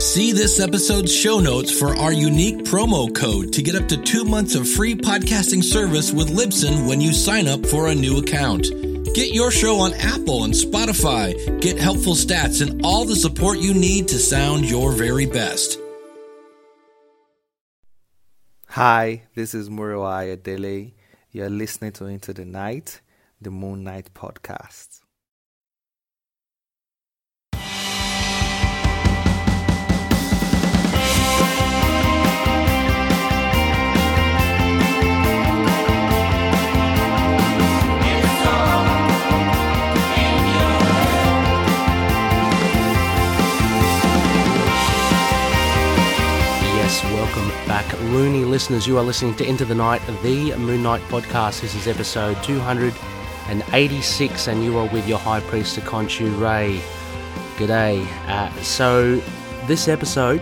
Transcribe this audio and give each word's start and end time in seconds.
See 0.00 0.30
this 0.30 0.60
episode's 0.60 1.12
show 1.12 1.40
notes 1.40 1.76
for 1.76 1.96
our 1.96 2.12
unique 2.12 2.58
promo 2.58 3.12
code 3.12 3.52
to 3.54 3.62
get 3.62 3.74
up 3.74 3.88
to 3.88 3.96
two 3.96 4.24
months 4.24 4.54
of 4.54 4.68
free 4.68 4.94
podcasting 4.94 5.60
service 5.60 6.12
with 6.12 6.28
Libsyn 6.28 6.86
when 6.86 7.00
you 7.00 7.12
sign 7.12 7.48
up 7.48 7.66
for 7.66 7.88
a 7.88 7.94
new 7.96 8.18
account. 8.18 8.70
Get 9.12 9.34
your 9.34 9.50
show 9.50 9.80
on 9.80 9.94
Apple 9.94 10.44
and 10.44 10.54
Spotify, 10.54 11.60
get 11.60 11.78
helpful 11.78 12.14
stats, 12.14 12.62
and 12.62 12.80
all 12.84 13.06
the 13.06 13.16
support 13.16 13.58
you 13.58 13.74
need 13.74 14.06
to 14.08 14.18
sound 14.20 14.70
your 14.70 14.92
very 14.92 15.26
best. 15.26 15.80
Hi, 18.68 19.24
this 19.34 19.52
is 19.52 19.68
Murewa 19.68 20.36
Ayodele. 20.38 20.92
You're 21.32 21.50
listening 21.50 21.90
to 21.94 22.06
Into 22.06 22.32
the 22.32 22.44
Night, 22.44 23.00
the 23.40 23.50
Moon 23.50 23.82
Knight 23.82 24.10
podcast. 24.14 25.00
Looney 48.00 48.44
listeners. 48.44 48.86
You 48.86 48.96
are 48.98 49.02
listening 49.02 49.34
to 49.36 49.44
Into 49.44 49.64
the 49.64 49.74
Night, 49.74 50.00
the 50.22 50.54
Moon 50.56 50.84
Knight 50.84 51.02
podcast. 51.08 51.62
This 51.62 51.74
is 51.74 51.88
episode 51.88 52.40
286, 52.44 54.46
and 54.46 54.62
you 54.62 54.78
are 54.78 54.86
with 54.86 55.08
your 55.08 55.18
High 55.18 55.40
Priest 55.40 55.80
Khonshu 55.80 56.40
Ray. 56.40 56.80
G'day. 57.56 58.06
Uh, 58.28 58.52
so, 58.62 59.16
this 59.66 59.88
episode 59.88 60.40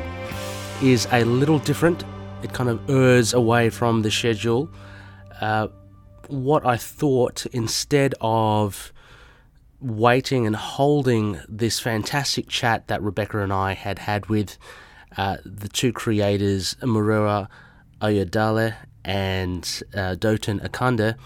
is 0.83 1.09
a 1.13 1.25
little 1.25 1.59
different. 1.59 2.05
It 2.43 2.53
kind 2.53 2.69
of 2.69 2.91
errs 2.91 3.33
away 3.33 3.71
from 3.71 4.03
the 4.03 4.11
schedule. 4.11 4.69
Uh, 5.41 5.69
what 6.29 6.67
I 6.67 6.77
thought, 6.77 7.47
instead 7.47 8.15
of 8.21 8.93
waiting 9.81 10.47
and 10.47 10.57
holding 10.57 11.41
this 11.49 11.81
fantastic 11.81 12.49
chat 12.49 12.89
that 12.89 13.01
Rebecca 13.01 13.41
and 13.41 13.53
I 13.53 13.73
had 13.73 14.01
had 14.01 14.27
with 14.27 14.59
uh, 15.17 15.37
the 15.45 15.69
two 15.69 15.93
creators, 15.93 16.75
Murewa 16.81 17.49
Ayodele 18.01 18.75
and 19.05 19.83
uh, 19.95 20.15
Dotun 20.15 20.61
Akande, 20.61 21.17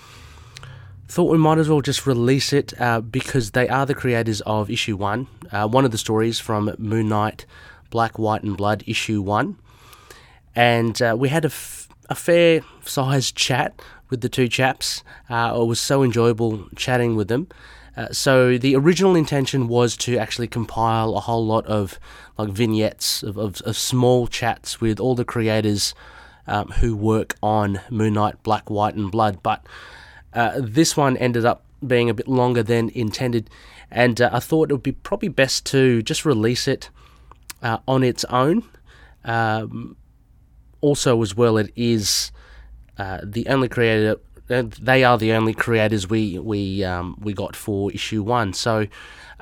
thought 1.08 1.30
we 1.30 1.38
might 1.38 1.58
as 1.58 1.68
well 1.68 1.80
just 1.80 2.06
release 2.06 2.52
it 2.52 2.78
uh, 2.80 3.00
because 3.00 3.50
they 3.50 3.68
are 3.68 3.84
the 3.84 3.94
creators 3.94 4.40
of 4.42 4.70
issue 4.70 4.96
one, 4.96 5.26
uh, 5.50 5.66
one 5.66 5.84
of 5.84 5.90
the 5.90 5.98
stories 5.98 6.38
from 6.38 6.74
Moon 6.78 7.08
Knight, 7.08 7.46
Black, 7.90 8.18
White, 8.18 8.44
and 8.44 8.56
Blood, 8.56 8.84
issue 8.86 9.20
one. 9.20 9.56
And 10.54 11.00
uh, 11.02 11.16
we 11.18 11.28
had 11.28 11.44
a, 11.44 11.48
f- 11.48 11.88
a 12.08 12.14
fair 12.14 12.60
sized 12.84 13.34
chat 13.36 13.80
with 14.08 14.20
the 14.20 14.28
two 14.28 14.48
chaps. 14.48 15.02
Uh, 15.28 15.58
it 15.60 15.66
was 15.66 15.80
so 15.80 16.02
enjoyable 16.02 16.68
chatting 16.76 17.16
with 17.16 17.28
them. 17.28 17.48
Uh, 17.96 18.08
so 18.12 18.56
the 18.56 18.76
original 18.76 19.16
intention 19.16 19.68
was 19.68 19.96
to 19.96 20.16
actually 20.16 20.46
compile 20.46 21.16
a 21.16 21.20
whole 21.20 21.44
lot 21.44 21.66
of 21.66 21.98
like 22.38 22.50
vignettes 22.50 23.22
of, 23.22 23.36
of, 23.36 23.60
of 23.62 23.76
small 23.76 24.26
chats 24.26 24.80
with 24.80 25.00
all 25.00 25.14
the 25.14 25.24
creators 25.24 25.94
um, 26.46 26.68
who 26.68 26.96
work 26.96 27.36
on 27.42 27.80
Moon 27.90 28.14
Knight, 28.14 28.42
Black, 28.42 28.70
White, 28.70 28.94
and 28.94 29.10
Blood. 29.10 29.42
But 29.42 29.66
uh, 30.32 30.60
this 30.60 30.96
one 30.96 31.16
ended 31.16 31.44
up 31.44 31.64
being 31.86 32.10
a 32.10 32.14
bit 32.14 32.28
longer 32.28 32.62
than 32.62 32.90
intended, 32.90 33.48
and 33.90 34.20
uh, 34.20 34.30
I 34.32 34.40
thought 34.40 34.70
it 34.70 34.74
would 34.74 34.82
be 34.82 34.92
probably 34.92 35.28
best 35.28 35.66
to 35.66 36.02
just 36.02 36.24
release 36.24 36.68
it 36.68 36.90
uh, 37.62 37.78
on 37.88 38.02
its 38.02 38.24
own. 38.24 38.64
Um, 39.24 39.96
also, 40.80 41.20
as 41.22 41.34
well, 41.36 41.58
it 41.58 41.72
is 41.76 42.32
uh, 42.98 43.20
the 43.22 43.46
only 43.48 43.68
creator 43.68 44.16
they 44.50 45.04
are 45.04 45.16
the 45.16 45.32
only 45.32 45.54
creators 45.54 46.08
we 46.08 46.36
we 46.38 46.82
um, 46.82 47.16
we 47.20 47.32
got 47.32 47.54
for 47.54 47.92
issue 47.92 48.22
one. 48.22 48.52
So, 48.52 48.88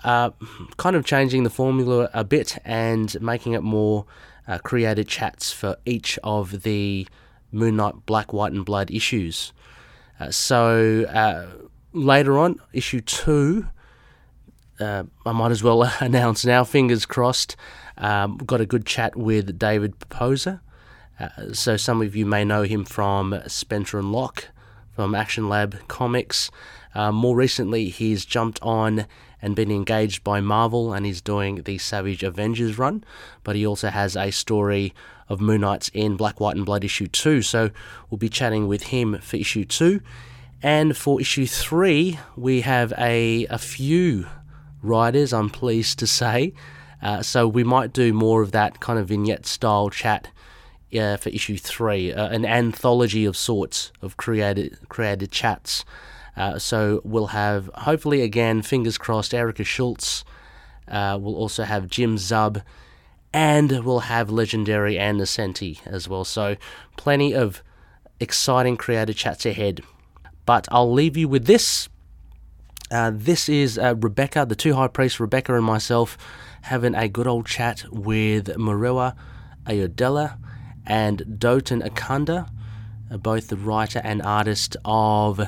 uh, 0.04 0.30
kind 0.76 0.96
of 0.96 1.06
changing 1.06 1.44
the 1.44 1.50
formula 1.50 2.10
a 2.12 2.24
bit 2.24 2.58
and 2.64 3.18
making 3.22 3.54
it 3.54 3.62
more 3.62 4.04
uh, 4.46 4.58
created 4.58 5.08
chats 5.08 5.50
for 5.50 5.78
each 5.86 6.18
of 6.22 6.62
the 6.62 7.08
Moon 7.50 7.76
Knight 7.76 8.04
Black, 8.04 8.34
White, 8.34 8.52
and 8.52 8.66
Blood 8.66 8.90
issues. 8.90 9.54
Uh, 10.20 10.30
so 10.30 11.04
uh, 11.04 11.46
later 11.92 12.38
on, 12.38 12.60
issue 12.74 13.00
two. 13.00 13.66
Uh, 14.78 15.04
I 15.24 15.32
might 15.32 15.50
as 15.50 15.62
well 15.62 15.82
announce 16.00 16.44
now. 16.44 16.64
Fingers 16.64 17.06
crossed. 17.06 17.56
Um, 17.96 18.36
got 18.36 18.60
a 18.60 18.66
good 18.66 18.84
chat 18.84 19.16
with 19.16 19.58
David 19.58 19.98
Pepose. 19.98 20.46
Uh, 20.46 20.58
so 21.52 21.78
some 21.78 22.02
of 22.02 22.14
you 22.14 22.26
may 22.26 22.44
know 22.44 22.62
him 22.62 22.84
from 22.84 23.40
Spencer 23.46 23.98
and 23.98 24.12
Locke 24.12 24.50
from 24.98 25.14
Action 25.14 25.48
Lab 25.48 25.86
Comics. 25.86 26.50
Uh, 26.92 27.12
more 27.12 27.36
recently, 27.36 27.88
he's 27.88 28.24
jumped 28.24 28.58
on 28.62 29.06
and 29.40 29.54
been 29.54 29.70
engaged 29.70 30.24
by 30.24 30.40
Marvel 30.40 30.92
and 30.92 31.06
he's 31.06 31.20
doing 31.20 31.62
the 31.62 31.78
Savage 31.78 32.24
Avengers 32.24 32.78
run, 32.78 33.04
but 33.44 33.54
he 33.54 33.64
also 33.64 33.90
has 33.90 34.16
a 34.16 34.32
story 34.32 34.92
of 35.28 35.40
Moon 35.40 35.60
Knights 35.60 35.88
in 35.94 36.16
Black, 36.16 36.40
White, 36.40 36.56
and 36.56 36.66
Blood 36.66 36.82
issue 36.82 37.06
2. 37.06 37.42
So 37.42 37.70
we'll 38.10 38.18
be 38.18 38.28
chatting 38.28 38.66
with 38.66 38.82
him 38.88 39.20
for 39.22 39.36
issue 39.36 39.64
2. 39.64 40.00
And 40.64 40.96
for 40.96 41.20
issue 41.20 41.46
3, 41.46 42.18
we 42.34 42.62
have 42.62 42.92
a, 42.98 43.46
a 43.46 43.58
few 43.58 44.26
writers, 44.82 45.32
I'm 45.32 45.48
pleased 45.48 46.00
to 46.00 46.08
say. 46.08 46.54
Uh, 47.00 47.22
so 47.22 47.46
we 47.46 47.62
might 47.62 47.92
do 47.92 48.12
more 48.12 48.42
of 48.42 48.50
that 48.50 48.80
kind 48.80 48.98
of 48.98 49.06
vignette 49.06 49.46
style 49.46 49.90
chat 49.90 50.32
uh, 50.96 51.16
for 51.16 51.28
issue 51.30 51.56
three, 51.56 52.12
uh, 52.12 52.28
an 52.28 52.44
anthology 52.44 53.24
of 53.24 53.36
sorts 53.36 53.92
of 54.00 54.16
created 54.16 54.78
created 54.88 55.30
chats. 55.30 55.84
Uh, 56.36 56.58
so 56.58 57.00
we'll 57.04 57.28
have 57.28 57.70
hopefully 57.74 58.22
again, 58.22 58.62
fingers 58.62 58.96
crossed, 58.96 59.34
Erica 59.34 59.64
Schultz. 59.64 60.24
Uh, 60.86 61.18
we'll 61.20 61.34
also 61.34 61.64
have 61.64 61.88
Jim 61.88 62.16
Zub, 62.16 62.62
and 63.32 63.84
we'll 63.84 64.00
have 64.00 64.30
legendary 64.30 64.98
Ann 64.98 65.18
Nocenti 65.18 65.80
as 65.86 66.08
well. 66.08 66.24
So 66.24 66.56
plenty 66.96 67.34
of 67.34 67.62
exciting 68.20 68.76
creative 68.76 69.16
chats 69.16 69.44
ahead. 69.44 69.82
But 70.46 70.66
I'll 70.70 70.90
leave 70.90 71.16
you 71.16 71.28
with 71.28 71.46
this. 71.46 71.88
Uh, 72.90 73.12
this 73.14 73.50
is 73.50 73.78
uh, 73.78 73.94
Rebecca, 73.98 74.46
the 74.48 74.56
two 74.56 74.72
high 74.74 74.88
priests, 74.88 75.20
Rebecca 75.20 75.54
and 75.54 75.64
myself, 75.64 76.16
having 76.62 76.94
a 76.94 77.06
good 77.06 77.26
old 77.26 77.44
chat 77.44 77.84
with 77.90 78.48
Murewa 78.56 79.14
Ayodele 79.66 80.38
and 80.88 81.38
Dotun 81.38 81.82
Akande, 81.82 82.48
both 83.22 83.46
the 83.48 83.56
writer 83.56 84.00
and 84.02 84.20
artist 84.22 84.76
of 84.84 85.40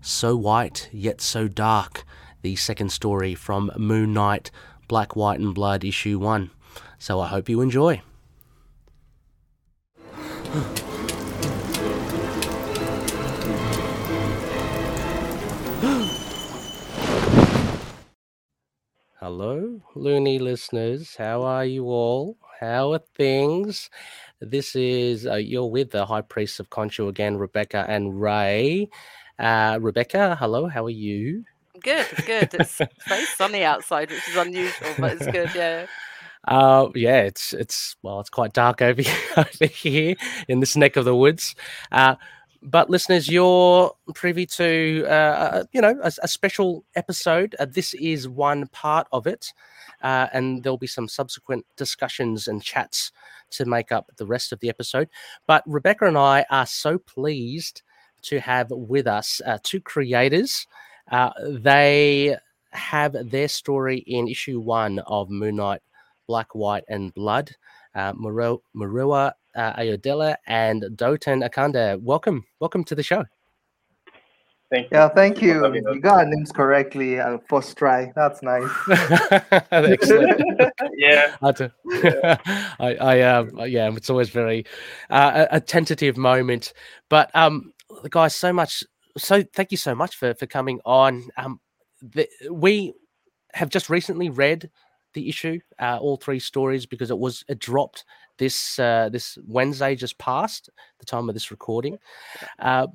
So 0.00 0.36
White 0.36 0.88
Yet 0.92 1.20
So 1.20 1.48
Dark, 1.48 2.04
the 2.42 2.54
second 2.54 2.92
story 2.92 3.34
from 3.34 3.72
Moon 3.76 4.12
Knight 4.12 4.52
Black, 4.92 5.16
White, 5.16 5.40
and 5.40 5.54
Blood, 5.54 5.84
issue 5.84 6.18
1. 6.18 6.50
So 6.98 7.18
I 7.18 7.28
hope 7.28 7.48
you 7.48 7.62
enjoy. 7.62 8.02
Hello, 19.18 19.80
loony 19.94 20.38
listeners. 20.38 21.16
How 21.16 21.42
are 21.42 21.64
you 21.64 21.86
all? 21.86 22.36
How 22.60 22.92
are 22.92 23.00
things? 23.16 23.88
This 24.42 24.74
is 24.74 25.24
uh, 25.24 25.36
you're 25.36 25.70
with 25.70 25.92
the 25.92 26.04
High 26.04 26.20
Priest 26.20 26.58
of 26.58 26.68
Khonshu 26.68 27.08
again, 27.08 27.36
Rebecca 27.36 27.84
and 27.88 28.20
Ray. 28.20 28.88
Uh, 29.38 29.78
Rebecca, 29.80 30.36
hello. 30.38 30.66
How 30.66 30.84
are 30.84 30.90
you? 30.90 31.44
Good, 31.80 32.06
good. 32.26 32.52
It's 32.54 32.80
very 33.06 33.24
sunny 33.36 33.62
outside, 33.62 34.10
which 34.10 34.28
is 34.28 34.36
unusual, 34.36 34.90
but 34.98 35.12
it's 35.12 35.26
good. 35.26 35.50
Yeah. 35.54 35.86
Uh, 36.48 36.88
yeah, 36.96 37.20
it's 37.20 37.52
it's 37.52 37.94
well, 38.02 38.18
it's 38.18 38.28
quite 38.28 38.52
dark 38.52 38.82
over 38.82 39.00
here, 39.08 39.14
over 39.36 39.66
here 39.66 40.16
in 40.48 40.58
this 40.58 40.74
neck 40.74 40.96
of 40.96 41.04
the 41.04 41.14
woods. 41.14 41.54
Uh, 41.92 42.16
but 42.62 42.88
listeners, 42.88 43.28
you're 43.28 43.92
privy 44.14 44.46
to 44.46 45.04
uh, 45.08 45.64
you 45.72 45.80
know 45.80 45.98
a, 46.02 46.12
a 46.22 46.28
special 46.28 46.84
episode. 46.94 47.56
Uh, 47.58 47.66
this 47.66 47.94
is 47.94 48.28
one 48.28 48.66
part 48.68 49.06
of 49.12 49.26
it, 49.26 49.52
uh, 50.02 50.28
and 50.32 50.62
there'll 50.62 50.78
be 50.78 50.86
some 50.86 51.08
subsequent 51.08 51.66
discussions 51.76 52.48
and 52.48 52.62
chats 52.62 53.10
to 53.50 53.64
make 53.64 53.92
up 53.92 54.10
the 54.16 54.26
rest 54.26 54.52
of 54.52 54.60
the 54.60 54.68
episode. 54.68 55.08
But 55.46 55.64
Rebecca 55.66 56.06
and 56.06 56.16
I 56.16 56.46
are 56.50 56.66
so 56.66 56.98
pleased 56.98 57.82
to 58.22 58.38
have 58.40 58.70
with 58.70 59.06
us 59.06 59.40
uh, 59.44 59.58
two 59.62 59.80
creators. 59.80 60.66
Uh, 61.10 61.30
they 61.48 62.36
have 62.70 63.16
their 63.30 63.48
story 63.48 63.98
in 64.06 64.28
issue 64.28 64.60
one 64.60 65.00
of 65.00 65.28
Moon 65.28 65.56
Knight, 65.56 65.82
Black, 66.28 66.54
White, 66.54 66.84
and 66.88 67.12
Blood. 67.12 67.50
Uh, 67.94 68.12
Murewa 68.14 69.32
uh, 69.54 69.74
Ayodele 69.74 70.36
and 70.46 70.82
Dotun 70.96 71.48
Akande. 71.48 72.00
Welcome, 72.00 72.44
welcome 72.60 72.84
to 72.84 72.94
the 72.94 73.02
show. 73.02 73.24
Thank 74.72 74.90
you. 74.90 74.96
Yeah, 74.96 75.08
thank 75.08 75.42
you. 75.42 75.62
having 75.62 75.86
us. 75.86 75.94
You 75.94 76.00
got 76.00 76.20
our 76.20 76.24
names 76.24 76.50
correctly 76.50 77.20
uh, 77.20 77.36
first 77.46 77.76
try. 77.76 78.10
That's 78.16 78.42
nice. 78.42 78.70
Excellent. 79.70 80.40
yeah. 80.96 81.36
I, 81.42 81.52
do- 81.52 81.70
I, 82.80 82.96
I, 82.98 83.20
um, 83.20 83.50
yeah, 83.66 83.90
it's 83.94 84.08
always 84.08 84.30
very 84.30 84.64
uh, 85.10 85.46
a, 85.50 85.56
a 85.56 85.60
tentative 85.60 86.16
moment. 86.16 86.72
But 87.10 87.30
um, 87.34 87.74
guys, 88.08 88.34
so 88.34 88.50
much. 88.50 88.82
So 89.18 89.42
thank 89.54 89.72
you 89.72 89.76
so 89.76 89.94
much 89.94 90.16
for 90.16 90.32
for 90.32 90.46
coming 90.46 90.80
on. 90.86 91.28
Um, 91.36 91.60
the, 92.00 92.26
we 92.50 92.94
have 93.52 93.68
just 93.68 93.90
recently 93.90 94.30
read 94.30 94.70
the 95.12 95.28
issue, 95.28 95.60
uh, 95.78 95.98
all 96.00 96.16
three 96.16 96.38
stories, 96.38 96.86
because 96.86 97.10
it 97.10 97.18
was 97.18 97.44
it 97.46 97.58
dropped 97.58 98.06
this 98.42 98.76
uh, 98.80 99.08
this 99.08 99.38
Wednesday 99.46 99.94
just 99.94 100.18
passed, 100.18 100.68
the 100.98 101.06
time 101.06 101.28
of 101.28 101.34
this 101.34 101.52
recording. 101.52 101.96
Uh, 102.58 102.88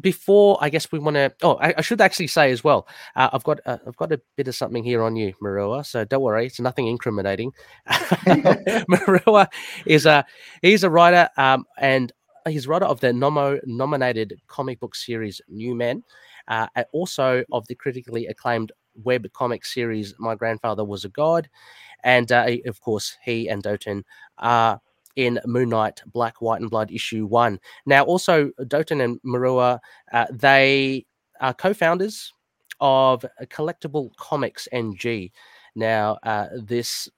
before 0.00 0.58
I 0.60 0.68
guess 0.68 0.92
we 0.92 0.98
want 0.98 1.16
to. 1.16 1.32
Oh, 1.42 1.54
I, 1.56 1.74
I 1.78 1.80
should 1.80 2.02
actually 2.02 2.26
say 2.26 2.52
as 2.52 2.62
well. 2.62 2.86
Uh, 3.16 3.30
I've 3.32 3.42
got 3.42 3.60
uh, 3.64 3.78
I've 3.86 3.96
got 3.96 4.12
a 4.12 4.20
bit 4.36 4.46
of 4.46 4.54
something 4.54 4.84
here 4.84 5.02
on 5.02 5.16
you, 5.16 5.32
Marua. 5.42 5.84
So 5.86 6.04
don't 6.04 6.22
worry, 6.22 6.46
it's 6.46 6.60
nothing 6.60 6.86
incriminating. 6.86 7.52
Marua 7.88 9.48
is 9.86 10.04
a 10.04 10.24
he's 10.60 10.84
a 10.84 10.90
writer, 10.90 11.30
um, 11.38 11.64
and 11.78 12.12
he's 12.46 12.68
writer 12.68 12.84
of 12.84 13.00
the 13.00 13.12
Nommo 13.12 13.58
nominated 13.64 14.38
comic 14.48 14.80
book 14.80 14.94
series 14.94 15.40
New 15.48 15.74
Men, 15.74 16.04
uh, 16.46 16.66
and 16.76 16.84
also 16.92 17.42
of 17.50 17.66
the 17.68 17.74
critically 17.74 18.26
acclaimed 18.26 18.72
web 19.02 19.26
comic 19.32 19.64
series 19.64 20.14
My 20.18 20.34
Grandfather 20.34 20.84
Was 20.84 21.06
a 21.06 21.08
God, 21.08 21.48
and 22.04 22.30
uh, 22.30 22.56
of 22.66 22.80
course 22.82 23.16
he 23.24 23.48
and 23.48 23.62
Dotun 23.62 24.04
are 24.38 24.80
in 25.16 25.40
Moon 25.46 25.68
Knight 25.68 26.02
Black, 26.06 26.40
White, 26.40 26.60
and 26.60 26.70
Blood 26.70 26.90
issue 26.90 27.26
one. 27.26 27.58
Now, 27.86 28.04
also 28.04 28.50
Dotun 28.60 29.02
and 29.02 29.20
Marua, 29.22 29.78
uh, 30.12 30.26
they 30.30 31.06
are 31.40 31.54
co-founders 31.54 32.32
of 32.80 33.24
Collectible 33.44 34.14
Comics 34.16 34.68
NG. 34.72 35.30
Now, 35.74 36.18
uh, 36.22 36.48
this 36.56 37.08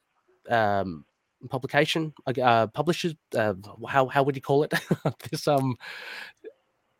um, 0.50 1.04
publication 1.48 2.12
uh, 2.26 2.66
publishes 2.68 3.14
uh, 3.36 3.54
how 3.88 4.06
how 4.06 4.22
would 4.22 4.36
you 4.36 4.42
call 4.42 4.62
it? 4.62 4.72
this 5.30 5.48
um 5.48 5.76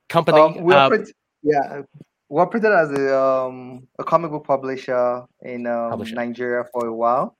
company. 0.09 0.41
Um, 0.41 0.63
we 0.63 0.75
uh, 0.75 0.87
operate, 0.87 1.13
yeah, 1.43 1.83
we 2.29 2.41
operated 2.41 2.73
as 2.73 2.91
a 2.91 3.19
um 3.19 3.87
a 3.99 4.05
comic 4.05 4.31
book 4.31 4.45
publisher 4.45 5.25
in 5.43 5.67
um, 5.67 5.91
Publisher. 5.91 6.15
Nigeria 6.15 6.65
for 6.73 6.87
a 6.87 6.95
while. 6.95 7.37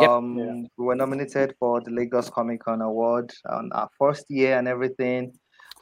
Yep. 0.00 0.10
Um, 0.10 0.38
Yeah. 0.38 0.62
we 0.78 0.84
were 0.86 0.94
nominated 0.96 1.54
for 1.58 1.80
the 1.80 1.90
Lagos 1.90 2.30
Comic 2.30 2.60
Con 2.64 2.80
Award 2.80 3.32
on 3.50 3.70
our 3.72 3.88
first 3.98 4.30
year 4.30 4.58
and 4.58 4.66
everything. 4.68 5.32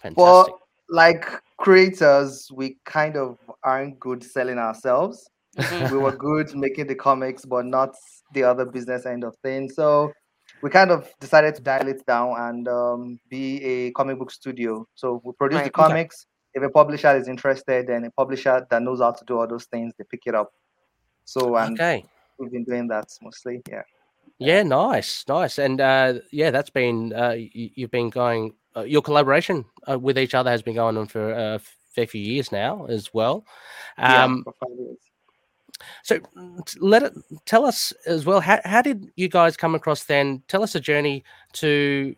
fantastic. 0.02 0.16
But 0.16 0.58
like 0.88 1.26
creators, 1.58 2.50
we 2.52 2.76
kind 2.84 3.16
of 3.16 3.38
aren't 3.62 4.00
good 4.00 4.24
selling 4.24 4.58
ourselves. 4.58 5.28
We 5.92 5.98
were 5.98 6.16
good 6.16 6.54
making 6.54 6.86
the 6.86 6.94
comics, 6.94 7.44
but 7.44 7.66
not 7.66 7.94
the 8.32 8.44
other 8.44 8.64
business 8.64 9.04
end 9.06 9.24
of 9.24 9.34
things. 9.42 9.74
So 9.74 10.12
we 10.62 10.70
kind 10.70 10.90
of 10.90 11.12
decided 11.20 11.54
to 11.56 11.62
dial 11.62 11.88
it 11.88 12.04
down 12.06 12.34
and 12.38 12.66
um, 12.68 13.20
be 13.28 13.62
a 13.62 13.90
comic 13.92 14.18
book 14.18 14.30
studio. 14.30 14.86
So 14.94 15.20
we 15.24 15.32
produce 15.32 15.58
the 15.58 15.62
Right, 15.64 15.78
okay. 15.78 15.88
comics. 15.88 16.26
If 16.54 16.62
a 16.62 16.70
publisher 16.70 17.16
is 17.16 17.28
interested, 17.28 17.86
then 17.86 18.04
a 18.04 18.10
publisher 18.10 18.66
that 18.70 18.82
knows 18.82 19.00
how 19.00 19.12
to 19.12 19.24
do 19.24 19.38
all 19.38 19.46
those 19.46 19.66
things, 19.66 19.92
they 19.98 20.04
pick 20.10 20.22
it 20.26 20.34
up. 20.34 20.50
So 21.24 21.56
and 21.56 21.78
okay. 21.78 22.04
we've 22.38 22.50
been 22.50 22.64
doing 22.64 22.88
that 22.88 23.06
mostly. 23.22 23.62
Yeah. 23.68 23.82
Yeah, 24.40 24.62
nice, 24.62 25.24
nice, 25.28 25.58
and 25.58 25.80
uh, 25.80 26.14
yeah, 26.30 26.50
that's 26.50 26.70
been 26.70 27.12
uh, 27.12 27.36
you've 27.36 27.90
been 27.90 28.10
going. 28.10 28.54
Uh, 28.74 28.82
your 28.82 29.02
collaboration 29.02 29.64
uh, 29.88 29.98
with 29.98 30.16
each 30.18 30.34
other 30.34 30.50
has 30.50 30.62
been 30.62 30.76
going 30.76 30.96
on 30.96 31.06
for 31.06 31.30
a 31.32 31.60
fair 31.94 32.06
few 32.06 32.20
years 32.22 32.50
now 32.52 32.86
as 32.86 33.12
well. 33.12 33.44
Yeah, 33.98 34.24
Um, 34.24 34.44
for 34.44 34.54
five 34.60 34.78
years. 34.78 34.96
So 36.02 36.20
let 36.78 37.02
it 37.02 37.14
tell 37.46 37.64
us 37.66 37.92
as 38.06 38.24
well. 38.26 38.40
How 38.40 38.60
how 38.64 38.80
did 38.82 39.10
you 39.16 39.28
guys 39.28 39.56
come 39.56 39.74
across 39.74 40.04
then? 40.04 40.42
Tell 40.48 40.62
us 40.62 40.74
a 40.74 40.80
journey 40.80 41.24
to 41.54 42.14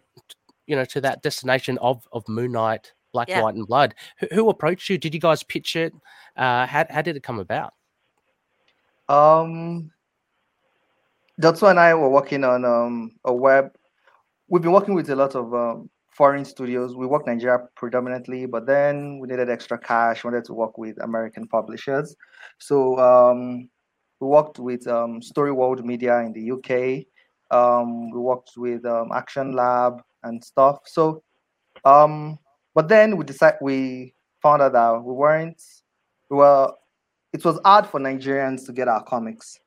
you 0.66 0.76
know 0.76 0.84
to 0.86 1.00
that 1.00 1.22
destination 1.22 1.78
of 1.78 2.06
of 2.12 2.28
Moon 2.28 2.52
Knight, 2.52 2.92
Black, 3.12 3.28
Yeah. 3.28 3.42
White, 3.42 3.54
and 3.54 3.66
Blood. 3.66 3.94
Who, 4.18 4.26
who 4.32 4.48
approached 4.50 4.90
you? 4.90 4.98
Did 4.98 5.14
you 5.14 5.20
guys 5.20 5.42
pitch 5.42 5.74
it? 5.76 5.92
Uh, 6.36 6.66
how 6.66 6.86
how 6.90 7.02
did 7.02 7.16
it 7.16 7.22
come 7.22 7.40
about? 7.40 7.74
Um, 9.08 9.90
Dotso 11.42 11.68
and 11.68 11.80
I 11.80 11.92
were 11.92 12.08
working 12.08 12.44
on 12.44 12.64
um, 12.64 13.10
a 13.24 13.34
web. 13.34 13.72
We've 14.46 14.62
been 14.62 14.70
working 14.70 14.94
with 14.94 15.10
a 15.10 15.16
lot 15.16 15.34
of 15.34 15.52
um, 15.52 15.90
foreign 16.08 16.44
studios. 16.44 16.94
We 16.94 17.04
work 17.04 17.26
Nigeria 17.26 17.58
predominantly, 17.74 18.46
but 18.46 18.64
then 18.64 19.18
we 19.18 19.26
needed 19.26 19.50
extra 19.50 19.76
cash. 19.76 20.22
Wanted 20.22 20.44
to 20.44 20.54
work 20.54 20.78
with 20.78 21.02
American 21.02 21.48
publishers, 21.48 22.14
so 22.58 22.96
um, 23.00 23.68
we 24.20 24.28
worked 24.28 24.60
with 24.60 24.86
um, 24.86 25.20
Story 25.20 25.50
World 25.50 25.84
Media 25.84 26.20
in 26.20 26.32
the 26.32 26.52
UK. 26.52 27.06
Um, 27.50 28.12
we 28.12 28.20
worked 28.20 28.52
with 28.56 28.86
um, 28.86 29.10
Action 29.12 29.50
Lab 29.50 30.00
and 30.22 30.44
stuff. 30.44 30.78
So, 30.86 31.24
um, 31.84 32.38
but 32.72 32.86
then 32.86 33.16
we 33.16 33.24
decided 33.24 33.58
we 33.60 34.14
found 34.40 34.62
out 34.62 34.74
that 34.74 35.02
we 35.02 35.12
weren't. 35.12 35.60
We 36.30 36.36
were 36.36 36.72
it 37.32 37.44
was 37.44 37.58
hard 37.64 37.88
for 37.88 37.98
Nigerians 37.98 38.64
to 38.66 38.72
get 38.72 38.86
our 38.86 39.02
comics 39.02 39.58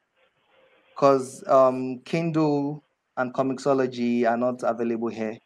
because 0.95 1.44
um, 1.47 2.00
Kindle 2.06 2.83
and 3.18 3.33
Comixology 3.33 4.30
are 4.30 4.38
not 4.38 4.63
available 4.63 5.09
here. 5.09 5.38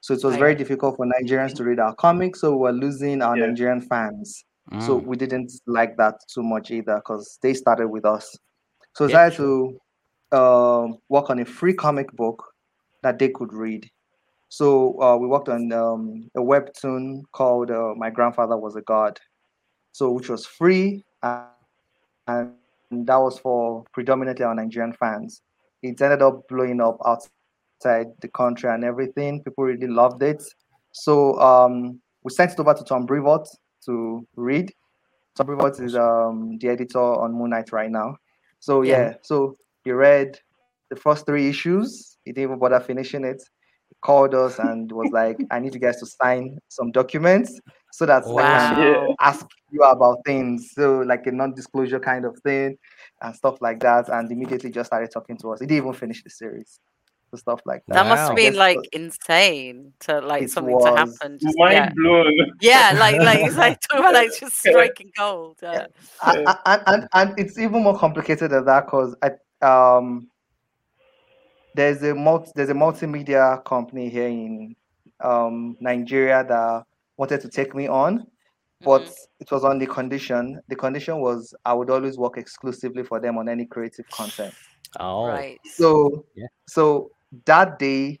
So 0.00 0.14
it 0.14 0.24
was 0.24 0.36
very 0.36 0.54
difficult 0.54 0.96
for 0.96 1.06
Nigerians 1.06 1.54
to 1.56 1.64
read 1.64 1.78
our 1.80 1.94
comics. 1.94 2.40
So 2.40 2.52
we 2.52 2.58
were 2.58 2.72
losing 2.72 3.22
our 3.22 3.36
Yeah. 3.36 3.46
Nigerian 3.46 3.80
fans. 3.80 4.44
So 4.78 4.96
Mm, 4.96 5.06
we 5.06 5.16
didn't 5.16 5.52
like 5.66 5.96
that 5.96 6.14
too 6.32 6.42
much 6.42 6.70
either 6.70 6.96
because 6.96 7.38
they 7.42 7.54
started 7.54 7.88
with 7.88 8.04
us. 8.04 8.36
So 8.94 9.04
we 9.04 9.10
Yeah, 9.10 9.30
decided 9.30 9.36
to 9.38 10.36
um, 10.36 10.98
work 11.08 11.30
on 11.30 11.38
a 11.40 11.44
free 11.44 11.74
comic 11.74 12.12
book 12.12 12.44
that 13.02 13.18
they 13.18 13.28
could 13.28 13.52
read. 13.52 13.88
So 14.48 15.00
uh, 15.02 15.16
we 15.16 15.26
worked 15.26 15.48
on 15.48 15.72
um, 15.72 16.28
a 16.36 16.40
webtoon 16.40 17.22
called 17.32 17.70
uh, 17.70 17.94
My 17.96 18.10
Grandfather 18.10 18.56
Was 18.56 18.76
a 18.76 18.82
God. 18.82 19.18
So 19.92 20.10
which 20.12 20.28
was 20.28 20.46
free 20.46 21.04
and, 21.22 21.46
and 22.26 22.52
that 22.90 23.16
was 23.16 23.38
for 23.38 23.84
predominantly 23.92 24.44
our 24.44 24.54
Nigerian 24.54 24.92
fans. 24.94 25.42
It 25.82 26.00
ended 26.00 26.22
up 26.22 26.48
blowing 26.48 26.80
up 26.80 26.98
outside 27.04 28.06
the 28.20 28.28
country 28.28 28.70
and 28.70 28.84
everything. 28.84 29.42
People 29.42 29.64
really 29.64 29.86
loved 29.86 30.22
it. 30.22 30.42
So 30.92 31.38
um, 31.40 32.00
we 32.22 32.32
sent 32.32 32.52
it 32.52 32.60
over 32.60 32.74
to 32.74 32.84
Tom 32.84 33.06
Brevoort 33.06 33.48
to 33.84 34.26
read. 34.36 34.72
Tom 35.36 35.46
Brevoort 35.46 35.78
is 35.80 35.94
um, 35.94 36.58
the 36.60 36.68
editor 36.68 36.98
on 36.98 37.32
Moon 37.32 37.50
Knight 37.50 37.72
right 37.72 37.90
now. 37.90 38.16
So 38.58 38.82
Yeah. 38.82 38.96
yeah, 38.96 39.14
so 39.22 39.56
he 39.84 39.92
read 39.92 40.38
the 40.90 40.96
first 40.96 41.26
three 41.26 41.48
issues. 41.48 42.16
He 42.24 42.32
didn't 42.32 42.44
even 42.50 42.58
bother 42.58 42.80
finishing 42.80 43.24
it. 43.24 43.42
He 43.88 43.96
called 44.02 44.34
us 44.34 44.58
and 44.58 44.90
was 44.90 45.12
like, 45.12 45.38
"I 45.50 45.60
need 45.60 45.74
you 45.74 45.80
guys 45.80 46.00
to 46.00 46.06
sign 46.06 46.58
some 46.68 46.90
documents 46.90 47.60
so 47.92 48.06
that 48.06 48.24
I 48.24 48.74
can 48.74 48.82
Yeah. 49.08 49.14
ask 49.20 49.46
you 49.70 49.82
about 49.82 50.18
things." 50.24 50.72
So 50.72 51.00
like 51.00 51.26
a 51.26 51.32
non-disclosure 51.32 52.00
kind 52.00 52.24
of 52.24 52.38
thing 52.40 52.78
and 53.22 53.34
stuff 53.34 53.60
like 53.60 53.80
that. 53.80 54.08
And 54.08 54.30
immediately 54.30 54.70
just 54.70 54.88
started 54.88 55.10
talking 55.10 55.36
to 55.38 55.52
us. 55.52 55.60
He 55.60 55.66
didn't 55.66 55.84
even 55.84 55.92
finish 55.94 56.22
the 56.22 56.30
series. 56.30 56.80
So 57.30 57.36
stuff 57.36 57.60
like 57.66 57.82
that. 57.88 57.94
That 57.94 58.06
must 58.08 58.20
Wow. 58.22 58.26
have 58.28 58.36
been 58.36 58.54
like 58.56 58.76
but- 58.76 58.86
insane 58.92 59.92
to 60.00 60.20
like 60.20 60.44
It 60.44 60.50
something 60.50 60.78
to 60.78 60.84
was. 60.84 60.98
happen. 60.98 61.38
Just, 61.38 61.58
Mind 61.58 61.74
yeah. 61.74 61.92
blown. 61.94 62.32
yeah, 62.60 62.96
like 62.98 63.16
like 63.20 63.40
it's 63.40 63.56
like 63.56 63.78
talk 63.90 64.00
about 64.00 64.14
like 64.14 64.30
just 64.40 64.58
striking 64.58 65.10
gold. 65.14 65.58
Uh, 65.62 65.84
and, 66.26 66.48
and, 66.64 66.82
and, 66.86 67.08
and 67.12 67.38
it's 67.38 67.58
even 67.58 67.82
more 67.82 67.98
complicated 67.98 68.50
than 68.52 68.64
that 68.64 68.86
because 68.86 69.14
I 69.22 69.32
um 69.66 70.28
there's 71.74 72.02
a 72.02 72.14
multi, 72.14 72.50
there's 72.54 72.70
a 72.70 72.74
multimedia 72.74 73.62
company 73.64 74.08
here 74.08 74.28
in 74.28 74.74
um 75.20 75.76
Nigeria 75.80 76.44
that 76.48 76.84
wanted 77.18 77.40
to 77.42 77.48
take 77.48 77.74
me 77.74 77.86
on, 77.86 78.26
but 78.82 79.02
mhm. 79.02 79.14
it 79.40 79.50
was 79.50 79.64
on 79.64 79.78
the 79.78 79.86
condition. 79.86 80.60
The 80.68 80.76
condition 80.76 81.20
was 81.20 81.54
I 81.64 81.74
would 81.74 81.90
always 81.90 82.16
work 82.16 82.38
exclusively 82.38 83.02
for 83.02 83.20
them 83.20 83.36
on 83.36 83.48
any 83.48 83.66
creative 83.66 84.08
content. 84.10 84.54
oh, 84.98 85.26
right. 85.26 85.60
So 85.76 86.24
Yeah. 86.34 86.46
so 86.66 87.10
that 87.44 87.78
day 87.78 88.18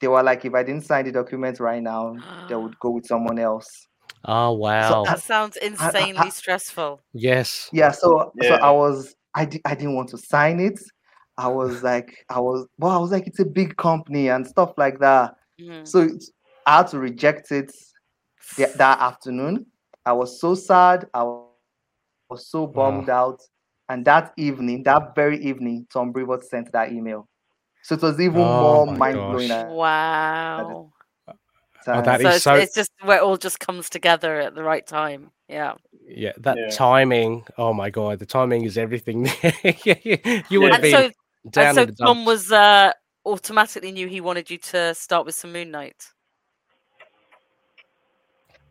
they 0.00 0.08
were 0.08 0.22
like 0.22 0.44
if 0.44 0.54
I 0.54 0.62
didn't 0.62 0.84
sign 0.84 1.06
the 1.06 1.12
document 1.12 1.58
right 1.58 1.82
now, 1.82 2.14
they 2.48 2.54
would 2.62 2.78
go 2.78 2.90
with 2.90 3.06
someone 3.06 3.38
else. 3.38 3.88
oh, 4.26 4.52
wow. 4.52 5.02
That 5.04 5.20
sounds 5.20 5.56
insanely 5.56 6.30
stressful. 6.30 7.00
yes. 7.14 7.70
Yeah, 7.72 7.90
so 7.90 8.32
so 8.42 8.54
I 8.56 8.70
was 8.70 9.14
I 9.34 9.46
di- 9.46 9.62
I 9.64 9.74
didn't 9.74 9.96
want 9.96 10.10
to 10.10 10.18
sign 10.18 10.60
it. 10.60 10.78
I 11.38 11.48
was 11.48 11.82
like 11.82 12.24
I 12.28 12.38
was 12.38 12.66
well 12.78 12.92
I 12.92 12.98
was 12.98 13.10
like 13.10 13.26
it's 13.26 13.40
a 13.40 13.44
big 13.44 13.76
company 13.76 14.28
and 14.28 14.46
stuff 14.46 14.74
like 14.76 14.98
that. 15.00 15.34
Mhm. 15.60 15.86
So 15.88 16.00
it's, 16.02 16.30
I 16.66 16.78
had 16.78 16.88
to 16.88 16.98
reject 16.98 17.50
it 17.50 17.72
th- 18.56 18.72
that 18.74 19.00
afternoon. 19.00 19.66
I 20.06 20.12
was 20.12 20.40
so 20.40 20.54
sad. 20.54 21.08
I 21.14 21.22
was 22.28 22.46
so 22.48 22.66
bummed 22.66 23.08
out. 23.10 23.42
And 23.88 24.04
that 24.06 24.32
evening, 24.36 24.82
that 24.84 25.14
very 25.14 25.38
evening, 25.44 25.86
Tom 25.92 26.12
Brevoort 26.12 26.44
sent 26.44 26.72
that 26.72 26.92
email. 26.92 27.28
So 27.82 27.94
it 27.96 28.02
was 28.02 28.18
even 28.18 28.40
Oh 28.40 28.86
more 28.86 28.96
mind 28.96 29.14
blowing. 29.14 29.50
Wow. 29.68 30.92
Oh, 31.86 32.00
that 32.00 32.20
so 32.22 32.28
is 32.28 32.34
it's, 32.36 32.44
so- 32.44 32.54
it's 32.54 32.74
just 32.74 32.90
where 33.02 33.18
it 33.18 33.22
all 33.22 33.36
just 33.36 33.60
comes 33.60 33.90
together 33.90 34.40
at 34.40 34.54
the 34.54 34.62
right 34.62 34.86
time. 34.86 35.30
Yeah. 35.48 35.74
Yeah, 36.06 36.32
that 36.38 36.56
Yeah. 36.56 36.68
timing. 36.70 37.44
Oh 37.58 37.74
my 37.74 37.90
god, 37.90 38.18
the 38.20 38.26
timing 38.26 38.64
is 38.64 38.78
everything. 38.78 39.26
you 39.44 40.60
would 40.60 40.72
Yeah. 40.72 40.72
have 40.72 40.72
And 40.72 40.82
been 40.82 40.92
so, 40.92 41.10
down 41.50 41.66
and 41.66 41.74
so 41.76 41.82
in 41.82 41.88
the 41.88 41.94
Tom 41.96 42.24
was 42.24 42.50
uh, 42.50 42.92
automatically 43.26 43.92
knew 43.92 44.06
he 44.08 44.22
wanted 44.22 44.50
you 44.50 44.56
to 44.58 44.94
start 44.94 45.26
with 45.26 45.34
some 45.34 45.52
Moon 45.52 45.70
Knight. 45.70 46.06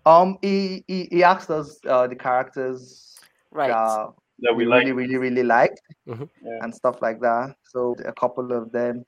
Um, 0.06 0.38
he 0.42 0.84
he, 0.88 1.08
he 1.12 1.24
asked 1.24 1.50
us 1.50 1.80
uh, 1.88 2.08
the 2.08 2.16
characters 2.16 3.16
Right. 3.52 3.72
uh, 3.72 4.12
that 4.40 4.54
we 4.56 4.66
we 4.66 4.66
like. 4.66 4.82
really 4.86 4.94
really 4.94 5.18
really 5.18 5.44
liked 5.44 5.82
Mhm. 6.08 6.30
Yeah. 6.44 6.60
and 6.62 6.74
stuff 6.74 7.02
like 7.02 7.20
that. 7.22 7.56
So 7.64 7.96
a 8.06 8.14
couple 8.14 8.52
of 8.52 8.72
them 8.72 9.00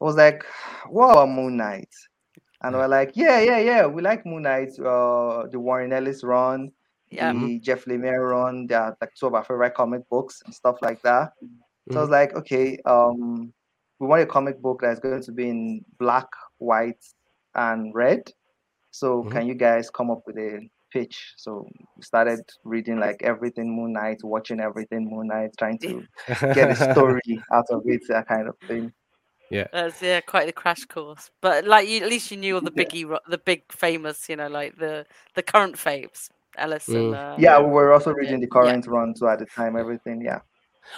it 0.00 0.04
was 0.04 0.16
like, 0.16 0.44
what 0.88 1.10
about 1.12 1.28
Moon 1.30 1.56
Knight? 1.56 1.92
And 2.62 2.74
Yeah. 2.74 2.80
we're 2.80 2.88
like, 2.88 3.12
yeah, 3.16 3.40
yeah, 3.40 3.58
yeah, 3.58 3.86
we 3.86 4.02
like 4.02 4.24
Moon 4.26 4.42
Knight. 4.42 4.78
Uh, 4.78 5.46
the 5.50 5.58
Warren 5.58 5.92
Ellis 5.92 6.22
run, 6.24 6.72
yeah. 7.10 7.32
the 7.32 7.58
Jeff 7.60 7.84
Lemire 7.86 8.30
run. 8.30 8.66
They're 8.66 8.96
like 9.00 9.14
two 9.14 9.26
of 9.26 9.34
our 9.34 9.44
favorite 9.44 9.74
comic 9.74 10.08
books 10.08 10.42
and 10.44 10.54
stuff 10.54 10.80
like 10.82 11.00
that. 11.02 11.32
So 11.90 12.00
I 12.00 12.02
was 12.02 12.08
Mhm. 12.08 12.12
like, 12.12 12.34
okay, 12.36 12.78
um, 12.84 13.52
we 13.98 14.06
want 14.06 14.22
a 14.22 14.26
comic 14.26 14.60
book 14.60 14.80
that's 14.82 15.00
going 15.00 15.16
to 15.16 15.26
be 15.32 15.44
in 15.44 15.78
black, 15.98 16.26
white, 16.58 17.02
and 17.54 17.94
red. 17.94 18.22
So 18.96 19.22
Mhm. 19.24 19.30
can 19.32 19.46
you 19.46 19.54
guys 19.54 19.90
come 19.90 20.10
up 20.10 20.22
with 20.26 20.38
a 20.38 20.66
pitch? 20.90 21.34
So 21.36 21.68
we 21.96 22.02
started 22.02 22.40
reading 22.64 22.98
like 22.98 23.22
everything 23.22 23.68
Moon 23.76 23.92
Knight, 23.92 24.24
watching 24.24 24.58
everything 24.60 25.10
Moon 25.10 25.26
Knight, 25.26 25.50
trying 25.58 25.78
to 25.80 26.02
get 26.54 26.70
a 26.70 26.76
story 26.96 27.42
out 27.52 27.66
of 27.70 27.82
it, 27.84 28.00
that 28.08 28.26
kind 28.26 28.48
of 28.48 28.56
thing. 28.66 28.92
Yeah, 29.50 29.66
that's 29.72 30.00
yeah, 30.02 30.20
quite 30.22 30.46
the 30.46 30.52
crash 30.52 30.84
course. 30.86 31.30
But 31.42 31.66
like, 31.66 31.86
you, 31.88 32.00
at 32.02 32.08
least 32.08 32.30
you 32.30 32.38
knew 32.38 32.54
all 32.54 32.62
the 32.62 32.72
Yeah. 32.74 32.84
biggie, 32.84 33.06
ro- 33.08 33.26
the 33.28 33.38
big 33.38 33.62
famous, 33.70 34.28
you 34.30 34.36
know, 34.36 34.48
like 34.48 34.76
the 34.78 35.04
the 35.34 35.42
current 35.42 35.76
faves, 35.76 36.30
Ellis 36.56 36.88
and 36.88 37.12
Mm. 37.12 37.14
uh, 37.14 37.36
Yeah, 37.38 37.60
we 37.60 37.70
were 37.70 37.92
also 37.92 38.12
reading 38.12 38.40
the 38.40 38.46
yeah. 38.46 38.56
current 38.58 38.86
run 38.86 39.12
too 39.14 39.28
at 39.28 39.38
the 39.40 39.46
time, 39.46 39.76
everything. 39.76 40.22
Yeah. 40.22 40.40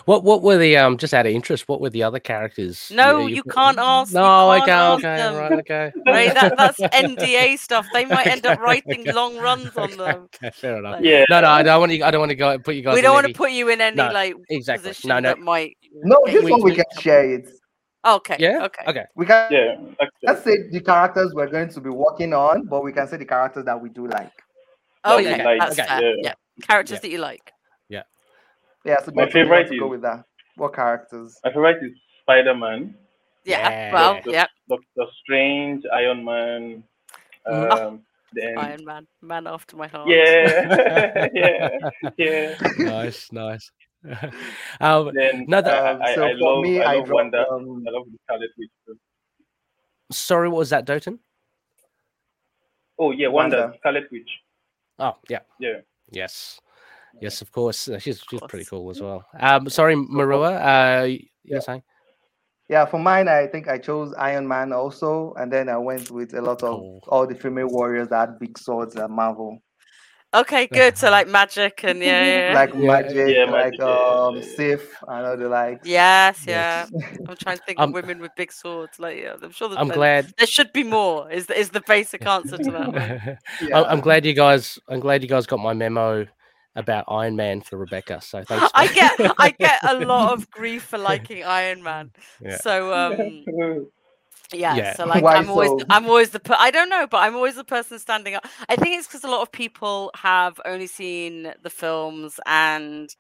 What 0.04 0.25
what 0.25 0.42
were 0.42 0.57
the 0.59 0.76
um 0.76 0.97
just 0.99 1.14
out 1.14 1.26
of 1.26 1.33
interest? 1.33 1.68
What 1.68 1.80
were 1.80 1.90
the 1.90 2.02
other 2.02 2.21
characters? 2.21 2.90
No, 2.95 3.26
you 3.26 3.42
can't 3.42 3.78
ask. 3.78 4.11
you 4.12 4.18
No, 4.18 4.50
can't 4.50 4.62
okay, 4.62 4.73
ask 4.73 4.99
okay, 4.99 5.16
them. 5.16 5.35
right, 5.37 5.52
okay. 5.52 5.92
Right, 6.07 6.35
that, 6.35 6.57
that's 6.57 6.78
NDA 6.80 7.59
stuff. 7.59 7.87
They 7.92 8.04
might 8.04 8.26
end 8.26 8.47
up 8.47 8.61
writing 8.61 9.00
okay, 9.00 9.12
long 9.12 9.37
runs 9.38 9.76
on 9.76 9.90
them. 9.97 10.28
Okay, 10.35 10.50
fair 10.54 10.76
enough. 10.78 10.97
Like, 10.97 11.04
Yeah. 11.04 11.25
No, 11.30 11.40
no, 11.40 11.49
I 11.49 11.62
don't 11.62 11.80
want 11.80 11.92
you. 11.92 12.04
I 12.04 12.11
don't 12.11 12.21
want 12.21 12.30
to 12.30 12.37
go 12.37 12.59
put 12.59 12.75
you 12.75 12.83
guys. 12.83 12.95
we 12.95 12.99
in 13.00 13.04
don't 13.04 13.14
want 13.14 13.25
any- 13.25 13.33
to 13.33 13.38
put 13.38 13.50
you 13.50 13.68
in 13.68 13.80
any 13.80 13.97
No, 13.97 14.11
like 14.12 14.35
exactly. 14.50 14.88
position 14.90 15.09
No, 15.09 15.18
no. 15.21 15.28
that 15.30 15.38
might. 15.40 15.76
No, 16.02 16.16
get 16.26 16.35
this 16.35 16.45
you 16.45 16.50
one 16.50 16.62
we 16.62 16.71
into 16.73 16.85
can 16.85 16.90
trouble. 16.92 17.02
share 17.02 17.30
it. 17.35 17.49
Okay. 18.07 18.37
Yeah. 18.38 18.64
Okay. 18.66 18.85
Okay. 18.87 19.04
We 19.16 19.26
can 19.26 19.49
Yeah. 19.50 19.76
let's 20.23 20.45
say 20.45 20.68
the 20.71 20.80
characters 20.80 21.33
we're 21.35 21.49
going 21.49 21.68
to 21.71 21.80
be 21.80 21.90
working 21.90 22.33
on, 22.33 22.66
but 22.66 22.85
we 22.85 22.92
can 22.92 23.09
say 23.09 23.16
the 23.16 23.25
characters 23.25 23.64
that 23.64 23.80
we 23.80 23.88
do 23.88 24.07
like. 24.07 24.30
That 25.04 25.16
we 25.18 25.26
Okay. 25.28 25.45
like, 25.45 25.61
That's 25.61 25.78
okay, 25.78 25.88
fair. 25.88 26.02
yeah. 26.02 26.14
Yeah. 26.23 26.33
Characters 26.62 26.97
Yeah. 26.97 27.00
that 27.00 27.11
you 27.11 27.18
like. 27.18 27.52
Yeah, 28.88 29.00
so 29.04 29.12
My 29.14 29.25
Dr. 29.25 29.38
you 29.38 29.45
favorite 29.45 29.68
to 29.68 29.78
go 29.78 29.88
with 29.88 30.02
that. 30.02 30.25
What 30.57 30.75
characters? 30.75 31.38
my 31.45 31.50
favorite 31.52 31.83
is 31.85 31.92
Spider 32.23 32.54
Man, 32.54 32.95
Yeah. 33.45 33.68
Yeah. 33.68 33.92
Well. 33.92 34.14
Doctor- 34.14 34.30
Yeah. 34.30 34.47
Doctor 34.68 35.12
Strange, 35.23 35.85
Iron 35.95 36.25
Man. 36.25 36.83
Mm. 37.47 37.71
Um, 37.73 38.02
then 38.33 38.59
Iron 38.59 38.85
Man. 38.85 39.07
Man 39.23 39.47
after 39.47 39.76
my 39.76 39.87
heart. 39.88 40.09
yeah, 40.09 41.28
yeah, 41.35 41.78
yeah. 42.18 42.54
nice, 42.78 43.30
nice. 43.33 43.71
um, 44.80 45.11
Then 45.14 45.45
No, 45.49 45.61
that- 45.61 45.85
I, 45.85 45.90
Um, 45.92 46.02
I, 46.02 46.14
so 46.14 46.25
I 46.25 46.33
for 46.33 46.38
love, 46.40 46.62
me, 46.64 46.80
I 46.80 46.92
I 46.92 46.97
love 46.97 47.07
dropped, 47.07 47.14
Wanda. 47.33 47.49
um, 47.50 47.85
I 47.87 47.90
love 47.90 48.04
the 48.11 48.18
Scarlet 48.25 48.50
Witch. 48.59 48.99
sorry, 50.12 50.49
what 50.49 50.59
was 50.59 50.71
that, 50.71 50.85
Dotun? 50.87 51.18
Oh 52.99 53.11
yeah, 53.12 53.28
Wanda, 53.28 53.59
Wanda. 53.59 53.76
Scarlet 53.78 54.09
Witch. 54.11 54.30
Oh, 54.99 55.14
yeah. 55.28 55.40
Yeah. 55.61 55.80
Yes. 56.11 56.59
Yes, 57.21 57.43
of 57.43 57.51
course. 57.53 57.89
Uh, 57.89 57.99
She's 57.99 58.23
she's 58.31 58.41
pretty 58.49 58.65
cool 58.65 58.89
as 58.91 59.01
well. 59.01 59.25
Um, 59.39 59.69
sorry, 59.69 59.95
Marua. 59.97 60.53
Uh, 61.03 61.05
you 61.05 61.21
Yeah. 61.45 61.57
were 61.57 61.61
saying? 61.63 61.83
Yeah, 62.69 62.85
for 62.85 62.99
mine, 62.99 63.29
I 63.29 63.47
think 63.47 63.67
I 63.67 63.79
chose 63.79 64.13
Iron 64.19 64.47
Man 64.47 64.73
also, 64.75 65.33
and 65.39 65.51
then 65.51 65.69
I 65.71 65.79
went 65.79 66.11
with 66.11 66.35
a 66.35 66.43
lot 66.43 66.63
of 66.63 66.79
Cool. 66.81 67.01
all 67.09 67.27
the 67.27 67.35
female 67.35 67.69
warriors 67.69 68.09
that 68.09 68.19
had 68.29 68.39
big 68.39 68.59
swords 68.59 68.95
at 68.97 69.09
Marvel, 69.11 69.59
Okay. 70.35 70.67
Good. 70.79 70.99
So 70.99 71.11
like 71.11 71.27
magic 71.29 71.83
and 71.85 72.01
yeah. 72.01 72.23
yeah, 72.23 72.49
yeah. 72.51 72.55
like 72.55 72.75
Yeah. 72.75 72.87
Magic, 72.93 73.29
Yeah, 73.35 73.45
like 73.45 73.51
Magic, 73.65 73.79
yeah, 73.81 73.87
um 74.27 74.37
yeah. 74.37 74.43
Sif, 74.57 74.95
and 75.09 75.27
all 75.27 75.37
the 75.39 75.49
like. 75.49 75.81
Yes. 75.85 76.45
Yeah. 76.47 76.87
Yes. 76.93 77.19
I'm 77.27 77.37
trying 77.37 77.57
to 77.57 77.63
think 77.65 77.81
Um, 77.81 77.89
of 77.89 77.95
women 77.95 78.21
with 78.21 78.33
big 78.37 78.53
swords. 78.53 78.99
Like 78.99 79.17
yeah, 79.23 79.37
I'm 79.43 79.51
sure. 79.51 79.69
There's 79.71 79.79
I'm 79.81 79.87
plenty. 79.87 79.97
glad. 79.99 80.33
There 80.37 80.47
should 80.47 80.71
be 80.75 80.85
more. 80.85 81.31
Is 81.33 81.47
the, 81.47 81.59
is 81.59 81.71
the 81.71 81.81
basic 81.87 82.27
answer 82.37 82.59
to 82.59 82.71
that? 82.73 82.89
one. 83.63 83.73
I- 83.73 83.85
I'm 83.91 84.01
glad 84.01 84.27
you 84.27 84.35
guys. 84.35 84.79
I'm 84.91 85.01
glad 85.01 85.23
you 85.23 85.29
guys 85.31 85.47
got 85.47 85.61
my 85.61 85.73
memo 85.73 86.27
about 86.78 87.06
Iron 87.08 87.37
Man 87.37 87.62
for 87.62 87.78
Rebecca. 87.78 88.20
So 88.23 88.44
thanks. 88.49 88.73
I 88.75 88.88
get 88.88 89.14
I 89.38 89.50
get 89.61 89.80
a 89.85 89.94
lot 89.94 90.35
of 90.35 90.50
grief 90.52 90.85
for 90.85 90.99
liking 90.99 91.44
Iron 91.44 91.82
Man. 91.82 92.12
Yeah. 92.40 92.58
So 92.58 92.94
um 92.94 93.47
yeah, 94.52 94.78
Yeah. 94.78 94.97
so 94.97 95.06
like 95.06 95.25
Why 95.25 95.35
I'm 95.35 95.50
always? 95.50 95.75
I'm 95.90 96.06
always 96.06 96.30
the 96.30 96.40
per- 96.40 96.56
I 96.58 96.70
don't 96.70 96.90
know, 96.90 97.06
but 97.06 97.18
I'm 97.18 97.37
always 97.37 97.56
the 97.56 97.64
person 97.64 97.99
standing 97.99 98.35
up. 98.35 98.47
I 98.68 98.76
think 98.76 98.99
it's 98.99 99.06
because 99.06 99.25
a 99.25 99.28
lot 99.30 99.42
of 99.42 99.52
people 99.52 100.11
have 100.16 100.61
only 100.66 100.87
seen 100.88 101.52
the 101.62 101.70
films 101.70 102.40
and 102.47 103.14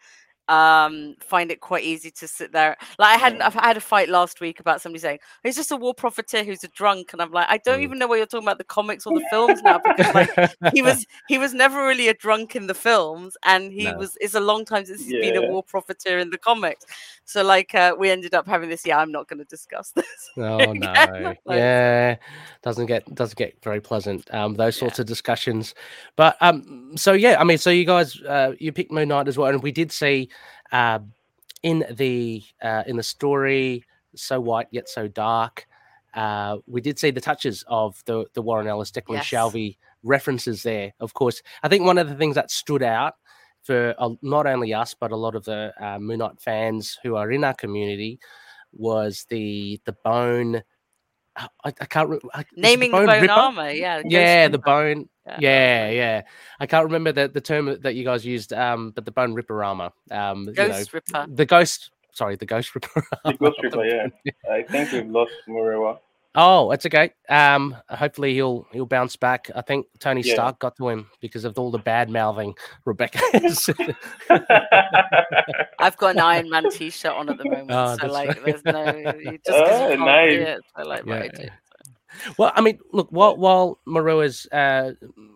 um 0.48 1.14
find 1.20 1.50
it 1.50 1.60
quite 1.60 1.84
easy 1.84 2.10
to 2.10 2.26
sit 2.26 2.52
there 2.52 2.76
like 2.98 3.14
i 3.14 3.18
had. 3.18 3.38
I've 3.40 3.52
had 3.54 3.76
a 3.76 3.80
fight 3.80 4.08
last 4.08 4.40
week 4.40 4.60
about 4.60 4.80
somebody 4.80 5.00
saying 5.00 5.18
he's 5.42 5.56
just 5.56 5.70
a 5.72 5.76
war 5.76 5.92
profiteer 5.92 6.42
who's 6.42 6.64
a 6.64 6.68
drunk 6.68 7.12
and 7.12 7.20
i'm 7.20 7.30
like 7.32 7.46
i 7.50 7.58
don't 7.58 7.80
Mm. 7.80 7.82
even 7.82 7.98
know 7.98 8.06
what 8.06 8.16
you're 8.16 8.26
talking 8.26 8.46
about 8.46 8.56
the 8.58 8.64
comics 8.64 9.06
or 9.06 9.12
the 9.12 9.24
films 9.30 9.60
now 9.62 9.78
because 9.78 10.14
like 10.14 10.30
he 10.72 10.80
was 10.80 11.06
he 11.28 11.36
was 11.38 11.52
never 11.52 11.86
really 11.86 12.08
a 12.08 12.14
drunk 12.14 12.56
in 12.56 12.66
the 12.66 12.74
films 12.74 13.36
and 13.44 13.72
he 13.72 13.84
No. 13.84 13.98
was 13.98 14.16
it's 14.20 14.34
a 14.34 14.40
long 14.40 14.64
time 14.64 14.86
since 14.86 15.02
he's 15.04 15.12
been 15.12 15.36
a 15.36 15.42
war 15.42 15.62
profiteer 15.62 16.18
in 16.18 16.30
the 16.30 16.38
comics 16.38 16.86
so 17.26 17.42
like 17.44 17.74
uh, 17.74 17.94
we 17.98 18.08
ended 18.10 18.32
up 18.34 18.46
having 18.46 18.70
this 18.70 18.86
yeah 18.86 18.98
i'm 18.98 19.12
not 19.12 19.28
going 19.28 19.38
to 19.38 19.44
discuss 19.44 19.90
this 19.96 20.30
Oh 20.38 20.72
Yeah, 20.72 21.06
no! 21.06 21.34
like- 21.44 21.56
Yeah, 21.58 22.16
doesn't 22.62 22.86
get 22.86 23.14
doesn't 23.14 23.36
get 23.36 23.62
very 23.62 23.80
pleasant. 23.80 24.32
Um, 24.32 24.54
those 24.54 24.76
Yeah. 24.76 24.80
sorts 24.80 24.98
of 24.98 25.06
discussions. 25.06 25.74
But 26.16 26.36
um, 26.40 26.92
so 26.96 27.12
yeah, 27.12 27.36
I 27.40 27.44
mean, 27.44 27.58
so 27.58 27.70
you 27.70 27.84
guys, 27.84 28.20
uh, 28.22 28.52
you 28.60 28.72
picked 28.72 28.92
Moon 28.92 29.08
Knight 29.08 29.26
as 29.28 29.36
well, 29.36 29.48
and 29.50 29.62
we 29.62 29.72
did 29.72 29.90
see, 29.90 30.28
uh, 30.72 30.98
in 31.62 31.84
the 31.90 32.42
uh, 32.62 32.84
in 32.86 32.96
the 32.96 33.02
story, 33.02 33.84
so 34.14 34.40
white 34.40 34.68
yet 34.70 34.88
so 34.88 35.08
dark. 35.08 35.66
Uh, 36.14 36.58
we 36.66 36.80
did 36.80 36.98
see 36.98 37.10
the 37.10 37.20
touches 37.20 37.64
of 37.68 38.02
the 38.06 38.24
the 38.34 38.42
Warren 38.42 38.66
Ellis, 38.66 38.90
Declan 38.90 39.16
Yes. 39.16 39.26
Shalvey 39.26 39.76
references 40.02 40.62
there. 40.62 40.92
Of 41.00 41.14
course, 41.14 41.42
I 41.62 41.68
think 41.68 41.84
one 41.84 41.98
of 41.98 42.08
the 42.08 42.14
things 42.14 42.34
that 42.34 42.50
stood 42.50 42.82
out 42.82 43.14
for 43.62 43.94
uh, 43.98 44.10
not 44.22 44.46
only 44.46 44.72
us 44.72 44.94
but 44.98 45.12
a 45.12 45.16
lot 45.16 45.34
of 45.34 45.44
the 45.44 45.72
uh, 45.80 45.98
Moon 45.98 46.18
Knight 46.18 46.40
fans 46.40 46.98
who 47.02 47.16
are 47.16 47.30
in 47.30 47.44
our 47.44 47.54
community 47.54 48.18
was 48.72 49.26
the 49.28 49.80
the 49.84 49.96
bone. 50.04 50.62
I, 51.38 51.48
I 51.80 51.84
can't 51.84 52.08
re- 52.08 52.18
I- 52.34 52.40
is 52.40 52.46
it 52.52 52.58
naming 52.58 52.90
the 52.90 53.06
bone 53.06 53.28
armor 53.30 53.70
yeah 53.70 54.02
Yeah, 54.04 54.48
the 54.48 54.58
Ripper. 54.58 54.64
bone. 54.64 55.08
Yeah. 55.26 55.36
Yeah, 55.40 55.90
yeah. 55.90 56.22
I 56.58 56.66
can't 56.66 56.84
remember 56.84 57.12
the, 57.12 57.28
the 57.28 57.40
term 57.40 57.76
that 57.82 57.94
you 57.94 58.04
guys 58.04 58.24
used, 58.24 58.52
um, 58.52 58.92
but 58.92 59.04
the 59.04 59.10
bone 59.12 59.34
ripper 59.34 59.62
armor. 59.62 59.90
Um, 60.10 60.40
you 60.40 60.46
know, 60.54 60.68
ghost 60.68 60.92
ripper 60.94 61.26
the 61.28 61.44
ghost. 61.46 61.90
Sorry, 62.12 62.34
the 62.36 62.46
ghost 62.46 62.74
ripper. 62.74 63.04
The 63.24 63.34
Ghost 63.34 63.58
Ripper, 63.62 63.84
yeah. 63.84 64.06
I 64.50 64.62
think 64.62 64.90
we've 64.90 65.06
lost 65.06 65.30
Murewa. 65.48 65.98
Oh, 66.34 66.70
it's 66.72 66.84
okay. 66.86 67.10
Um, 67.28 67.76
hopefully 67.88 68.34
he'll 68.34 68.66
he'll 68.72 68.86
bounce 68.86 69.16
back. 69.16 69.50
I 69.56 69.62
think 69.62 69.86
Tony 69.98 70.20
Yeah. 70.22 70.34
Stark 70.34 70.58
got 70.60 70.76
to 70.76 70.88
him 70.88 71.08
because 71.20 71.44
of 71.44 71.58
all 71.58 71.70
the 71.70 71.78
bad 71.78 72.10
mouthing 72.10 72.54
Rebecca. 72.84 73.18
i've 75.80 75.96
got 75.96 76.14
an 76.14 76.20
iron 76.20 76.48
man 76.50 76.70
t-shirt 76.70 77.12
on 77.12 77.28
at 77.30 77.38
the 77.38 77.44
moment 77.48 77.70
Oh, 77.70 77.92
so 77.92 77.96
that's 78.02 78.12
like 78.12 78.28
right. 78.28 78.44
there's 78.44 78.64
no 78.64 78.84
you- 79.18 79.38
just 79.44 79.58
'cause 79.58 79.92
Oh, 79.92 79.96
nice. 79.96 80.32
it, 80.34 80.58
so 80.76 80.82
like 80.84 81.04
Yeah. 81.06 81.14
right, 81.14 81.30
it- 81.34 81.50
Well, 82.36 82.52
I 82.54 82.60
mean, 82.60 82.78
look, 82.92 83.08
while 83.10 83.36
while 83.36 83.78
Marua's 83.86 84.46
uh, 84.52 84.92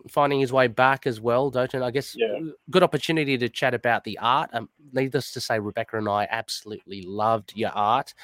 finding 0.09 0.41
his 0.41 0.53
way 0.53 0.67
back 0.69 1.07
as 1.07 1.21
well, 1.21 1.51
Dotun, 1.51 1.83
I 1.83 1.91
guess 1.91 2.17
Yeah. 2.17 2.39
good 2.71 2.83
opportunity 2.83 3.37
to 3.39 3.49
chat 3.49 3.75
about 3.75 4.05
the 4.05 4.19
art. 4.19 4.51
Um, 4.53 4.69
needless 4.93 5.33
to 5.33 5.41
say, 5.41 5.59
Rebecca 5.59 5.99
and 5.99 6.09
I 6.09 6.27
absolutely 6.31 7.03
loved 7.03 7.53
your 7.57 7.71
art. 7.71 8.15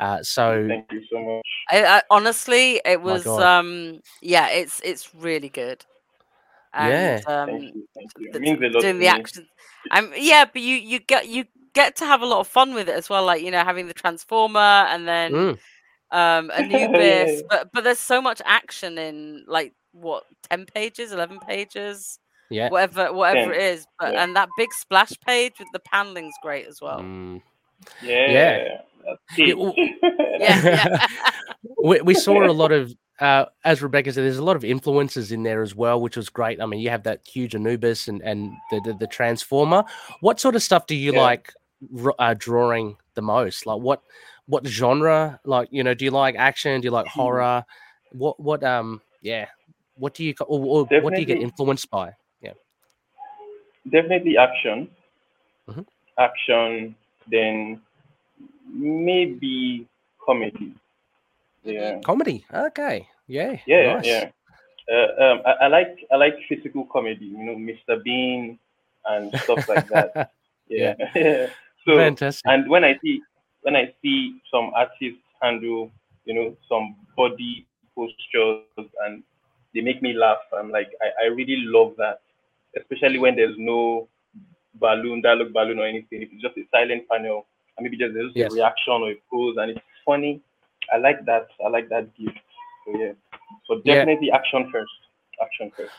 Uh, 0.00 0.22
so 0.22 0.66
Thank 0.68 0.92
you 0.92 1.02
so 1.10 1.20
much. 1.20 1.46
I, 1.70 1.84
I, 1.84 2.02
honestly, 2.10 2.80
it 2.84 3.00
was 3.02 3.26
um 3.26 4.00
yeah, 4.22 4.48
it's 4.48 4.80
it's 4.84 5.14
really 5.14 5.48
good. 5.48 5.84
And, 6.74 6.88
Yeah. 6.88 7.20
um, 7.26 7.48
Thank 7.48 7.74
you. 7.74 7.88
Thank 7.94 8.10
you. 8.18 8.26
It 8.28 8.32
the- 8.32 8.40
means 8.40 8.82
doing 8.82 8.98
the 8.98 9.06
action. 9.08 9.48
I'm 9.90 10.12
yeah, 10.16 10.44
but 10.44 10.62
you 10.62 10.76
you 10.76 10.98
get 11.00 11.28
you 11.28 11.44
get 11.74 11.96
to 11.96 12.04
have 12.06 12.22
a 12.22 12.26
lot 12.26 12.40
of 12.40 12.48
fun 12.48 12.74
with 12.74 12.88
it 12.88 12.94
as 12.94 13.08
well. 13.08 13.24
Like 13.24 13.42
you 13.42 13.50
know, 13.50 13.64
having 13.64 13.86
the 13.86 13.94
transformer 13.94 14.58
and 14.60 15.06
then 15.08 15.32
mm, 15.32 15.58
um 16.10 16.50
Anubis, 16.50 16.92
yeah. 17.40 17.40
but 17.48 17.70
but 17.72 17.84
there's 17.84 17.98
so 17.98 18.20
much 18.20 18.40
action 18.44 18.98
in 18.98 19.44
like 19.46 19.74
what 19.92 20.24
ten 20.48 20.66
pages, 20.66 21.12
eleven 21.12 21.38
pages, 21.40 22.18
yeah. 22.50 22.68
whatever 22.70 23.12
whatever 23.12 23.52
10, 23.52 23.60
it 23.60 23.64
is. 23.74 23.86
But 23.98 24.12
yeah. 24.14 24.24
and 24.24 24.36
that 24.36 24.48
big 24.56 24.72
splash 24.72 25.12
page 25.26 25.54
with 25.58 25.68
the 25.72 25.80
paneling's 25.80 26.34
great 26.42 26.66
as 26.66 26.80
well. 26.80 27.00
Mm. 27.00 27.42
Yeah. 28.02 28.30
Yeah. 28.30 28.68
Yeah, 29.38 29.54
Yeah, 29.56 30.38
yeah. 30.38 31.06
we, 31.82 31.98
we 32.02 32.12
saw 32.14 32.44
a 32.44 32.52
lot 32.52 32.72
of 32.72 32.92
uh, 33.20 33.46
as 33.64 33.82
Rebecca 33.82 34.12
said, 34.12 34.22
there's 34.22 34.38
a 34.38 34.44
lot 34.44 34.56
of 34.56 34.64
influences 34.64 35.32
in 35.32 35.42
there 35.42 35.62
as 35.62 35.74
well, 35.74 36.00
which 36.00 36.16
was 36.16 36.28
great. 36.28 36.60
I 36.60 36.66
mean, 36.66 36.80
you 36.80 36.90
have 36.90 37.04
that 37.04 37.26
huge 37.26 37.54
Anubis 37.54 38.06
and 38.08 38.20
and 38.22 38.52
the 38.70 38.80
the, 38.80 38.92
the 38.94 39.06
Transformer. 39.06 39.84
What 40.20 40.40
sort 40.40 40.56
of 40.56 40.62
stuff 40.62 40.86
do 40.86 40.94
you 40.94 41.14
Yeah. 41.14 41.22
like 41.22 41.52
uh, 42.18 42.34
drawing 42.36 42.96
the 43.14 43.22
most? 43.22 43.64
Like 43.66 43.80
what 43.80 44.02
what 44.48 44.66
genre? 44.66 45.38
Like 45.44 45.68
you 45.70 45.84
know, 45.84 45.94
do 45.94 46.04
you 46.04 46.10
like 46.10 46.34
action? 46.36 46.80
Do 46.80 46.86
you 46.86 46.90
like 46.92 47.06
Hmm. 47.06 47.20
horror? 47.20 47.64
What 48.12 48.40
what 48.40 48.64
um 48.64 49.00
yeah? 49.22 49.46
What 49.94 50.14
do 50.14 50.24
you 50.24 50.34
or, 50.46 50.84
or 50.88 51.00
what 51.02 51.14
do 51.14 51.20
you 51.20 51.26
get 51.26 51.38
influenced 51.38 51.90
by? 51.90 52.12
Yeah 52.40 52.54
definitely 53.90 54.36
action. 54.36 54.88
Mhm. 55.68 55.86
Action, 56.18 56.94
then 57.30 57.80
maybe 58.72 59.86
comedy. 60.24 60.74
Yeah. 61.64 62.00
Comedy. 62.04 62.44
Okay. 62.52 63.08
Yeah. 63.26 63.58
Yeah, 63.66 63.94
nice. 63.94 64.06
yeah. 64.06 64.30
Uh, 64.90 65.22
um, 65.22 65.42
I, 65.44 65.52
I 65.64 65.66
like 65.68 65.98
I 66.10 66.16
like 66.16 66.36
physical 66.48 66.86
comedy. 66.86 67.26
You 67.26 67.44
know, 67.44 67.56
Mr. 67.56 68.02
Bean 68.02 68.58
and 69.06 69.32
stuff 69.44 69.68
like 69.68 69.88
that. 69.88 70.30
Yeah. 70.70 70.96
so 71.86 71.96
Fantastic. 71.96 72.44
and 72.44 72.68
when 72.68 72.84
I 72.84 72.98
see 73.00 73.22
when 73.68 73.76
I 73.76 73.92
see 74.02 74.40
some 74.50 74.70
artists 74.74 75.20
handle, 75.42 75.90
you 76.24 76.34
know, 76.34 76.56
some 76.70 76.96
body 77.16 77.66
postures 77.94 78.64
and 79.04 79.22
they 79.74 79.82
make 79.82 80.00
me 80.00 80.14
laugh, 80.14 80.38
I'm 80.58 80.70
like, 80.70 80.88
I, 81.02 81.24
I 81.24 81.26
really 81.28 81.56
love 81.58 81.92
that. 81.98 82.20
Especially 82.80 83.18
when 83.18 83.36
there's 83.36 83.56
no 83.58 84.08
balloon, 84.80 85.20
dialogue 85.20 85.52
balloon 85.52 85.80
or 85.80 85.86
anything. 85.86 86.22
If 86.22 86.30
it's 86.32 86.42
just 86.42 86.56
a 86.56 86.64
silent 86.72 87.02
panel 87.10 87.46
and 87.76 87.84
maybe 87.84 87.98
just 87.98 88.14
there's 88.14 88.32
Yes. 88.34 88.50
a 88.52 88.54
reaction 88.54 88.94
or 88.94 89.10
a 89.10 89.16
pose 89.30 89.56
and 89.58 89.72
it's 89.72 89.80
funny. 90.06 90.40
I 90.92 90.96
like 90.96 91.26
that. 91.26 91.48
I 91.64 91.68
like 91.68 91.90
that 91.90 92.16
gift. 92.16 92.38
So 92.86 92.98
yeah. 92.98 93.12
So 93.66 93.82
Yeah. 93.84 93.96
definitely 93.96 94.30
action 94.32 94.70
first. 94.72 94.96
Action 95.42 95.70
first. 95.76 95.92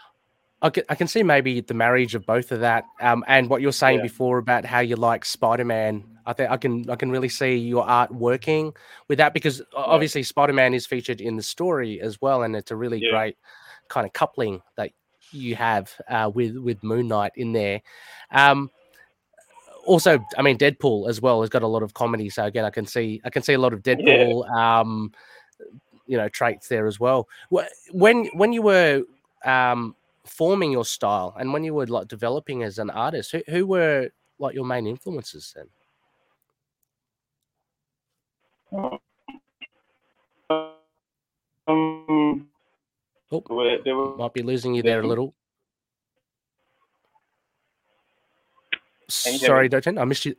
I 0.61 0.69
can, 0.69 0.83
I 0.89 0.95
can 0.95 1.07
see 1.07 1.23
maybe 1.23 1.61
the 1.61 1.73
marriage 1.73 2.15
of 2.15 2.25
both 2.25 2.51
of 2.51 2.59
that, 2.59 2.83
um, 2.99 3.23
and 3.27 3.49
what 3.49 3.61
you're 3.61 3.71
saying 3.71 3.97
Yeah. 3.97 4.03
before 4.03 4.37
about 4.39 4.65
how 4.65 4.79
you 4.79 4.97
like 4.97 5.23
Spider-Man. 5.23 6.03
I 6.25 6.33
think 6.33 6.51
I 6.51 6.57
can 6.57 6.89
I 6.89 6.95
can 6.95 7.09
really 7.11 7.29
see 7.29 7.55
your 7.55 7.87
art 7.87 8.13
working 8.13 8.73
with 9.07 9.17
that 9.19 9.33
because 9.33 9.61
obviously 9.73 10.21
Spider-Man 10.23 10.73
is 10.73 10.85
featured 10.85 11.21
in 11.21 11.37
the 11.37 11.43
story 11.43 12.01
as 12.01 12.21
well, 12.21 12.43
and 12.43 12.55
it's 12.55 12.71
a 12.71 12.75
really 12.75 12.99
Yeah. 12.99 13.09
great 13.09 13.37
kind 13.87 14.05
of 14.05 14.13
coupling 14.13 14.61
that 14.75 14.91
you 15.31 15.55
have 15.55 15.93
uh, 16.09 16.29
with 16.33 16.57
with 16.57 16.83
Moon 16.83 17.07
Knight 17.07 17.31
in 17.35 17.53
there. 17.53 17.81
Um, 18.31 18.69
also, 19.85 20.19
I 20.37 20.41
mean, 20.41 20.57
Deadpool 20.57 21.09
as 21.09 21.21
well 21.21 21.41
has 21.41 21.49
got 21.49 21.63
a 21.63 21.67
lot 21.67 21.83
of 21.83 21.93
comedy. 21.93 22.29
So 22.29 22.43
again, 22.43 22.65
I 22.65 22.69
can 22.69 22.85
see 22.85 23.21
I 23.23 23.29
can 23.29 23.43
see 23.43 23.53
a 23.53 23.59
lot 23.59 23.73
of 23.73 23.81
Deadpool, 23.81 24.47
um, 24.51 25.13
you 26.05 26.17
know, 26.17 26.27
traits 26.29 26.67
there 26.67 26.85
as 26.85 26.99
well. 26.99 27.27
When 27.91 28.25
when 28.33 28.51
you 28.53 28.61
were 28.61 29.03
um, 29.45 29.95
forming 30.29 30.71
your 30.71 30.85
style 30.85 31.35
and 31.39 31.53
when 31.53 31.63
you 31.63 31.73
were 31.73 31.87
like 31.87 32.07
developing 32.07 32.63
as 32.63 32.79
an 32.79 32.89
artist, 32.89 33.31
who, 33.31 33.41
who 33.49 33.67
were 33.67 34.09
like 34.39 34.55
your 34.55 34.65
main 34.65 34.87
influences 34.87 35.53
then? 35.55 35.67
Um, 41.67 42.47
Oh. 43.31 43.43
they 43.83 43.93
were, 43.93 44.17
Might 44.17 44.33
be 44.33 44.41
losing 44.41 44.73
you 44.73 44.81
there 44.83 45.01
a 45.01 45.07
little. 45.07 45.35
Can 49.23 49.33
you 49.33 49.39
hear 49.39 49.47
Sorry, 49.47 49.63
me? 49.65 49.69
Dotun, 49.69 49.99
I 49.99 50.05
missed 50.05 50.25
you. 50.25 50.35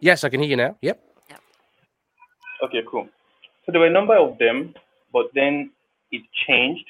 Yes, 0.00 0.24
I 0.24 0.28
can 0.28 0.40
hear 0.40 0.50
you 0.50 0.56
now. 0.56 0.76
Yep. 0.82 1.00
Okay, 2.64 2.82
cool. 2.90 3.08
So 3.66 3.72
there 3.72 3.80
were 3.80 3.86
a 3.88 3.92
number 3.92 4.16
of 4.16 4.38
them, 4.38 4.74
but 5.12 5.26
then 5.34 5.70
it 6.12 6.22
changed. 6.46 6.86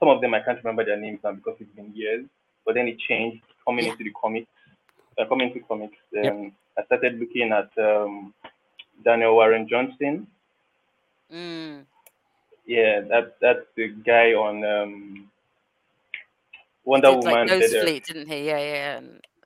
Some 0.00 0.08
of 0.08 0.20
them 0.20 0.34
I 0.34 0.40
can't 0.40 0.58
remember 0.64 0.84
their 0.84 0.96
names 0.96 1.20
now 1.22 1.32
because 1.32 1.56
it's 1.60 1.70
been 1.76 1.92
years. 1.94 2.24
But 2.64 2.74
then 2.74 2.88
it 2.88 2.98
changed 2.98 3.42
coming 3.64 3.84
Yeah. 3.84 3.92
into 3.92 4.04
the 4.04 4.12
comics. 4.20 4.48
Uh, 5.18 5.26
coming 5.26 5.48
into 5.48 5.60
comics, 5.66 5.96
um, 6.16 6.24
Yep. 6.24 6.52
I 6.78 6.84
started 6.84 7.18
looking 7.18 7.52
at 7.52 7.70
um, 7.78 8.32
Daniel 9.04 9.34
Warren 9.34 9.68
Johnson. 9.68 10.26
Mm. 11.32 11.84
Yeah, 12.66 13.00
that 13.02 13.36
that's 13.40 13.66
the 13.76 13.88
guy 13.88 14.32
on 14.32 14.64
um, 14.64 15.30
Wonder 16.84 17.08
Did, 17.10 17.16
Woman. 17.24 17.48
like 17.48 17.64
Fleet, 17.70 18.04
didn't 18.04 18.28
he? 18.28 18.46
Yeah, 18.46 18.58
yeah. 18.58 18.74
yeah. 18.74 19.00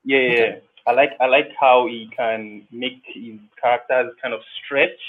Yeah, 0.04 0.18
yeah. 0.18 0.32
Okay. 0.42 0.62
I 0.86 0.92
like 0.92 1.10
I 1.20 1.26
like 1.26 1.50
how 1.58 1.86
he 1.86 2.08
can 2.14 2.66
make 2.70 3.02
his 3.06 3.40
characters 3.60 4.12
kind 4.20 4.34
of 4.34 4.40
stretch 4.64 5.00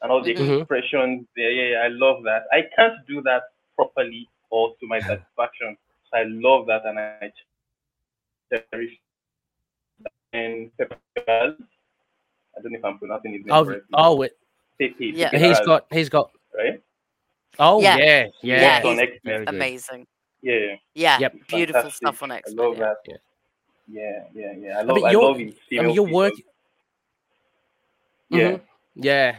and 0.00 0.10
all 0.10 0.22
the 0.22 0.34
Mhm. 0.34 0.60
expressions. 0.60 1.26
Yeah, 1.36 1.48
yeah, 1.48 1.68
yeah, 1.72 1.78
I 1.84 1.88
love 1.88 2.22
that. 2.24 2.44
I 2.50 2.62
can't 2.74 3.06
do 3.06 3.20
that 3.22 3.42
properly 3.76 4.26
or 4.50 4.74
to 4.80 4.86
my 4.86 5.00
satisfaction. 5.00 5.76
So 6.10 6.18
I 6.18 6.24
love 6.24 6.66
that 6.66 6.84
and 6.86 6.98
I 6.98 7.32
cherish 8.50 8.92
that. 10.00 10.12
And 10.32 10.70
Peppers, 10.78 10.96
I 11.26 12.60
don't 12.62 12.72
know 12.72 12.78
if 12.78 12.84
I'm 12.84 12.98
pronouncing 12.98 13.32
his 13.34 13.44
name 13.44 13.52
Oh, 13.54 13.64
correctly. 13.64 13.88
oh, 13.94 14.22
it, 14.22 14.38
Pepe, 14.78 15.12
Yeah. 15.14 15.30
Pepe 15.30 15.42
he's 15.44 15.58
Raz, 15.58 15.66
got 15.66 15.86
he's 15.90 16.08
got. 16.08 16.30
right. 16.56 16.82
Oh 17.58 17.80
Yeah. 17.82 17.96
yeah, 17.96 18.04
yeah, 18.06 18.26
Yeah, 18.42 18.60
Yes, 18.60 18.82
he's 18.84 18.98
X-Men. 18.98 19.18
Very 19.24 19.44
good. 19.46 19.54
Amazing. 19.54 20.06
Yeah, 20.42 20.76
Yeah, 20.94 21.18
Yep. 21.18 21.32
beautiful 21.48 21.80
fantastic. 21.82 21.94
stuff 21.96 22.22
on 22.22 22.30
I 22.30 22.36
X 22.38 22.52
love 22.54 22.72
Men. 22.78 22.80
that. 22.80 22.96
Yeah. 23.06 23.16
Yeah, 23.90 24.24
yeah, 24.34 24.52
yeah. 24.58 24.78
I 24.78 24.82
love 24.82 25.02
I, 25.02 25.10
you're- 25.10 25.24
love 25.26 25.38
his 25.38 25.54
I 25.54 25.58
female 25.68 25.84
mean, 25.86 25.94
your 25.94 26.04
features. 26.06 26.14
work. 26.14 26.32
Yeah. 28.30 28.50
Mhm. 28.50 28.60
Yeah. 28.94 29.36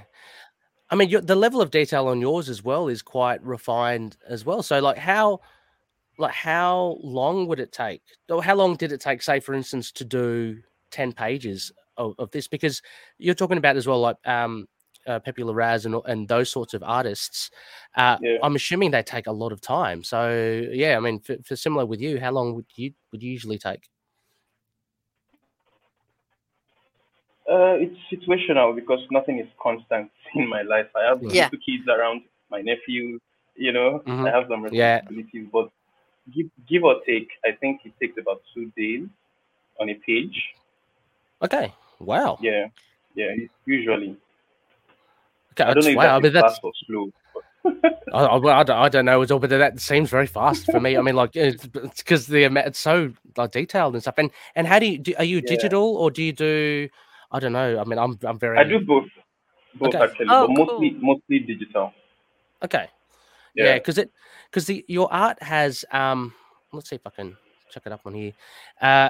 I 0.92 0.96
mean, 0.96 1.10
the 1.26 1.36
level 1.36 1.62
of 1.62 1.72
detail 1.72 2.08
on 2.08 2.20
yours 2.20 2.50
as 2.50 2.64
well 2.64 2.88
is 2.88 3.02
quite 3.02 3.44
refined 3.44 4.18
as 4.28 4.46
well. 4.46 4.64
So, 4.64 4.80
like, 4.80 4.98
how, 4.98 5.40
like, 6.18 6.34
how 6.34 6.98
long 7.02 7.48
would 7.48 7.60
it 7.60 7.72
take? 7.72 8.02
Or 8.30 8.44
how 8.44 8.56
long 8.56 8.76
did 8.76 8.92
it 8.92 9.00
take, 9.02 9.22
say, 9.22 9.40
for 9.40 9.54
instance, 9.54 9.92
to 9.94 10.04
do 10.06 10.60
ten 10.92 11.14
pages 11.14 11.72
of, 11.98 12.16
of 12.18 12.32
this? 12.32 12.48
Because 12.48 12.82
you're 13.20 13.36
talking 13.36 13.58
about 13.58 13.78
as 13.78 13.86
well, 13.88 14.02
like, 14.02 14.18
um, 14.26 14.68
uh, 15.08 15.20
Pepe 15.20 15.44
Larraz 15.44 15.86
and 15.86 15.96
and 16.06 16.28
those 16.28 16.52
sorts 16.52 16.74
of 16.74 16.84
artists. 16.84 17.50
Uh, 17.96 18.18
Yeah. 18.22 18.38
I'm 18.44 18.56
assuming 18.56 18.92
they 18.92 19.04
take 19.04 19.28
a 19.28 19.32
lot 19.32 19.52
of 19.52 19.62
time. 19.62 20.04
So, 20.04 20.68
yeah, 20.72 20.98
I 20.98 21.00
mean, 21.00 21.20
for, 21.20 21.38
for 21.46 21.56
similar 21.56 21.86
with 21.86 22.02
you, 22.02 22.20
how 22.20 22.32
long 22.32 22.56
would 22.56 22.66
you 22.76 22.92
would 23.12 23.24
you 23.24 23.32
usually 23.32 23.58
take? 23.58 23.88
Uh, 27.50 27.74
it's 27.84 27.98
situational 28.14 28.76
because 28.76 29.00
nothing 29.10 29.40
is 29.40 29.48
constant 29.62 30.12
in 30.36 30.48
my 30.48 30.62
life. 30.62 30.86
I 30.96 31.10
have 31.10 31.22
Yeah. 31.22 31.50
two 31.50 31.58
kids 31.58 31.88
around, 31.88 32.22
my 32.52 32.62
nephews, 32.62 33.22
you 33.56 33.72
know, 33.72 34.04
Mhm. 34.06 34.28
I 34.28 34.38
have 34.38 34.48
some 34.50 34.64
Yeah. 34.72 35.02
responsibilities, 35.02 35.48
but 35.52 35.70
give, 36.34 36.48
give 36.68 36.84
or 36.84 36.96
take, 37.06 37.30
I 37.44 37.52
think 37.60 37.82
it 37.86 37.94
takes 38.00 38.18
about 38.20 38.42
two 38.54 38.72
days 38.78 39.08
on 39.80 39.90
a 39.90 39.96
page. 39.96 40.38
Okay. 41.42 41.74
Wow. 42.00 42.38
Yeah, 42.42 42.68
yeah, 43.16 43.34
usually. 43.66 44.16
Okay. 45.54 45.64
I 45.64 45.74
don't 45.74 45.84
know 45.84 45.90
if 45.90 45.98
wow. 45.98 46.16
I 46.16 46.20
that's 46.20 46.24
mean, 46.24 46.34
that's 46.34 46.54
fast 46.54 46.64
or 46.64 46.72
slow. 46.86 47.12
I, 48.14 48.26
I, 48.26 48.60
I, 48.60 48.64
don't, 48.64 48.78
I 48.78 48.90
don't 48.90 49.06
know 49.06 49.22
at 49.22 49.32
all, 49.32 49.40
but 49.40 49.50
that 49.50 49.80
seems 49.80 50.10
very 50.10 50.28
fast 50.28 50.66
for 50.66 50.80
me. 50.80 50.98
I 50.98 51.02
mean, 51.02 51.16
like 51.16 51.36
it's 51.36 51.66
because 51.66 52.28
the 52.28 52.44
amount 52.44 52.68
it's 52.68 52.80
so 52.80 53.12
like 53.38 53.52
detailed 53.52 53.94
and 53.96 54.02
stuff. 54.02 54.16
And 54.18 54.32
and 54.56 54.68
how 54.68 54.80
do 54.80 54.86
you 54.88 54.98
do? 54.98 55.14
Are 55.18 55.24
you 55.24 55.38
Yeah. 55.38 55.48
digital 55.48 55.96
or 55.98 56.12
do 56.12 56.24
you 56.24 56.34
do? 56.34 56.90
I 57.32 57.40
don't 57.40 57.54
know. 57.54 57.80
I 57.80 57.84
mean, 57.84 58.00
I'm 58.00 58.18
I'm 58.24 58.40
very. 58.40 58.58
I 58.60 58.64
do 58.64 58.80
both, 58.80 59.06
both 59.76 59.96
Okay. 59.96 60.04
actually, 60.06 60.28
Oh, 60.30 60.48
but 60.48 60.58
mostly 60.58 60.92
cool. 60.92 61.02
mostly 61.02 61.40
digital. 61.40 61.92
Okay. 62.64 62.88
Yeah, 63.56 63.66
Yeah, 63.66 63.74
because 63.76 63.98
it 63.98 64.12
because 64.50 64.66
the 64.66 64.86
your 64.88 65.12
art 65.14 65.42
has 65.44 65.86
um. 65.92 66.34
Let's 66.72 66.90
see 66.90 66.96
if 66.98 67.06
I 67.06 67.10
can 67.10 67.36
check 67.72 67.84
it 67.86 67.92
up 67.92 68.02
on 68.06 68.14
here. 68.14 68.32
Uh, 68.82 69.10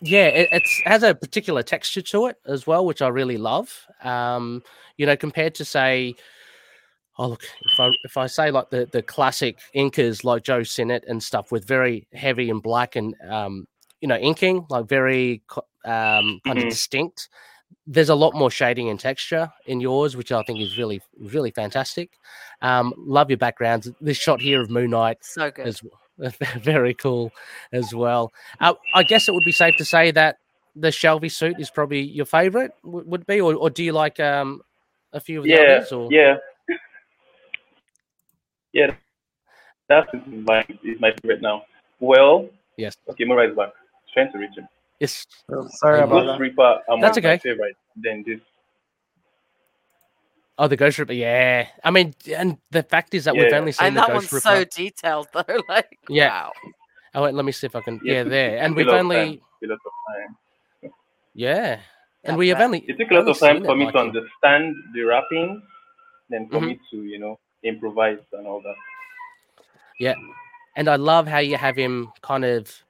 yeah, 0.00 0.26
it 0.26 0.48
it's, 0.52 0.80
has 0.84 1.02
a 1.02 1.14
particular 1.14 1.62
texture 1.62 2.02
to 2.02 2.26
it 2.26 2.36
as 2.46 2.66
well, 2.66 2.84
which 2.84 3.00
I 3.00 3.08
really 3.08 3.38
love. 3.38 3.86
Um, 4.02 4.62
you 4.98 5.06
know, 5.06 5.16
compared 5.16 5.54
to 5.56 5.64
say, 5.64 6.14
oh 7.18 7.28
look, 7.28 7.44
if 7.44 7.80
I 7.80 7.90
if 8.04 8.16
I 8.16 8.26
say 8.26 8.50
like 8.50 8.70
the 8.70 8.88
the 8.92 9.02
classic 9.02 9.58
inkers 9.74 10.24
like 10.24 10.42
Joe 10.42 10.62
Sinnott 10.62 11.04
and 11.08 11.22
stuff 11.22 11.50
with 11.50 11.66
very 11.66 12.06
heavy 12.12 12.50
and 12.50 12.62
black 12.62 12.96
and 12.96 13.14
um, 13.28 13.66
you 14.00 14.08
know, 14.08 14.16
inking 14.16 14.66
like 14.68 14.86
very 14.86 15.42
um 15.86 16.40
kind 16.44 16.58
of 16.58 16.64
Mhm. 16.64 16.70
distinct. 16.70 17.28
There's 17.86 18.08
a 18.08 18.14
lot 18.14 18.34
more 18.34 18.50
shading 18.50 18.88
and 18.90 18.98
texture 18.98 19.50
in 19.66 19.80
yours, 19.80 20.16
which 20.16 20.32
I 20.32 20.42
think 20.42 20.60
is 20.60 20.76
really 20.78 21.00
really 21.18 21.50
fantastic. 21.50 22.10
Um, 22.62 22.92
love 22.96 23.30
your 23.30 23.38
backgrounds. 23.38 23.90
This 24.00 24.16
shot 24.16 24.40
here 24.40 24.60
of 24.60 24.70
Moon 24.70 24.90
Knight 24.90 25.18
So 25.22 25.50
good. 25.50 25.66
as 25.66 25.82
very 26.58 26.94
cool 26.94 27.30
as 27.72 27.94
well. 27.94 28.32
Uh, 28.60 28.74
I 28.94 29.02
guess 29.02 29.28
it 29.28 29.34
would 29.34 29.44
be 29.44 29.52
safe 29.52 29.76
to 29.76 29.84
say 29.84 30.10
that 30.12 30.38
the 30.74 30.88
Shalvey 30.88 31.30
suit 31.30 31.58
is 31.58 31.70
probably 31.70 32.00
your 32.00 32.26
favorite, 32.26 32.72
would, 32.84 33.06
would 33.06 33.26
be, 33.26 33.40
or, 33.40 33.54
or 33.54 33.70
do 33.70 33.82
you 33.84 33.92
like 33.92 34.20
um 34.20 34.62
a 35.12 35.20
few 35.20 35.38
of 35.40 35.44
the 35.44 35.54
yeah, 35.54 35.74
others? 35.76 35.92
Or 35.92 36.10
yeah, 36.10 36.36
yeah. 38.72 38.94
That's 39.88 40.08
my 40.26 40.64
is 40.84 41.00
my 41.00 41.12
favorite 41.22 41.42
now. 41.42 41.62
Well, 42.00 42.48
yes, 42.76 42.96
okay, 43.08 43.24
Mura 43.24 43.48
is 43.50 43.56
back. 43.56 43.72
Trying 44.12 44.32
to 44.32 44.38
reach 44.38 44.56
him. 44.56 44.68
Yes, 45.00 45.26
So 45.50 45.66
sorry 45.70 46.00
Uh, 46.00 46.04
about 46.04 46.24
Ghost 46.26 46.26
that. 46.26 46.40
Reaper 46.40 46.80
are 46.88 47.00
That's 47.00 47.18
okay. 47.18 47.38
favorite. 47.38 47.76
Then 47.96 48.24
this. 48.26 48.40
Oh, 50.58 50.68
the 50.68 50.76
Ghost 50.76 50.98
Ripper. 50.98 51.12
Yeah, 51.12 51.66
I 51.84 51.90
mean, 51.90 52.14
and 52.34 52.56
the 52.70 52.82
fact 52.82 53.12
is 53.14 53.24
that 53.24 53.34
we've 53.36 53.52
only 53.52 53.72
seen 53.72 53.88
And 53.88 53.96
the 53.96 54.00
that 54.00 54.08
Ghost 54.08 54.32
one's 54.32 54.44
Ripper. 54.46 54.64
so 54.70 54.82
detailed 54.82 55.28
though. 55.34 55.60
Like 55.68 55.98
Yeah. 56.08 56.28
wow. 56.28 56.52
Oh, 57.14 57.22
wait, 57.24 57.34
let 57.34 57.44
me 57.44 57.52
see 57.52 57.66
if 57.66 57.76
I 57.76 57.80
can. 57.80 58.00
Yeah, 58.02 58.14
Yeah, 58.14 58.22
there, 58.24 58.58
and 58.58 58.74
we've 58.74 58.88
only 58.88 59.16
time, 59.16 59.40
a 59.64 59.66
lot 59.68 59.74
of 59.74 59.92
time. 60.08 60.92
yeah, 61.34 61.80
and 62.24 62.36
we 62.36 62.48
have 62.48 62.60
only. 62.60 62.84
It 62.88 62.98
took 62.98 63.10
a 63.10 63.14
lot 63.14 63.28
of 63.28 63.38
time 63.38 63.64
for 63.64 63.74
me 63.76 63.84
like, 63.86 63.94
to 63.94 64.00
in- 64.00 64.06
understand 64.08 64.74
the 64.94 65.02
rapping, 65.02 65.62
then 66.30 66.48
for 66.48 66.60
Mhm. 66.60 66.66
me 66.68 66.80
to, 66.90 66.96
you 67.04 67.18
know, 67.18 67.38
improvise 67.62 68.20
and 68.32 68.46
all 68.46 68.60
that. 68.62 68.74
Yeah. 69.98 70.14
And 70.76 70.88
I 70.88 70.96
love 70.96 71.26
how 71.26 71.38
you 71.38 71.56
have 71.56 71.76
him 71.76 72.12
kind 72.22 72.44
of. 72.44 72.84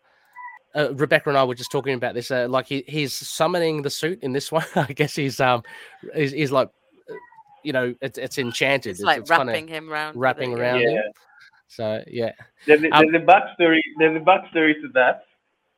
Uh, 0.77 0.93
Rebecca 0.95 1.31
and 1.31 1.39
I 1.39 1.45
were 1.45 1.55
just 1.55 1.73
talking 1.73 1.95
about 1.95 2.15
this. 2.15 2.31
Uh, 2.31 2.47
like 2.49 2.67
he, 2.67 2.85
he's 2.87 3.15
summoning 3.15 3.81
the 3.83 3.89
suit 3.91 4.19
in 4.23 4.33
this 4.33 4.53
one. 4.57 4.67
I 4.77 4.93
guess 4.93 5.15
he's 5.17 5.41
um, 5.41 5.63
he's, 6.15 6.33
he's 6.33 6.53
like, 6.53 6.69
uh, 7.11 7.15
you 7.65 7.73
know, 7.73 7.95
it's 8.03 8.19
it's 8.19 8.37
enchanted. 8.39 8.91
It's 8.91 9.01
like 9.01 9.25
kinda 9.27 9.45
wrapping 9.53 9.69
him 9.69 9.91
around. 9.91 10.17
wrapping 10.17 10.53
it, 10.53 10.59
around 10.59 10.81
Yeah. 10.83 10.91
him. 10.91 11.03
So 11.69 12.05
yeah, 12.07 12.33
There's 12.67 12.83
a, 12.83 12.91
Um, 12.91 13.07
there's 13.11 13.23
a 13.23 13.27
backstory. 13.27 13.81
There's 13.99 14.17
a 14.17 14.21
backstory 14.25 14.75
to 14.83 14.89
that. 14.95 15.25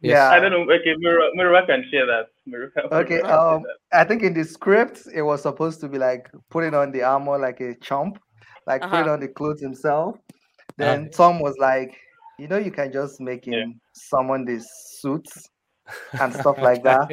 Yes. 0.00 0.14
Yeah. 0.16 0.30
I 0.30 0.38
don't 0.40 0.52
know. 0.52 0.72
Okay, 0.74 0.94
Mira, 0.98 1.30
Mira 1.34 1.64
can 1.66 1.84
share 1.90 2.06
that. 2.06 2.26
Mira, 2.46 2.70
Okay, 2.92 3.16
Mira 3.22 3.54
um, 3.56 3.62
that. 3.62 3.98
I 4.00 4.04
think 4.04 4.22
in 4.22 4.34
the 4.34 4.44
script 4.44 5.02
it 5.14 5.22
was 5.22 5.42
supposed 5.42 5.80
to 5.80 5.88
be 5.88 5.98
like 5.98 6.28
putting 6.50 6.74
on 6.74 6.92
the 6.92 7.02
armor 7.02 7.38
like 7.38 7.60
a 7.60 7.74
chump, 7.76 8.18
like 8.66 8.82
putting 8.82 9.00
Uh-huh. 9.00 9.12
on 9.14 9.20
the 9.20 9.28
clothes 9.28 9.60
himself. 9.60 10.16
Uh, 10.16 10.72
Then 10.76 11.10
Tom 11.10 11.40
was 11.40 11.56
like, 11.58 11.96
you 12.38 12.46
know, 12.48 12.58
you 12.58 12.70
can 12.70 12.92
just 12.92 13.20
make 13.20 13.46
him 13.46 13.54
Yeah. 13.54 13.64
Summon 13.98 14.44
these 14.44 14.66
suits 15.00 15.48
and 16.20 16.32
stuff 16.34 16.58
like 16.58 16.82
that. 16.84 17.08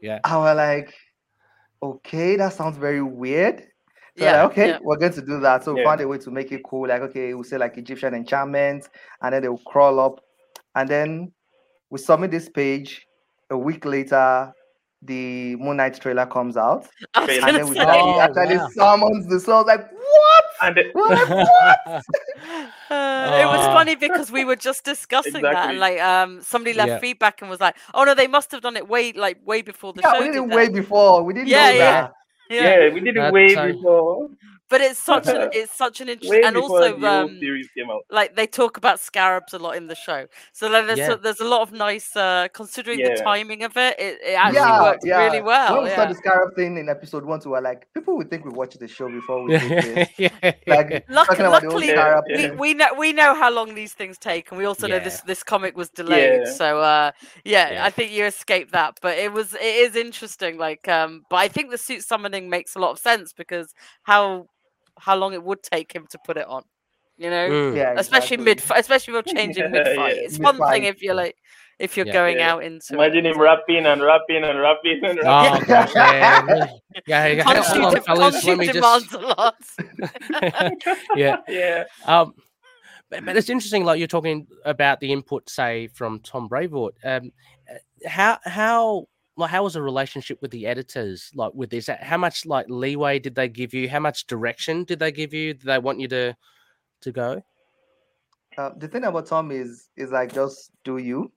Yeah. 0.00 0.20
I 0.24 0.36
was 0.36 0.56
like, 0.56 0.94
okay, 1.82 2.36
that 2.36 2.52
sounds 2.52 2.76
very 2.76 3.02
weird. 3.02 3.60
So 4.18 4.24
Yeah, 4.24 4.42
like, 4.42 4.50
okay, 4.52 4.68
yeah. 4.68 4.78
we're 4.82 4.98
going 4.98 5.12
to 5.14 5.22
do 5.22 5.40
that. 5.40 5.64
So 5.64 5.74
we 5.74 5.80
Yeah. 5.80 5.88
found 5.88 6.00
a 6.02 6.08
way 6.08 6.18
to 6.18 6.30
make 6.30 6.52
it 6.52 6.62
cool. 6.64 6.88
Like, 6.88 7.02
okay, 7.02 7.34
we'll 7.34 7.44
say 7.44 7.56
like 7.58 7.78
Egyptian 7.78 8.14
enchantment, 8.14 8.88
and 9.22 9.32
then 9.34 9.42
they'll 9.42 9.58
crawl 9.58 9.98
up. 10.00 10.20
And 10.74 10.88
then 10.88 11.32
we 11.90 11.98
submit 11.98 12.30
this 12.30 12.48
page. 12.48 13.06
A 13.50 13.56
week 13.56 13.84
later, 13.84 14.52
the 15.02 15.56
Moon 15.56 15.76
Knight 15.78 16.00
trailer 16.00 16.26
comes 16.26 16.56
out. 16.56 16.86
I 17.14 17.24
And 17.24 17.44
And 17.44 17.56
then 17.56 17.68
we 17.68 17.74
say, 17.74 17.80
saw 17.82 17.92
he 18.06 18.12
Oh, 18.14 18.20
actually 18.20 18.56
wow. 18.56 18.68
summons 18.74 19.26
the 19.28 19.40
soul. 19.40 19.64
Like, 19.66 19.90
what? 19.90 20.44
And 20.62 20.76
the, 20.76 20.90
What? 20.92 22.02
Uh, 22.92 23.40
it 23.42 23.46
was 23.46 23.64
Oh. 23.66 23.72
funny 23.78 23.94
because 23.96 24.30
we 24.30 24.44
were 24.44 24.56
just 24.68 24.84
discussing 24.84 25.42
that, 25.42 25.70
and 25.70 25.78
like, 25.86 25.98
um, 26.00 26.40
somebody 26.42 26.72
left 26.76 26.88
Yeah. 26.90 26.98
feedback 26.98 27.40
and 27.40 27.48
was 27.50 27.60
like, 27.60 27.76
"Oh 27.94 28.04
no, 28.04 28.14
they 28.14 28.26
must 28.36 28.50
have 28.52 28.60
done 28.60 28.76
it 28.76 28.86
way, 28.88 29.12
like, 29.12 29.38
way 29.46 29.62
before 29.62 29.92
the 29.92 30.02
Yeah, 30.02 30.12
show." 30.12 30.18
we 30.20 30.26
did 30.26 30.32
did 30.34 30.42
it 30.50 30.56
way 30.58 30.68
before. 30.68 31.22
We 31.22 31.32
didn't 31.34 31.48
Yeah, 31.48 31.66
know 31.70 31.76
yeah. 31.82 31.90
that. 32.02 32.12
Yeah. 32.50 32.62
yeah. 32.86 32.94
we 32.94 33.00
did 33.00 33.16
it 33.16 33.20
That's 33.20 33.32
way 33.32 33.54
so- 33.54 33.72
before. 33.72 34.28
But 34.72 34.80
it's 34.80 34.98
such 34.98 35.26
an, 35.28 35.50
it's 35.60 35.74
such 35.76 36.00
an 36.00 36.08
interesting, 36.08 36.44
and 36.44 36.56
also, 36.56 36.98
the 36.98 37.06
um, 37.10 37.38
series 37.38 37.68
came 37.76 37.90
out. 37.90 38.02
like 38.10 38.34
they 38.34 38.46
talk 38.46 38.78
about 38.78 38.98
scarabs 38.98 39.52
a 39.52 39.58
lot 39.58 39.76
in 39.76 39.86
the 39.86 39.94
show. 39.94 40.26
So 40.52 40.68
like, 40.68 40.86
there's 40.86 40.98
Yeah. 40.98 41.12
a, 41.12 41.16
there's 41.18 41.40
a 41.40 41.44
lot 41.54 41.60
of 41.60 41.72
nice, 41.72 42.16
uh, 42.16 42.48
considering 42.54 42.98
the 42.98 43.16
timing 43.22 43.62
of 43.64 43.76
it, 43.76 43.94
it, 44.00 44.18
it 44.30 44.32
actually 44.32 44.60
yeah, 44.60 44.82
worked 44.82 45.04
yeah. 45.06 45.18
really 45.24 45.42
well. 45.42 45.74
When 45.74 45.84
we 45.84 45.90
saw 45.90 46.06
the 46.06 46.14
scarab 46.14 46.54
thing 46.56 46.78
in 46.78 46.88
episode 46.88 47.24
one, 47.24 47.40
we 47.44 47.50
were 47.50 47.60
like, 47.60 47.86
people 47.92 48.16
would 48.16 48.30
think 48.30 48.44
we 48.46 48.50
watched 48.50 48.78
the 48.80 48.88
show 48.88 49.08
before 49.10 49.44
we 49.44 49.58
did 49.58 49.70
this. 49.84 50.08
yeah, 50.16 50.28
yeah, 50.42 50.52
Like, 50.66 51.04
Luck- 51.08 51.28
talking 51.28 51.46
about 51.46 51.60
the 51.62 51.68
old 51.68 51.84
luckily, 51.84 51.88
Yeah, 51.88 52.52
we, 52.52 52.56
we 52.56 52.74
know 52.74 52.88
we 52.98 53.12
know 53.12 53.34
how 53.34 53.50
long 53.50 53.74
these 53.74 53.92
things 53.92 54.16
take, 54.16 54.50
and 54.50 54.58
we 54.58 54.64
also 54.64 54.86
know 54.86 54.98
this 55.00 55.20
this 55.20 55.42
comic 55.42 55.76
was 55.76 55.90
delayed. 55.90 56.40
Yeah. 56.46 56.52
So 56.52 56.80
uh, 56.80 57.10
yeah, 57.44 57.72
Yeah. 57.72 57.84
I 57.84 57.90
think 57.90 58.10
you 58.12 58.24
escaped 58.24 58.72
that, 58.72 58.98
but 59.02 59.18
it 59.18 59.32
was 59.32 59.52
it 59.54 59.60
is 59.62 59.96
interesting. 59.96 60.56
Like, 60.56 60.88
um, 60.88 61.24
but 61.28 61.36
I 61.36 61.48
think 61.48 61.70
the 61.70 61.78
suit 61.78 62.02
summoning 62.04 62.48
makes 62.48 62.74
a 62.74 62.78
lot 62.78 62.92
of 62.92 62.98
sense 62.98 63.32
because 63.34 63.74
how 64.04 64.46
how 64.98 65.16
long 65.16 65.32
it 65.34 65.42
would 65.42 65.62
take 65.62 65.92
him 65.92 66.06
to 66.10 66.18
put 66.24 66.36
it 66.36 66.46
on, 66.46 66.62
you 67.16 67.30
know, 67.30 67.48
Mm. 67.50 67.76
Yeah, 67.76 67.94
especially 67.96 68.34
exactly. 68.36 68.44
mid, 68.74 68.80
especially 68.80 69.14
if 69.18 69.26
you're 69.26 69.34
changing 69.36 69.64
Yeah, 69.64 69.68
mid 69.70 69.86
fight. 69.96 70.16
yeah. 70.16 70.22
It's 70.22 70.38
one 70.38 70.58
thing 70.70 70.84
if 70.84 71.02
you're 71.02 71.14
like 71.14 71.36
if 71.78 71.96
you're 71.96 72.06
Yeah. 72.06 72.12
going 72.12 72.36
Yeah. 72.38 72.52
out 72.52 72.62
into 72.62 72.94
Imagine 72.94 73.26
it. 73.26 73.34
him 73.34 73.40
rapping 73.40 73.86
and 73.86 74.02
rapping 74.02 74.44
and 74.44 74.60
rapping 74.60 75.04
and 75.04 75.18
Oh 75.20 75.24
rapping. 75.24 75.66
gosh, 75.66 75.92
yeah, 75.96 76.42
really. 76.42 76.70
yeah. 77.06 77.26
yeah. 77.26 77.42
Can't 77.42 77.58
Hold 77.58 77.66
shoot, 77.76 77.84
on, 77.84 77.94
de- 77.94 78.00
fellas, 78.02 78.44
let 78.44 78.58
me 78.58 78.66
demands 78.68 79.04
just. 79.08 79.14
a 79.14 79.26
lot. 79.26 79.54
yeah. 81.16 81.36
yeah. 81.48 81.84
Um, 82.06 82.34
but, 83.10 83.24
but 83.24 83.36
it's 83.36 83.50
interesting, 83.50 83.84
like 83.84 83.98
you're 83.98 84.06
talking 84.08 84.46
about 84.64 85.00
the 85.00 85.12
input, 85.12 85.48
say, 85.50 85.88
from 85.88 86.20
Tom 86.20 86.48
Brevoort. 86.48 86.94
Um, 87.04 87.32
uh, 87.70 87.78
how 88.08 88.38
how 88.44 89.06
like 89.36 89.50
how 89.50 89.62
was 89.62 89.74
the 89.74 89.82
relationship 89.82 90.40
with 90.42 90.50
the 90.50 90.66
editors 90.66 91.30
like 91.34 91.52
with 91.54 91.70
this? 91.70 91.88
How 92.00 92.18
much 92.18 92.46
like 92.46 92.66
leeway 92.68 93.18
did 93.18 93.34
they 93.34 93.48
give 93.48 93.72
you? 93.74 93.88
How 93.88 94.00
much 94.00 94.26
direction 94.26 94.84
did 94.84 94.98
they 94.98 95.12
give 95.12 95.32
you? 95.32 95.54
Did 95.54 95.66
they 95.66 95.78
want 95.78 96.00
you 96.00 96.08
to 96.08 96.36
to 97.00 97.12
go? 97.12 97.42
Uh, 98.58 98.70
the 98.76 98.88
thing 98.88 99.04
about 99.04 99.26
Tom 99.26 99.50
is 99.50 99.88
is 99.96 100.10
like 100.10 100.32
just 100.32 100.70
do 100.84 100.98
you. 100.98 101.32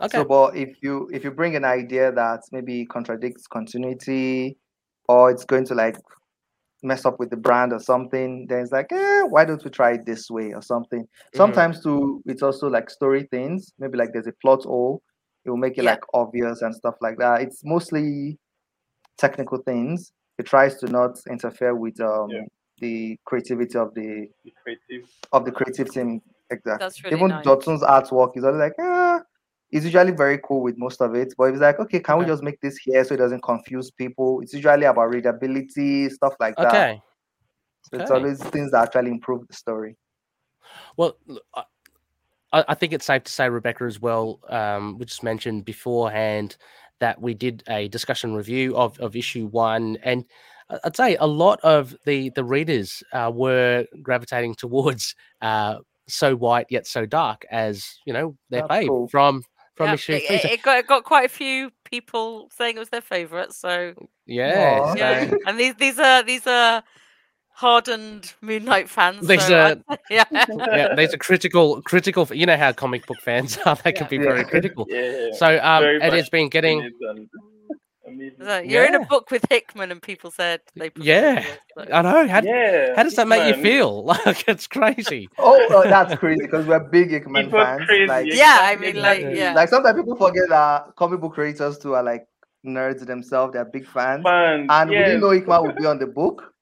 Okay. 0.00 0.18
So, 0.18 0.24
but 0.24 0.56
if 0.56 0.76
you 0.82 1.08
if 1.12 1.24
you 1.24 1.30
bring 1.30 1.56
an 1.56 1.64
idea 1.64 2.12
that 2.12 2.42
maybe 2.52 2.84
contradicts 2.86 3.46
continuity, 3.46 4.58
or 5.08 5.30
it's 5.30 5.44
going 5.44 5.64
to 5.66 5.74
like 5.74 5.96
mess 6.82 7.06
up 7.06 7.18
with 7.18 7.30
the 7.30 7.36
brand 7.36 7.72
or 7.72 7.80
something, 7.80 8.46
then 8.48 8.60
it's 8.60 8.72
like, 8.72 8.92
eh, 8.92 9.22
why 9.22 9.44
don't 9.44 9.64
we 9.64 9.70
try 9.70 9.92
it 9.92 10.04
this 10.04 10.30
way 10.30 10.52
or 10.52 10.62
something? 10.62 11.02
Mm-hmm. 11.02 11.36
Sometimes 11.36 11.82
too, 11.82 12.22
it's 12.26 12.42
also 12.42 12.68
like 12.68 12.90
story 12.90 13.26
things. 13.30 13.72
Maybe 13.78 13.96
like 13.96 14.12
there's 14.12 14.26
a 14.26 14.34
plot 14.42 14.64
hole, 14.64 15.02
it 15.46 15.50
will 15.50 15.56
make 15.56 15.78
it 15.78 15.84
Yeah. 15.84 15.92
like 15.92 16.02
obvious 16.12 16.62
and 16.62 16.74
stuff 16.74 16.96
like 17.00 17.18
that. 17.18 17.40
It's 17.40 17.64
mostly 17.64 18.38
technical 19.16 19.58
things. 19.58 20.12
It 20.38 20.46
tries 20.46 20.76
to 20.80 20.86
not 20.88 21.18
interfere 21.30 21.74
with 21.74 22.00
um 22.00 22.30
Yeah. 22.30 22.44
the 22.80 23.18
creativity 23.24 23.78
of 23.78 23.94
the 23.94 24.28
Be 24.44 24.52
creative. 24.62 25.08
of 25.32 25.44
the 25.44 25.52
creative 25.52 25.90
team. 25.90 26.20
Exactly. 26.50 26.84
That's 26.84 27.02
really 27.02 27.16
Even 27.16 27.28
nice. 27.28 27.44
Dotson's 27.44 27.82
artwork 27.82 28.36
is 28.36 28.44
always 28.44 28.60
like, 28.60 28.74
ah, 28.78 29.20
he's 29.70 29.84
usually 29.84 30.12
very 30.12 30.38
cool 30.44 30.60
with 30.62 30.76
most 30.78 31.00
of 31.00 31.14
it. 31.14 31.34
But 31.36 31.44
it's 31.50 31.60
like, 31.60 31.80
okay, 31.80 31.98
can 32.00 32.18
we 32.18 32.24
just 32.24 32.42
make 32.42 32.60
this 32.60 32.76
here 32.76 33.02
so 33.04 33.14
it 33.14 33.18
doesn't 33.18 33.42
confuse 33.42 33.90
people? 33.90 34.40
It's 34.42 34.52
usually 34.54 34.84
about 34.84 35.10
readability, 35.10 36.08
stuff 36.10 36.34
like 36.38 36.54
that. 36.56 36.66
Okay. 36.74 37.02
So 37.90 37.98
it's 37.98 38.10
always 38.10 38.42
things 38.42 38.70
that 38.72 38.82
actually 38.82 39.10
improve 39.10 39.46
the 39.48 39.54
story. 39.54 39.96
Well, 40.96 41.16
look, 41.26 41.44
I, 42.56 42.60
I 42.60 42.64
I 42.68 42.74
think 42.74 42.92
it's 42.92 43.06
safe 43.06 43.24
to 43.24 43.32
say, 43.32 43.48
Rebecca, 43.48 43.84
as 43.84 44.00
well. 44.00 44.40
Um, 44.48 44.98
we 44.98 45.04
just 45.04 45.22
mentioned 45.22 45.64
beforehand 45.64 46.56
that 47.00 47.20
we 47.20 47.34
did 47.34 47.62
a 47.68 47.88
discussion 47.88 48.34
review 48.34 48.76
of, 48.76 48.98
of 49.00 49.14
issue 49.16 49.46
one, 49.46 49.98
and 50.02 50.24
I- 50.70 50.78
I'd 50.84 50.96
say 50.96 51.16
a 51.16 51.26
lot 51.26 51.60
of 51.62 51.94
the 52.04 52.30
the 52.30 52.44
readers 52.44 53.02
uh, 53.12 53.30
were 53.34 53.86
gravitating 54.02 54.54
towards 54.58 55.14
uh, 55.42 55.78
so 56.08 56.34
white 56.36 56.66
yet 56.70 56.86
so 56.86 57.04
dark 57.04 57.44
as 57.50 57.84
you 58.06 58.12
know 58.12 58.36
their 58.50 58.62
That's 58.62 58.70
fave 58.70 58.88
cool. 58.88 59.08
from 59.08 59.42
from 59.74 59.88
Yeah, 59.88 59.94
issue 59.94 60.14
it, 60.16 60.24
three. 60.26 60.36
it- 60.36 60.44
it 60.52 60.62
got 60.62 60.78
it 60.78 60.86
got 60.86 61.04
quite 61.04 61.26
a 61.26 61.28
few 61.28 61.70
people 61.84 62.48
saying 62.56 62.76
it 62.76 62.80
was 62.80 62.88
their 62.90 63.00
favorite. 63.00 63.52
So 63.52 63.94
yeah, 64.26 64.80
Aw. 64.80 64.92
so- 64.92 64.98
yeah, 64.98 65.30
and 65.46 65.58
these 65.60 65.74
these 65.76 65.98
are 65.98 66.22
these 66.22 66.46
are 66.46 66.82
hardened 67.56 68.34
Moon 68.42 68.64
Knight 68.64 68.88
fans. 68.88 69.26
These 69.26 69.46
so 69.46 69.56
I- 69.56 69.70
are- 69.72 69.98
yeah. 70.10 70.24
yeah, 70.30 70.94
these 70.94 71.14
are 71.14 71.18
critical 71.18 71.80
critical. 71.82 72.26
You 72.32 72.46
know 72.46 72.56
how 72.56 72.72
comic 72.72 73.06
book 73.06 73.20
fans 73.22 73.58
are; 73.66 73.76
they 73.76 73.92
can 73.92 74.04
Yeah. 74.04 74.08
be 74.08 74.18
very 74.18 74.40
Yeah. 74.40 74.44
critical. 74.52 74.86
Yeah. 74.88 75.28
So 75.32 75.46
um, 75.62 75.82
Very 75.82 75.96
it 76.02 76.12
has 76.12 76.28
been 76.28 76.48
getting. 76.50 76.80
It 76.82 76.86
is, 76.86 76.92
and 77.08 77.28
amazing. 78.06 78.36
So 78.44 78.58
you're 78.58 78.84
in 78.84 78.94
a 78.94 79.04
book 79.06 79.30
with 79.30 79.44
Hickman, 79.50 79.90
and 79.90 80.02
people 80.02 80.30
said 80.30 80.60
they. 80.76 80.90
Yeah. 80.96 81.40
yours, 81.40 81.46
so- 81.88 81.92
I 81.94 82.02
know. 82.02 82.28
How, 82.28 82.42
yeah. 82.42 82.92
how 82.94 83.02
does 83.02 83.14
that 83.16 83.26
make 83.26 83.44
you 83.56 83.62
feel? 83.62 84.04
Like 84.26 84.44
it's 84.48 84.66
crazy. 84.66 85.28
Oh, 85.38 85.58
oh, 85.70 85.82
that's 85.84 86.14
crazy 86.16 86.42
because 86.42 86.66
we're 86.66 86.80
big 86.80 87.10
Hickman 87.10 87.46
It 87.46 87.52
was 87.52 87.64
fans. 87.64 88.08
Like, 88.08 88.26
Yeah, 88.32 88.58
I 88.60 88.76
mean, 88.76 88.96
like, 89.00 89.20
yeah. 89.32 89.54
like 89.54 89.68
sometimes 89.70 89.96
people 89.98 90.16
forget 90.16 90.48
that 90.50 90.94
comic 90.96 91.20
book 91.20 91.32
creators 91.34 91.78
too 91.78 91.94
are 91.94 92.02
like 92.02 92.26
nerds 92.66 93.04
themselves. 93.06 93.54
They're 93.54 93.64
big 93.64 93.86
fans. 93.86 94.22
Fans, 94.24 94.66
And 94.70 94.90
we 94.90 94.96
didn't 94.96 95.20
know 95.20 95.30
Hickman 95.30 95.62
would 95.62 95.76
be 95.76 95.86
on 95.86 95.98
the 95.98 96.06
book. 96.06 96.52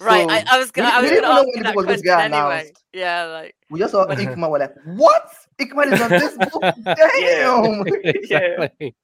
Right, 0.00 0.28
I, 0.28 0.40
So 0.40 0.46
I 0.50 0.58
was 0.58 0.70
gonna, 0.70 0.88
I 0.88 0.96
we 0.98 1.02
was 1.02 1.10
didn't 1.10 1.22
gonna 1.24 1.34
know 1.34 1.40
ask 1.40 1.46
when 1.46 1.56
you 1.56 1.62
the 1.62 1.64
that 1.64 1.74
question 1.74 2.08
anyway. 2.10 2.26
announced. 2.60 2.84
Yeah, 2.92 3.24
like 3.24 3.54
we 3.70 3.78
just 3.80 3.92
saw 3.92 4.06
Hickman. 4.14 4.50
We're 4.50 4.58
like, 4.58 4.74
what? 4.86 5.30
Hickman 5.58 5.92
is 5.92 6.00
on 6.00 6.10
this 6.10 6.36
book? 6.52 6.62
Damn. 6.84 7.86
exactly. 8.04 8.94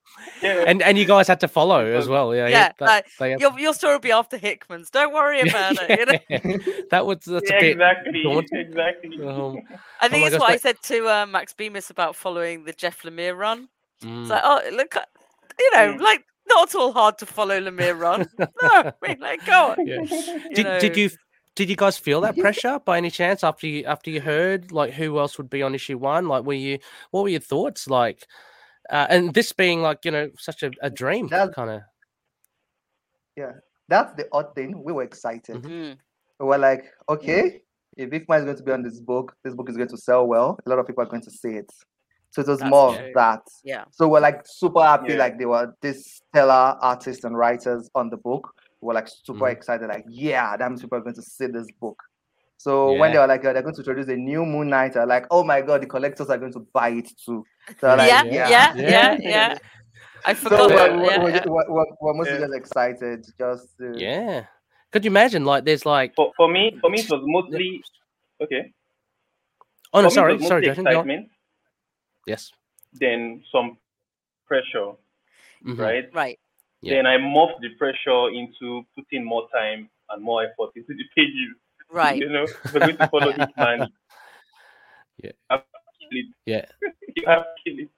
Yeah. 0.42 0.64
And 0.66 0.82
and 0.82 0.98
you 0.98 1.04
guys 1.06 1.28
had 1.28 1.40
to 1.40 1.48
follow 1.48 1.84
as 1.86 2.08
well. 2.08 2.34
Yeah. 2.34 2.48
Yeah, 2.48 2.72
that, 2.78 2.80
like, 2.80 3.06
they 3.18 3.36
your 3.38 3.58
your 3.58 3.74
story 3.74 3.94
will 3.94 4.00
be 4.00 4.12
after 4.12 4.36
Hickman's. 4.36 4.90
Don't 4.90 5.12
worry 5.12 5.40
about 5.40 5.76
it. 5.80 5.98
You 6.30 6.48
know? 6.48 6.58
That 6.90 7.06
was 7.06 7.18
that's 7.24 7.50
yeah, 7.50 7.56
a 7.56 7.60
bit. 7.60 7.70
exactly. 7.72 8.22
daunting. 8.22 8.58
Exactly. 8.58 9.26
Um, 9.26 9.58
I 10.00 10.08
think 10.08 10.22
my 10.22 10.26
it's 10.28 10.36
gosh, 10.36 10.40
what 10.40 10.50
I 10.50 10.56
said 10.56 10.76
to 10.84 11.08
uh, 11.08 11.26
Max 11.26 11.52
Bemis 11.52 11.90
about 11.90 12.16
following 12.16 12.64
the 12.64 12.72
Jeff 12.72 13.02
Lemire 13.02 13.36
run. 13.36 13.68
mm. 14.02 14.22
It's 14.22 14.30
like, 14.30 14.42
oh, 14.44 14.60
look, 14.72 14.94
you 15.58 15.70
know, 15.72 15.94
Mm. 15.94 16.00
like 16.00 16.24
not 16.50 16.68
at 16.68 16.74
all 16.74 16.92
hard 16.92 17.18
to 17.18 17.26
follow 17.26 17.60
Lemire 17.60 17.98
run. 17.98 18.28
no, 18.38 18.48
I 18.62 19.16
let 19.18 19.46
go. 19.46 19.74
Yeah. 19.78 20.02
you 20.02 20.54
Did, 20.54 20.80
did 20.80 20.96
you 20.96 21.10
did 21.56 21.68
you 21.68 21.76
guys 21.76 21.98
feel 21.98 22.20
that 22.22 22.36
pressure 22.36 22.80
by 22.84 22.96
any 22.96 23.10
chance 23.10 23.42
after 23.42 23.66
you 23.66 23.84
after 23.84 24.10
you 24.10 24.20
heard 24.20 24.72
like 24.72 24.92
who 24.92 25.18
else 25.18 25.36
would 25.38 25.50
be 25.50 25.62
on 25.62 25.74
issue 25.74 25.98
one? 25.98 26.28
Like, 26.28 26.44
were 26.44 26.54
you 26.54 26.78
what 27.10 27.22
were 27.22 27.28
your 27.28 27.40
thoughts 27.40 27.88
like? 27.88 28.26
Uh, 28.88 29.06
and 29.10 29.34
this 29.34 29.52
being 29.52 29.82
like 29.82 30.04
you 30.04 30.10
know 30.10 30.30
such 30.38 30.62
a, 30.62 30.70
a 30.80 30.90
dream 30.90 31.28
kind 31.28 31.70
of. 31.70 31.80
Yeah, 33.36 33.52
that's 33.88 34.14
the 34.14 34.26
odd 34.32 34.54
thing. 34.54 34.82
We 34.82 34.92
were 34.92 35.02
excited. 35.02 35.56
Mm. 35.56 35.96
We 36.38 36.46
were 36.46 36.58
like, 36.58 36.86
okay, 37.08 37.60
if 37.96 38.10
Hickman 38.10 38.38
is 38.38 38.44
going 38.44 38.56
to 38.56 38.62
be 38.62 38.72
on 38.72 38.82
this 38.82 39.00
book, 39.00 39.34
this 39.44 39.54
book 39.54 39.68
is 39.68 39.76
going 39.76 39.88
to 39.88 39.96
sell 39.96 40.26
well. 40.26 40.58
A 40.64 40.68
lot 40.70 40.78
of 40.78 40.86
people 40.86 41.02
are 41.02 41.06
going 41.06 41.22
to 41.22 41.30
see 41.30 41.50
it. 41.50 41.70
So 42.32 42.42
it 42.42 42.46
was 42.48 42.60
That's 42.60 42.70
more 42.70 42.94
true. 42.96 43.06
of 43.08 43.14
that. 43.14 43.42
Yeah. 43.64 43.84
So 43.90 44.08
we're 44.08 44.20
like 44.20 44.42
super 44.46 44.80
happy, 44.82 45.12
Yeah. 45.14 45.18
like 45.18 45.38
they 45.38 45.46
were 45.46 45.74
this 45.80 46.20
stellar 46.30 46.76
artists 46.80 47.24
and 47.24 47.36
writers 47.36 47.90
on 47.94 48.08
the 48.10 48.16
book. 48.16 48.54
We're 48.80 48.94
like 48.94 49.08
super 49.08 49.46
Mhm. 49.46 49.52
excited, 49.52 49.88
like, 49.88 50.04
yeah, 50.08 50.56
that 50.56 50.68
means 50.70 50.80
people 50.80 50.98
are 50.98 51.02
going 51.02 51.16
to 51.16 51.22
see 51.22 51.46
this 51.46 51.66
book. 51.80 52.00
So 52.56 52.92
when 52.92 53.12
they 53.12 53.18
were 53.18 53.26
like, 53.26 53.40
oh, 53.44 53.52
they're 53.52 53.62
going 53.62 53.74
to 53.74 53.80
introduce 53.80 54.08
a 54.08 54.16
new 54.16 54.44
Moon 54.44 54.68
Knight, 54.68 54.96
are 54.96 55.06
like, 55.06 55.26
oh 55.30 55.42
my 55.42 55.60
god, 55.62 55.82
the 55.82 55.86
collectors 55.86 56.28
are 56.30 56.38
going 56.38 56.52
to 56.52 56.60
buy 56.72 56.90
it 56.90 57.10
too. 57.24 57.44
So 57.80 57.88
like, 57.94 58.08
yeah, 58.08 58.22
yeah, 58.24 58.48
yeah, 58.48 58.74
Yeah. 58.76 58.88
yeah, 58.90 59.16
yeah. 59.20 59.58
I 60.24 60.34
So 60.34 60.50
forgot. 60.50 60.70
we're, 60.70 60.76
that, 60.76 60.96
we're, 60.98 61.04
yeah, 61.10 61.22
we're, 61.22 61.30
yeah. 61.30 61.42
we're, 61.46 61.70
we're- 61.70 61.92
we're 62.00 62.14
mostly 62.14 62.34
Yeah. 62.34 62.40
just 62.40 62.54
excited, 62.54 63.26
just 63.38 63.76
to, 63.78 63.92
Yeah. 63.96 64.44
Could 64.92 65.04
you 65.04 65.10
imagine? 65.10 65.44
Like, 65.44 65.64
there's 65.64 65.84
like. 65.86 66.14
For, 66.14 66.32
for 66.36 66.48
me, 66.48 66.76
for 66.80 66.90
me, 66.90 67.00
it 67.00 67.10
was 67.10 67.22
mostly 67.24 67.82
okay. 68.42 68.72
Oh 69.92 70.00
no, 70.02 70.08
for 70.08 70.14
sorry, 70.14 70.34
was 70.36 70.46
sorry, 70.46 70.60
mostly 70.66 70.66
Justin. 70.68 70.86
excitement, 70.86 71.28
Yes. 72.26 72.52
then 72.94 73.42
some 73.52 73.78
pressure, 74.46 74.92
Mhm. 75.64 75.78
right? 75.78 76.08
Right. 76.12 76.38
Yeah. 76.82 76.94
Then 76.94 77.06
I 77.06 77.16
morphed 77.18 77.60
the 77.60 77.68
pressure 77.78 78.28
into 78.30 78.84
putting 78.96 79.24
more 79.24 79.48
time 79.50 79.88
and 80.10 80.22
more 80.22 80.42
effort 80.44 80.70
into 80.74 80.94
the 80.94 81.04
pages. 81.14 81.54
Right. 81.90 82.18
You 82.18 82.28
know, 82.30 82.44
if 82.44 82.72
we're 82.74 82.80
going 82.80 82.96
to 82.96 83.08
follow 83.08 83.32
this 83.32 83.48
man. 83.56 83.88
Yeah. 85.22 85.30
You 85.32 85.32
have 85.50 85.60
to 85.60 85.66
kill 86.00 86.18
it. 86.18 86.26
Yeah. 86.46 86.64
you 87.16 87.22
have 87.26 87.42
to 87.44 87.48
kill 87.64 87.78
it. 87.84 87.88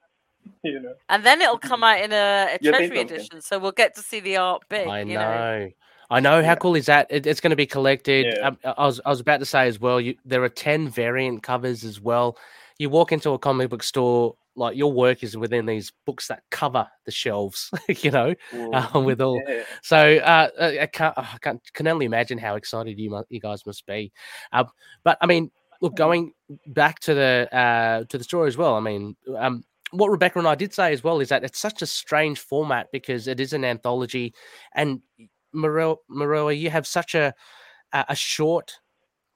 You 0.65 0.81
know. 0.81 0.95
And 1.09 1.25
then 1.25 1.41
it'll 1.41 1.59
come 1.59 1.83
out 1.85 2.01
in 2.01 2.13
a, 2.13 2.55
a 2.55 2.59
treasury 2.59 2.99
something. 2.99 3.17
edition, 3.17 3.41
so 3.41 3.59
we'll 3.59 3.73
get 3.73 3.95
to 3.97 4.03
see 4.03 4.21
the 4.21 4.37
art 4.37 4.63
big. 4.69 4.87
I 4.89 5.01
you 5.01 5.15
know. 5.15 5.71
I 6.11 6.21
know. 6.21 6.43
How 6.43 6.51
Yeah. 6.51 6.55
cool 6.57 6.75
is 6.77 6.87
that? 6.87 7.07
It, 7.11 7.27
it's 7.27 7.41
going 7.41 7.51
to 7.51 7.57
be 7.57 7.67
collected. 7.67 8.27
Yeah. 8.37 8.49
Um, 8.49 8.59
I 8.65 8.85
was 8.87 9.01
I 9.05 9.09
was 9.11 9.21
about 9.21 9.39
to 9.41 9.47
say 9.47 9.67
as 9.67 9.81
well. 9.81 10.01
You, 10.01 10.17
there 10.25 10.43
are 10.43 10.49
ten 10.49 10.89
variant 10.89 11.43
covers 11.43 11.85
as 11.85 12.01
well. 12.01 12.37
You 12.79 12.91
walk 12.91 13.13
into 13.13 13.31
a 13.31 13.39
comic 13.39 13.71
book 13.71 13.83
store, 13.83 14.35
like 14.55 14.77
your 14.77 14.93
work 14.93 15.23
is 15.23 15.37
within 15.37 15.67
these 15.67 15.93
books 16.05 16.29
that 16.29 16.43
cover 16.51 16.87
the 17.05 17.11
shelves. 17.11 17.71
you 17.89 18.11
know, 18.11 18.35
uh, 18.73 19.01
with 19.01 19.21
all. 19.21 19.41
Yeah. 19.49 19.65
So 19.83 20.17
uh, 20.17 20.49
uh, 20.59 20.73
I 20.83 20.87
can't, 20.87 21.17
I 21.17 21.39
can't 21.41 21.61
can 21.73 21.87
only 21.87 22.07
imagine 22.07 22.39
how 22.39 22.57
excited 22.57 22.99
you 22.99 23.11
mu- 23.11 23.25
you 23.29 23.41
guys 23.41 23.65
must 23.67 23.87
be. 23.87 24.13
Um, 24.53 24.67
but 25.05 25.19
I 25.21 25.27
mean, 25.27 25.51
look, 25.81 25.97
going 25.97 26.33
back 26.67 27.01
to 27.01 27.15
the 27.15 27.49
uh, 27.53 28.05
to 28.05 28.19
the 28.19 28.25
story 28.25 28.49
as 28.49 28.57
well. 28.57 28.75
I 28.75 28.81
mean, 28.81 29.17
um, 29.37 29.65
what 29.91 30.11
Rebecca 30.11 30.39
and 30.39 30.49
I 30.49 30.55
did 30.55 30.73
say 30.75 30.93
as 30.93 31.05
well 31.05 31.21
is 31.21 31.29
that 31.29 31.45
it's 31.45 31.59
such 31.59 31.83
a 31.83 31.87
strange 31.87 32.39
format 32.39 32.89
because 32.93 33.29
it 33.29 33.41
is 33.41 33.53
an 33.53 33.65
anthology, 33.65 34.35
and 34.75 35.01
Maroa, 35.55 35.97
Maroa 36.11 36.59
you 36.59 36.71
have 36.71 36.87
such 36.87 37.15
a 37.15 37.35
a 37.93 38.17
short 38.17 38.79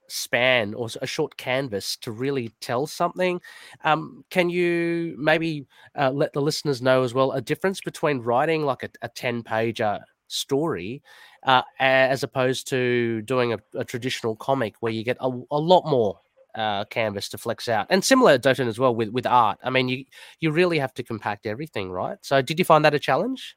span 0.09 0.75
or 0.75 0.89
a 1.01 1.07
short 1.07 1.37
canvas 1.37 1.97
to 1.99 2.13
really 2.13 2.53
tell 2.61 2.87
something. 2.87 3.41
Um, 3.85 4.25
can 4.31 4.51
you 4.51 5.15
maybe 5.19 5.67
uh, 5.99 6.11
let 6.11 6.33
the 6.33 6.43
listeners 6.43 6.83
know 6.83 7.03
as 7.03 7.15
well 7.15 7.33
a 7.33 7.41
difference 7.41 7.81
between 7.81 8.21
writing 8.21 8.65
like 8.65 8.83
a, 8.83 8.91
a 9.03 9.09
10 9.09 9.43
pager 9.43 10.01
story 10.29 11.03
uh, 11.45 11.63
as 11.79 12.23
opposed 12.23 12.69
to 12.69 13.23
doing 13.23 13.53
a, 13.53 13.59
a 13.75 13.85
traditional 13.85 14.37
comic 14.37 14.75
where 14.81 14.93
you 14.93 15.05
get 15.05 15.17
a, 15.21 15.29
a 15.51 15.59
lot 15.59 15.87
more 15.87 16.19
uh, 16.55 16.85
canvas 16.87 17.29
to 17.29 17.39
flex 17.39 17.69
out 17.69 17.87
and 17.91 18.03
similar 18.03 18.39
Dotun 18.39 18.67
as 18.67 18.79
well 18.79 18.95
with, 18.95 19.11
with 19.11 19.27
art. 19.27 19.59
I 19.63 19.71
mean, 19.71 19.89
you, 19.89 20.05
you 20.41 20.51
really 20.51 20.79
have 20.79 20.95
to 20.95 21.03
compact 21.03 21.47
everything, 21.47 21.91
right? 21.91 22.19
So 22.23 22.41
did 22.43 22.59
you 22.59 22.65
find 22.65 22.85
that 22.85 22.95
a 22.95 22.99
challenge? 22.99 23.57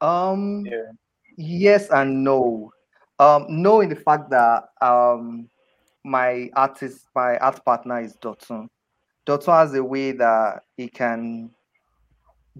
Um, 0.00 0.64
Yeah. 0.66 0.92
yes 1.36 1.90
and 1.90 2.22
no. 2.22 2.72
Um, 3.18 3.46
no, 3.48 3.80
in 3.80 3.88
the 3.88 3.96
fact 3.96 4.30
that 4.30 4.64
um, 4.80 5.48
my 6.04 6.50
artist, 6.54 7.06
my 7.14 7.36
art 7.38 7.64
partner 7.64 8.00
is 8.00 8.16
Dotun. 8.16 8.68
Dotun 9.26 9.54
has 9.54 9.74
a 9.74 9.82
way 9.82 10.12
that 10.12 10.62
he 10.76 10.88
can 10.88 11.50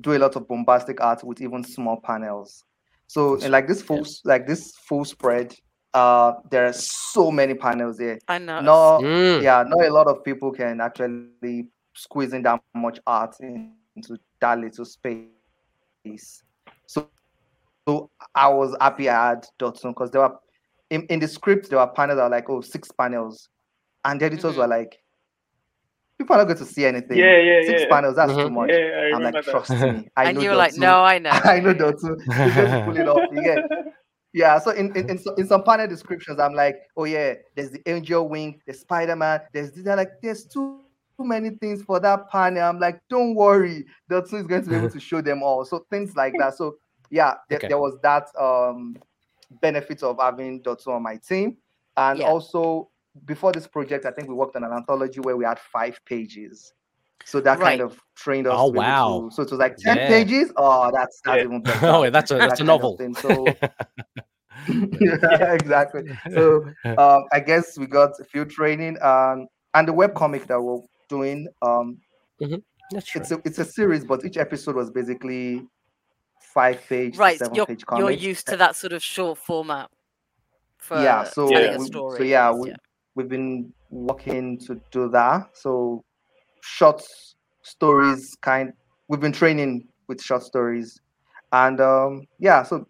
do 0.01 0.13
a 0.13 0.19
lot 0.19 0.37
of 0.37 0.49
bombastic 0.49 1.01
art 1.01 1.23
with 1.25 1.41
even 1.41 1.63
small 1.63 2.01
panels. 2.01 2.65
So, 3.07 3.35
in 3.37 3.51
like 3.51 3.69
this 3.69 3.83
full, 3.83 4.07
like 4.25 4.47
this 4.47 4.77
full 4.89 5.05
spread, 5.05 5.55
uh, 5.93 6.33
there 6.51 6.67
are 6.67 6.73
so 6.73 7.31
many 7.31 7.55
panels 7.55 7.99
there. 7.99 8.19
I 8.29 8.39
know. 8.39 8.61
No, 8.61 8.99
Mm, 9.03 9.43
yeah, 9.43 9.65
not 9.67 9.85
a 9.87 9.93
lot 9.93 10.09
of 10.09 10.25
people 10.25 10.53
can 10.53 10.81
actually 10.81 11.69
squeeze 11.95 12.33
in 12.33 12.43
that 12.43 12.61
much 12.75 12.99
art 13.07 13.37
into 13.41 14.19
that 14.41 14.59
little 14.59 14.85
space. 14.85 16.43
So, 16.87 17.09
so 17.87 18.11
I 18.35 18.49
was 18.49 18.77
happy 18.81 19.09
I 19.09 19.29
had 19.31 19.47
Dotson 19.59 19.91
because 19.91 20.11
there 20.11 20.23
were 20.23 20.37
in, 20.95 21.07
in 21.07 21.21
the 21.21 21.29
script 21.29 21.71
there 21.71 21.79
were 21.79 21.87
panels 21.89 22.17
that 22.19 22.25
were 22.25 22.37
like 22.37 22.49
oh 22.49 22.61
six 22.61 22.91
panels, 22.93 23.49
and 24.05 24.21
the 24.21 24.27
editors 24.27 24.55
Mhm. 24.55 24.59
were 24.59 24.69
like, 24.69 24.99
people 26.19 26.35
are 26.37 26.39
not 26.39 26.45
going 26.45 26.59
to 26.59 26.65
see 26.65 26.85
anything. 26.85 27.19
Yeah, 27.19 27.39
yeah, 27.39 27.63
six 27.67 27.83
yeah. 27.83 27.89
panels 27.89 28.17
that's 28.17 28.33
Mhm. 28.33 28.43
too 28.45 28.51
much. 28.51 28.71
Yeah, 28.71 28.77
I 29.11 29.17
I'm 29.17 29.23
like, 29.23 29.35
that. 29.35 29.45
trust 29.45 29.71
me, 29.71 30.09
I 30.17 30.25
and 30.31 30.43
you 30.43 30.51
were 30.51 30.57
like, 30.57 30.75
Dotson. 30.75 30.79
no, 30.79 31.03
I 31.03 31.19
know. 31.19 31.31
I 31.55 31.61
know 31.61 31.75
Dotson. 31.75 32.21
He's 32.21 32.55
going 32.55 32.71
to 32.71 32.83
pull 32.85 32.97
it 32.97 33.09
off. 33.09 33.23
You 33.33 33.43
get 33.43 33.65
yeah, 34.33 34.59
so 34.59 34.71
in 34.73 34.95
in, 34.97 35.11
in, 35.11 35.19
so, 35.19 35.35
in 35.37 35.47
some 35.47 35.63
panel 35.63 35.87
descriptions, 35.87 36.39
I'm 36.41 36.55
like, 36.55 36.77
oh 36.97 37.05
yeah, 37.05 37.35
there's 37.55 37.71
the 37.71 37.81
angel 37.89 38.29
wing, 38.29 38.61
the 38.67 38.75
Spider-Man, 38.75 39.41
there's 39.53 39.71
this, 39.73 39.85
they're 39.85 39.97
like, 39.97 40.11
there's 40.23 40.45
too, 40.45 40.81
too 41.17 41.25
many 41.25 41.51
things 41.51 41.83
for 41.83 42.01
that 42.01 42.29
panel. 42.31 42.63
I'm 42.65 42.81
like, 42.81 43.01
don't 43.09 43.37
worry, 43.37 43.85
Dotson 44.11 44.41
is 44.41 44.47
going 44.49 44.65
to 44.65 44.71
be 44.71 44.77
able 44.77 44.91
to 44.91 44.99
show 44.99 45.21
them 45.21 45.43
all. 45.45 45.65
So 45.65 45.87
things 45.89 46.17
like 46.17 46.35
that. 46.41 46.55
So 46.57 46.77
yeah, 47.11 47.35
there, 47.49 47.59
Okay. 47.59 47.69
there 47.69 47.79
was 47.79 47.97
that 48.03 48.27
um 48.41 48.97
benefit 49.61 50.03
of 50.03 50.19
having 50.21 50.63
Dotson 50.63 50.89
on 50.89 51.03
my 51.03 51.17
team. 51.17 51.57
And 51.97 52.19
Yeah. 52.21 52.27
also 52.27 52.91
before 53.27 53.53
this 53.53 53.67
project, 53.67 54.07
I 54.07 54.11
think 54.11 54.29
we 54.29 54.35
worked 54.35 54.57
on 54.57 54.65
an 54.65 54.73
anthology 54.73 55.21
where 55.21 55.37
we 55.37 55.45
had 55.45 55.59
five 55.59 55.99
pages. 56.05 56.73
So 57.25 57.41
that 57.41 57.59
Right. 57.59 57.79
kind 57.79 57.81
of 57.81 57.99
trained 58.17 58.47
us. 58.47 58.55
Oh, 58.57 58.71
to 58.73 58.79
wow. 58.79 59.29
to- 59.29 59.35
so 59.35 59.43
it 59.43 59.51
was 59.51 59.59
like 59.61 59.77
10 59.77 59.97
Yeah. 59.97 60.09
pages. 60.09 60.53
Oh, 60.57 60.91
that's 60.93 61.21
that's 61.25 61.39
Yeah. 61.39 61.45
even 61.45 61.63
better 61.63 61.87
oh, 61.87 62.11
that's 62.11 62.31
a 62.31 62.35
that 62.35 62.49
that's 62.49 62.61
a 62.61 62.65
novel. 62.65 62.97
thing. 62.99 63.15
So 63.15 63.47
exactly. 64.69 66.03
So 66.33 66.65
um, 66.99 67.25
I 67.33 67.41
guess 67.41 67.79
we 67.79 67.87
got 67.87 68.19
a 68.21 68.25
few 68.25 68.45
training 68.45 69.01
um, 69.03 69.47
and 69.75 69.87
the 69.89 69.93
web 69.93 70.15
comic 70.15 70.47
that 70.47 70.61
we're 70.61 70.81
doing. 71.09 71.49
Um, 71.63 71.99
That's 72.91 73.07
true. 73.07 73.21
it's 73.21 73.31
a 73.31 73.41
it's 73.45 73.59
a 73.59 73.65
series, 73.65 74.05
but 74.05 74.25
each 74.25 74.37
episode 74.37 74.77
was 74.77 74.91
basically 74.91 75.67
five 76.55 76.81
page, 76.89 77.17
right. 77.19 77.39
seven 77.39 77.55
You're, 77.55 77.67
page 77.67 77.85
you're 77.99 78.11
used 78.11 78.47
to 78.49 78.57
that 78.57 78.77
sort 78.77 78.93
of 78.93 79.03
short 79.03 79.37
format. 79.39 79.91
For 80.79 81.03
yeah. 81.03 81.25
So 81.25 81.49
telling 81.49 81.65
Yeah. 81.65 81.75
a 81.75 81.79
we- 81.79 81.87
story. 81.87 82.19
so 82.19 82.25
yeah, 82.25 82.53
we, 82.53 82.73
we've 83.15 83.29
been 83.29 83.73
working 83.91 84.59
to 84.61 84.81
do 84.91 85.09
that. 85.11 85.49
So 85.55 86.05
short 86.63 87.03
stories, 87.63 88.37
kind. 88.41 88.73
We've 89.09 89.21
been 89.21 89.33
training 89.33 89.89
with 90.09 90.23
short 90.23 90.43
stories, 90.43 91.01
and 91.53 91.81
um, 91.81 92.27
yeah. 92.39 92.63
So 92.63 92.87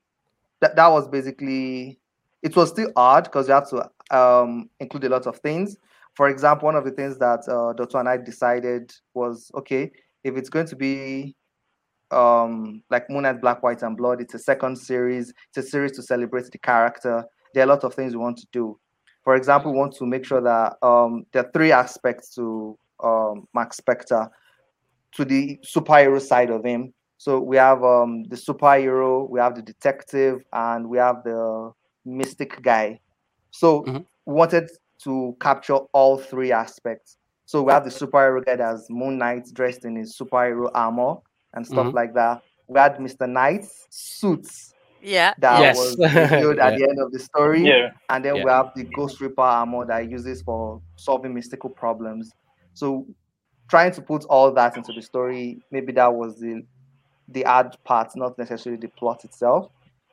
that 0.61 0.77
that 0.77 0.89
was 0.89 1.09
basically. 1.09 1.99
It 2.43 2.55
was 2.55 2.69
still 2.69 2.93
hard 2.95 3.25
because 3.25 3.49
you 3.49 3.55
had 3.55 3.65
to 3.71 3.91
um, 4.15 4.69
include 4.79 5.05
a 5.05 5.09
lot 5.09 5.27
of 5.27 5.39
things. 5.39 5.79
For 6.15 6.29
example, 6.29 6.67
one 6.67 6.77
of 6.77 6.85
the 6.85 6.91
things 6.91 7.17
that 7.19 7.49
uh, 7.49 7.73
Dr. 7.73 7.97
and 7.99 8.09
I 8.09 8.19
decided 8.19 8.93
was 9.15 9.51
okay, 9.55 9.91
if 10.25 10.37
it's 10.37 10.51
going 10.51 10.67
to 10.67 10.77
be 10.77 11.35
um, 12.11 12.83
like 12.91 13.09
Moon 13.11 13.23
Knight, 13.23 13.41
Black, 13.41 13.63
White, 13.63 13.83
and 13.83 13.97
Blood, 13.97 14.21
it's 14.21 14.35
a 14.35 14.39
second 14.39 14.77
series. 14.77 15.33
It's 15.49 15.67
a 15.67 15.71
series 15.71 15.93
to 15.93 16.03
celebrate 16.03 16.51
the 16.51 16.59
character. 16.59 17.25
There 17.53 17.63
are 17.63 17.67
a 17.67 17.69
lot 17.69 17.85
of 17.85 17.95
things 17.95 18.15
we 18.15 18.23
want 18.23 18.39
to 18.39 18.47
do. 18.53 18.79
For 19.23 19.37
example, 19.37 19.73
we 19.73 19.79
want 19.79 19.95
to 19.97 20.07
make 20.07 20.25
sure 20.25 20.41
that 20.41 20.77
um, 20.83 21.25
there 21.33 21.45
are 21.45 21.51
three 21.53 21.73
aspects 21.73 22.35
to 22.35 22.79
um, 23.03 23.49
Marc 23.55 23.75
Spector, 23.75 24.29
to 25.13 25.25
the 25.25 25.59
superhero 25.65 26.21
side 26.21 26.51
of 26.51 26.65
him. 26.65 26.93
So 27.19 27.39
we 27.39 27.57
have 27.57 27.83
um, 27.85 28.25
the 28.25 28.37
superhero, 28.37 29.29
we 29.31 29.41
have 29.41 29.55
the 29.55 29.63
detective, 29.63 30.43
and 30.53 30.89
we 30.89 30.99
have 30.99 31.23
the 31.25 31.73
mystic 32.05 32.61
guy. 32.63 33.01
So 33.51 33.83
Mhm. 33.83 34.05
we 34.27 34.35
wanted 34.35 34.71
to 35.05 35.37
capture 35.41 35.79
all 35.93 36.19
three 36.19 36.53
aspects. 36.53 37.17
So 37.47 37.63
we 37.63 37.73
have 37.73 37.85
the 37.85 37.91
superhero 37.91 38.45
guy 38.45 38.57
that's 38.57 38.91
Moon 38.91 39.19
Knight 39.19 39.47
dressed 39.53 39.85
in 39.85 39.97
his 39.97 40.19
superhero 40.19 40.71
armor 40.75 41.17
and 41.55 41.67
stuff 41.67 41.87
Mhm. 41.87 41.95
like 41.95 42.15
that. 42.15 42.43
We 42.69 42.79
had 42.79 42.99
Mr. 42.99 43.27
Knight's 43.29 43.87
suits 43.91 44.75
Yeah. 45.03 45.35
that 45.39 45.61
Yes. 45.61 45.77
was 45.77 45.97
revealed 45.99 46.59
at 46.59 46.73
Yeah. 46.73 46.79
the 46.79 46.89
end 46.91 47.01
of 47.01 47.13
the 47.13 47.19
story. 47.19 47.63
Yeah. 47.63 47.91
And 48.09 48.25
then 48.25 48.37
Yeah. 48.37 48.45
we 48.45 48.51
have 48.51 48.73
the 48.75 48.85
Ghost 48.85 49.21
Reaper 49.21 49.41
armor 49.43 49.85
that 49.87 50.03
he 50.05 50.09
uses 50.11 50.43
for 50.43 50.81
solving 50.97 51.35
mystical 51.35 51.71
problems. 51.71 52.33
So 52.75 53.07
trying 53.69 53.93
to 53.93 54.03
put 54.03 54.25
all 54.27 54.51
that 54.53 54.77
into 54.77 54.93
the 54.93 55.03
story, 55.03 55.61
maybe 55.71 55.93
that 55.93 56.13
was 56.15 56.39
the 56.41 56.67
the 57.29 57.43
hard 57.43 57.75
part, 57.85 58.15
not 58.17 58.37
necessarily 58.37 58.79
the 58.79 58.89
plot 58.89 59.25
itself. 59.25 59.71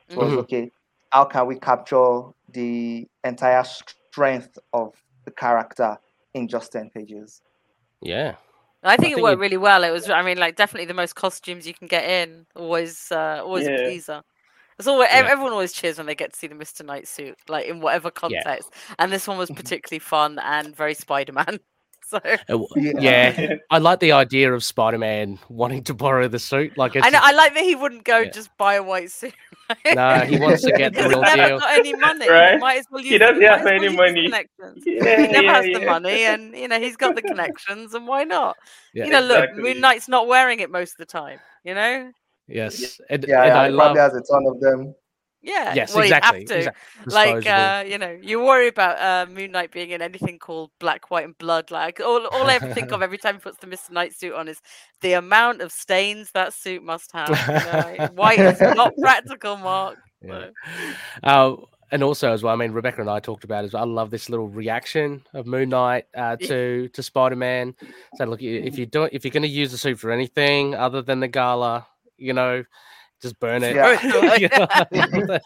It 0.08 0.16
was 0.16 0.32
Mhm. 0.32 0.38
okay, 0.38 0.72
how 1.10 1.26
can 1.26 1.46
we 1.46 1.58
capture 1.58 2.22
the 2.48 3.06
entire 3.22 3.62
strength 3.64 4.58
of 4.72 4.94
the 5.26 5.30
character 5.30 5.98
in 6.32 6.48
just 6.48 6.72
10 6.72 6.88
pages? 6.88 7.42
Yeah. 8.00 8.36
I 8.82 8.96
think 8.96 9.02
think 9.02 9.18
it 9.18 9.22
worked 9.22 9.40
really 9.40 9.56
well. 9.56 9.84
It 9.84 9.90
was, 9.90 10.10
I 10.10 10.22
mean, 10.22 10.38
like 10.38 10.56
definitely 10.56 10.86
the 10.86 10.94
most 10.94 11.14
costumes 11.14 11.66
you 11.66 11.74
can 11.74 11.86
get 11.88 12.04
in. 12.04 12.46
Always, 12.56 13.10
uh, 13.12 13.40
always 13.44 13.66
a 13.66 13.70
pleaser. 13.84 14.22
It's 14.78 14.88
always 14.88 15.08
Yeah. 15.12 15.18
everyone 15.28 15.52
always 15.52 15.72
cheers 15.72 15.98
when 15.98 16.06
they 16.06 16.14
get 16.14 16.32
to 16.32 16.38
see 16.38 16.46
the 16.48 16.54
Mr. 16.54 16.84
Knight 16.84 17.06
suit, 17.06 17.38
like 17.48 17.66
in 17.66 17.80
whatever 17.80 18.10
context. 18.10 18.72
And 18.98 19.12
this 19.12 19.28
one 19.28 19.38
was 19.38 19.50
particularly 19.56 20.00
fun 20.00 20.38
and 20.40 20.74
very 20.74 20.94
Spider-Man. 20.94 21.60
So 22.12 22.20
Uh, 22.24 22.58
Yeah. 22.76 23.00
yeah, 23.40 23.54
I 23.70 23.78
like 23.78 24.00
the 24.00 24.12
idea 24.12 24.52
of 24.52 24.62
Spider-Man 24.62 25.38
wanting 25.48 25.82
to 25.84 25.94
borrow 25.94 26.28
the 26.28 26.38
suit. 26.38 26.76
Like 26.76 26.94
it's 26.94 27.06
I 27.06 27.10
know 27.10 27.20
I 27.22 27.32
like 27.32 27.54
that 27.54 27.64
he 27.64 27.74
wouldn't 27.74 28.04
go 28.04 28.18
Yeah. 28.18 28.30
just 28.30 28.50
buy 28.58 28.74
a 28.74 28.82
white 28.82 29.10
suit. 29.10 29.32
no, 29.94 30.18
he 30.20 30.38
wants 30.38 30.62
to 30.62 30.72
get 30.72 30.92
the 30.92 31.00
He's 31.04 31.08
real 31.08 31.22
never 31.22 31.48
deal. 31.48 31.58
got 31.60 31.78
any 31.78 31.94
money. 31.94 32.28
Right? 32.28 32.52
He 32.52 32.58
might 32.58 32.78
as 32.78 32.86
well 32.90 33.00
use 33.00 33.10
He 33.12 33.18
doesn't 33.18 33.42
have 33.42 33.60
as 33.60 33.64
well 33.64 33.74
any 33.74 33.88
money. 33.96 34.24
Connections. 34.26 34.82
Yeah, 34.86 35.20
he 35.22 35.32
never 35.32 35.44
yeah, 35.46 35.54
has 35.54 35.64
the 35.80 35.86
money, 35.86 36.24
and 36.24 36.54
you 36.54 36.68
know 36.68 36.78
he's 36.78 36.96
got 36.96 37.14
the 37.14 37.22
connections, 37.22 37.94
and 37.94 38.06
why 38.06 38.24
not? 38.24 38.56
Yeah. 38.92 39.06
you 39.06 39.10
know, 39.10 39.20
look, 39.22 39.56
Moon 39.56 39.80
Knight's 39.80 40.08
not 40.08 40.26
wearing 40.26 40.60
it 40.60 40.70
most 40.70 40.92
of 40.92 40.98
the 40.98 41.06
time. 41.06 41.38
You 41.64 41.74
know, 41.74 42.12
Yes, 42.48 43.00
and, 43.08 43.24
Yeah, 43.26 43.44
and 43.44 43.46
yeah 43.54 43.60
I 43.62 43.66
he 43.68 43.72
love. 43.72 43.94
probably 43.96 44.00
has 44.02 44.14
a 44.14 44.20
ton 44.30 44.44
of 44.46 44.60
them. 44.60 44.94
Yeah. 45.42 45.74
Yes, 45.74 45.94
well, 45.94 46.04
exactly. 46.04 46.40
You 46.40 46.46
have 46.46 46.48
to. 46.48 46.58
exactly. 46.58 47.12
Like 47.12 47.46
uh, 47.46 47.84
you 47.86 47.98
know, 47.98 48.18
you 48.22 48.42
worry 48.42 48.68
about 48.68 48.98
uh, 48.98 49.30
Moon 49.30 49.50
Knight 49.50 49.72
being 49.72 49.90
in 49.90 50.00
anything 50.00 50.38
called 50.38 50.70
Black, 50.78 51.10
White, 51.10 51.24
and 51.24 51.36
Blood. 51.36 51.70
Like 51.70 52.00
all, 52.00 52.26
all 52.26 52.48
I 52.48 52.54
ever 52.54 52.72
think 52.72 52.92
of 52.92 53.02
every 53.02 53.18
time 53.18 53.36
he 53.36 53.40
puts 53.40 53.58
the 53.58 53.66
Mister 53.66 53.92
Knight 53.92 54.14
suit 54.14 54.34
on 54.34 54.48
is 54.48 54.60
the 55.00 55.14
amount 55.14 55.60
of 55.60 55.72
stains 55.72 56.30
that 56.32 56.54
suit 56.54 56.82
must 56.82 57.10
have. 57.12 57.28
You 57.30 57.72
know? 57.72 57.94
like, 57.98 58.12
White 58.12 58.38
is 58.38 58.60
not 58.60 58.92
practical, 59.00 59.56
Mark. 59.56 59.98
Yeah. 60.22 60.50
Uh, 61.22 61.56
and 61.90 62.02
also 62.02 62.32
as 62.32 62.42
well, 62.42 62.54
I 62.54 62.56
mean, 62.56 62.72
Rebecca 62.72 63.02
and 63.02 63.10
I 63.10 63.20
talked 63.20 63.44
about 63.44 63.64
as 63.64 63.74
well. 63.74 63.82
I 63.82 63.86
love 63.86 64.10
this 64.10 64.30
little 64.30 64.48
reaction 64.48 65.22
of 65.34 65.46
Moon 65.46 65.68
Knight 65.68 66.06
uh, 66.16 66.36
to 66.36 66.88
to 66.88 67.02
Spider 67.02 67.36
Man. 67.36 67.74
So 68.16 68.24
look, 68.24 68.40
if 68.42 68.78
you 68.78 68.86
do 68.86 69.04
if 69.12 69.24
you're 69.24 69.32
going 69.32 69.42
to 69.42 69.48
use 69.48 69.72
the 69.72 69.78
suit 69.78 69.98
for 69.98 70.10
anything 70.10 70.74
other 70.74 71.02
than 71.02 71.20
the 71.20 71.28
gala, 71.28 71.86
you 72.16 72.32
know, 72.32 72.64
just 73.22 73.38
burn 73.40 73.62
it. 73.62 73.76
Yeah. 73.76 73.98
You 74.92 75.26
know? 75.26 75.38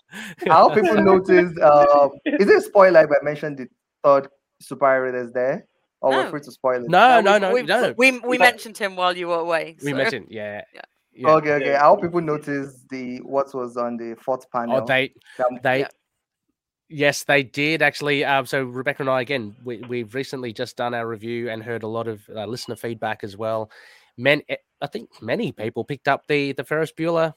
I 0.50 0.60
hope 0.60 0.74
people 0.74 1.02
noticed. 1.02 1.58
Uh, 1.60 2.08
is 2.24 2.48
it 2.48 2.56
a 2.56 2.60
spoiler 2.60 3.04
if 3.04 3.10
I 3.10 3.22
mentioned 3.24 3.58
the 3.58 3.68
third 4.02 4.28
superhero 4.62 5.12
that's 5.12 5.32
there? 5.32 5.66
Or 6.00 6.10
we're 6.10 6.24
No. 6.24 6.30
free 6.30 6.40
to 6.40 6.50
spoil 6.52 6.84
it? 6.84 6.90
no, 6.90 6.98
Uh, 7.18 7.20
no, 7.20 7.32
we- 7.34 7.38
no, 7.40 7.52
we, 7.54 7.62
no. 7.62 7.94
We 7.96 8.18
we 8.20 8.38
Yeah. 8.38 8.44
mentioned 8.50 8.76
him 8.78 8.96
while 8.96 9.16
you 9.16 9.28
were 9.28 9.38
away. 9.38 9.76
We 9.84 9.92
mentioned, 9.94 10.26
yeah, 10.30 10.62
Yeah. 10.74 10.80
yeah. 11.12 11.30
Okay, 11.30 11.52
okay. 11.52 11.74
I 11.74 11.86
hope 11.86 12.02
people 12.02 12.20
noticed 12.20 12.88
the 12.90 13.18
what 13.18 13.52
was 13.54 13.76
on 13.76 13.96
the 13.96 14.14
fourth 14.20 14.50
panel. 14.50 14.76
Oh, 14.82 14.84
they 14.86 15.14
that- 15.38 15.62
They, 15.62 15.78
Yeah. 15.80 15.88
yes, 16.88 17.24
they 17.24 17.42
did 17.42 17.82
actually. 17.82 18.24
Um, 18.24 18.44
so 18.46 18.64
Rebecca 18.64 19.02
and 19.02 19.10
I, 19.10 19.20
again, 19.22 19.56
we, 19.64 19.78
we've 19.88 20.14
recently 20.14 20.52
just 20.52 20.76
done 20.76 20.94
our 20.94 21.06
review 21.06 21.48
and 21.50 21.62
heard 21.62 21.82
a 21.82 21.88
lot 21.88 22.08
of 22.08 22.22
uh, 22.34 22.44
listener 22.46 22.76
feedback 22.76 23.24
as 23.24 23.36
well. 23.36 23.70
Men, 24.18 24.42
eh, 24.48 24.56
I 24.82 24.86
think 24.86 25.08
many 25.22 25.52
people 25.52 25.82
picked 25.84 26.08
up 26.08 26.26
the 26.26 26.52
the 26.52 26.64
Ferris 26.64 26.92
Bueller 26.92 27.32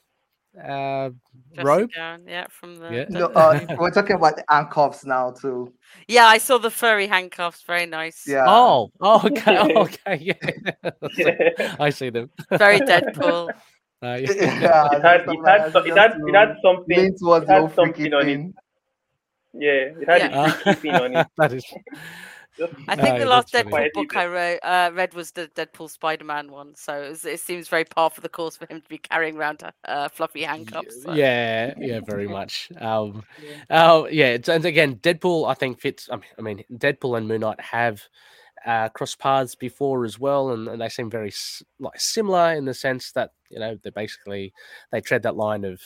uh, 0.58 1.10
dressing 1.54 1.66
robe. 1.66 1.90
gown, 1.96 2.24
yeah, 2.28 2.48
from 2.50 2.78
the. 2.80 2.90
Yeah. 2.92 3.06
no, 3.10 3.26
uh, 3.36 3.60
we're 3.80 3.92
talking 3.92 4.16
about 4.16 4.36
the 4.36 4.44
handcuffs 4.50 5.06
now 5.06 5.32
too. 5.32 5.74
yeah, 6.08 6.26
I 6.26 6.38
saw 6.38 6.58
the 6.58 6.72
furry 6.72 7.08
handcuffs. 7.08 7.62
Very 7.64 7.86
nice. 7.86 8.24
Yeah. 8.28 8.46
Oh, 8.48 8.92
oh, 9.02 9.22
okay, 9.26 9.74
okay, 9.76 10.18
yeah. 10.22 10.34
it 10.42 11.76
I 11.80 11.90
see 11.92 12.10
them. 12.10 12.30
Very 12.52 12.80
Deadpool. 12.80 13.50
Uh, 14.02 14.18
yeah, 14.22 14.32
yeah. 14.62 15.02
had, 15.02 15.22
it 15.28 15.46
had, 15.46 15.74
so- 15.74 15.80
it 15.84 15.98
had, 15.98 16.14
it 16.26 16.34
had 16.34 16.56
something. 16.64 16.98
lean 16.98 17.18
towards 17.18 17.46
it 17.46 17.52
had 17.52 17.74
freaky 17.74 18.10
something 18.10 18.14
on 18.14 18.30
it. 18.30 18.54
Yeah, 19.54 20.02
it 20.02 20.08
had 20.08 20.22
Yeah. 20.32 20.46
a 20.46 20.52
freaky 20.52 20.80
thing 20.82 20.96
on 20.96 21.16
it. 21.18 21.28
that 21.38 21.54
is. 21.54 21.66
I 22.88 22.96
think 22.96 23.20
the 23.20 23.26
last. 23.26 23.54
Deadpool 23.54 23.94
book 23.94 24.16
I 24.16 24.26
wrote, 24.28 24.60
uh, 24.64 24.92
read 24.94 25.14
was 25.14 25.32
the 25.32 25.48
Deadpool 25.56 25.90
Spider-Man 25.90 26.52
one, 26.52 26.76
so 26.76 26.94
it, 27.02 27.10
was, 27.10 27.26
it 27.26 27.40
seems 27.40 27.68
very 27.68 27.86
par 27.86 28.10
for 28.10 28.22
the 28.22 28.30
course 28.30 28.58
for 28.58 28.66
him 28.68 28.82
to 28.82 28.90
be 28.90 28.98
carrying 28.98 29.38
around 29.38 29.62
uh, 29.86 30.10
fluffy 30.10 30.44
handcuffs. 30.44 31.04
so- 31.04 31.14
Yeah, 31.14 31.74
yeah, 31.80 32.00
very 32.06 32.28
much. 32.28 32.70
Um, 32.80 33.24
oh, 33.70 34.08
yeah, 34.08 34.38
and 34.48 34.66
again, 34.66 34.96
Deadpool, 34.98 35.50
I 35.50 35.54
think 35.54 35.80
fits. 35.80 36.10
I 36.12 36.42
mean, 36.42 36.64
Deadpool 36.72 37.18
and 37.18 37.28
Moon 37.28 37.42
Knight 37.42 37.62
have 37.62 38.02
uh, 38.66 38.90
crossed 38.90 39.20
paths 39.20 39.56
before 39.56 40.06
as 40.06 40.20
well, 40.20 40.52
and, 40.52 40.68
and 40.68 40.82
they 40.82 40.90
seem 40.90 41.10
very 41.10 41.32
like 41.80 42.00
similar 42.00 42.54
in 42.54 42.66
the 42.66 42.74
sense 42.74 43.12
that 43.14 43.32
you 43.50 43.60
know 43.60 43.78
they 43.84 43.90
basically 43.90 44.54
they 44.92 45.02
tread 45.02 45.24
that 45.24 45.38
line 45.38 45.64
of 45.64 45.82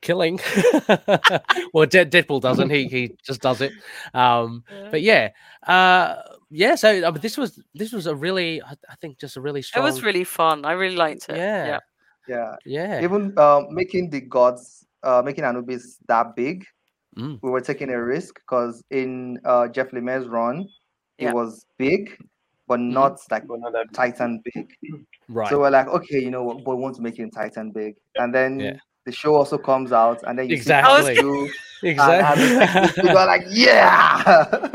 killing. 0.00 0.38
well, 1.72 1.86
Dead 1.86 2.10
Deadpool 2.12 2.40
doesn't. 2.40 2.70
He 2.70 2.86
he 2.88 3.16
just 3.24 3.40
does 3.40 3.60
it. 3.60 3.72
Um, 4.14 4.64
Yeah. 4.70 4.88
but 4.90 5.02
yeah, 5.02 5.28
uh, 5.66 6.22
yeah. 6.50 6.74
So 6.74 6.88
I 6.90 7.10
mean, 7.10 7.20
this 7.20 7.36
was 7.36 7.60
this 7.74 7.92
was 7.92 8.06
a 8.06 8.14
really, 8.14 8.62
I, 8.62 8.72
I 8.88 8.94
think, 9.00 9.18
just 9.18 9.36
a 9.36 9.40
really 9.40 9.62
strong. 9.62 9.84
It 9.84 9.86
was 9.88 10.02
really 10.02 10.24
fun. 10.24 10.64
I 10.64 10.72
really 10.72 10.96
liked 10.96 11.28
it. 11.28 11.36
yeah, 11.36 11.78
Yeah. 12.28 12.56
yeah. 12.64 13.02
Even 13.02 13.32
uh, 13.36 13.62
making 13.70 14.10
the 14.10 14.20
gods, 14.20 14.86
uh, 15.02 15.22
making 15.24 15.44
Anubis 15.44 15.98
that 16.08 16.34
big, 16.36 16.64
Mm. 17.16 17.40
we 17.42 17.50
were 17.50 17.60
taking 17.62 17.90
a 17.90 18.00
risk 18.00 18.34
because 18.36 18.84
in 18.90 19.40
uh, 19.44 19.66
Jeff 19.66 19.90
Lemire's 19.90 20.28
run, 20.28 20.68
Yeah. 21.18 21.30
it 21.30 21.34
was 21.34 21.66
big, 21.78 22.14
but 22.68 22.78
Mm-hmm. 22.78 22.92
not 22.92 23.18
like 23.30 23.44
but 23.48 23.58
not 23.58 23.72
that- 23.72 23.92
Titan 23.92 24.40
big. 24.44 24.68
right. 25.28 25.48
So 25.48 25.58
we're 25.58 25.70
like, 25.70 25.88
okay, 25.88 26.20
you 26.20 26.30
know 26.30 26.44
what, 26.44 26.62
but 26.62 26.76
we 26.76 26.82
want 26.82 26.94
to 26.96 27.02
make 27.02 27.18
it 27.18 27.32
Titan 27.34 27.72
big. 27.72 27.96
And 28.16 28.32
then 28.32 28.60
Yeah. 28.60 28.76
The 29.08 29.16
show 29.22 29.34
also 29.34 29.58
comes 29.58 29.90
out, 29.92 30.18
and 30.26 30.38
then 30.38 30.48
you 30.50 30.56
Exactly. 30.56 31.16
see 31.16 31.22
you, 31.22 31.50
exactly. 31.82 33.02
you 33.02 33.08
go 33.14 33.24
like, 33.34 33.44
yeah. 33.50 34.68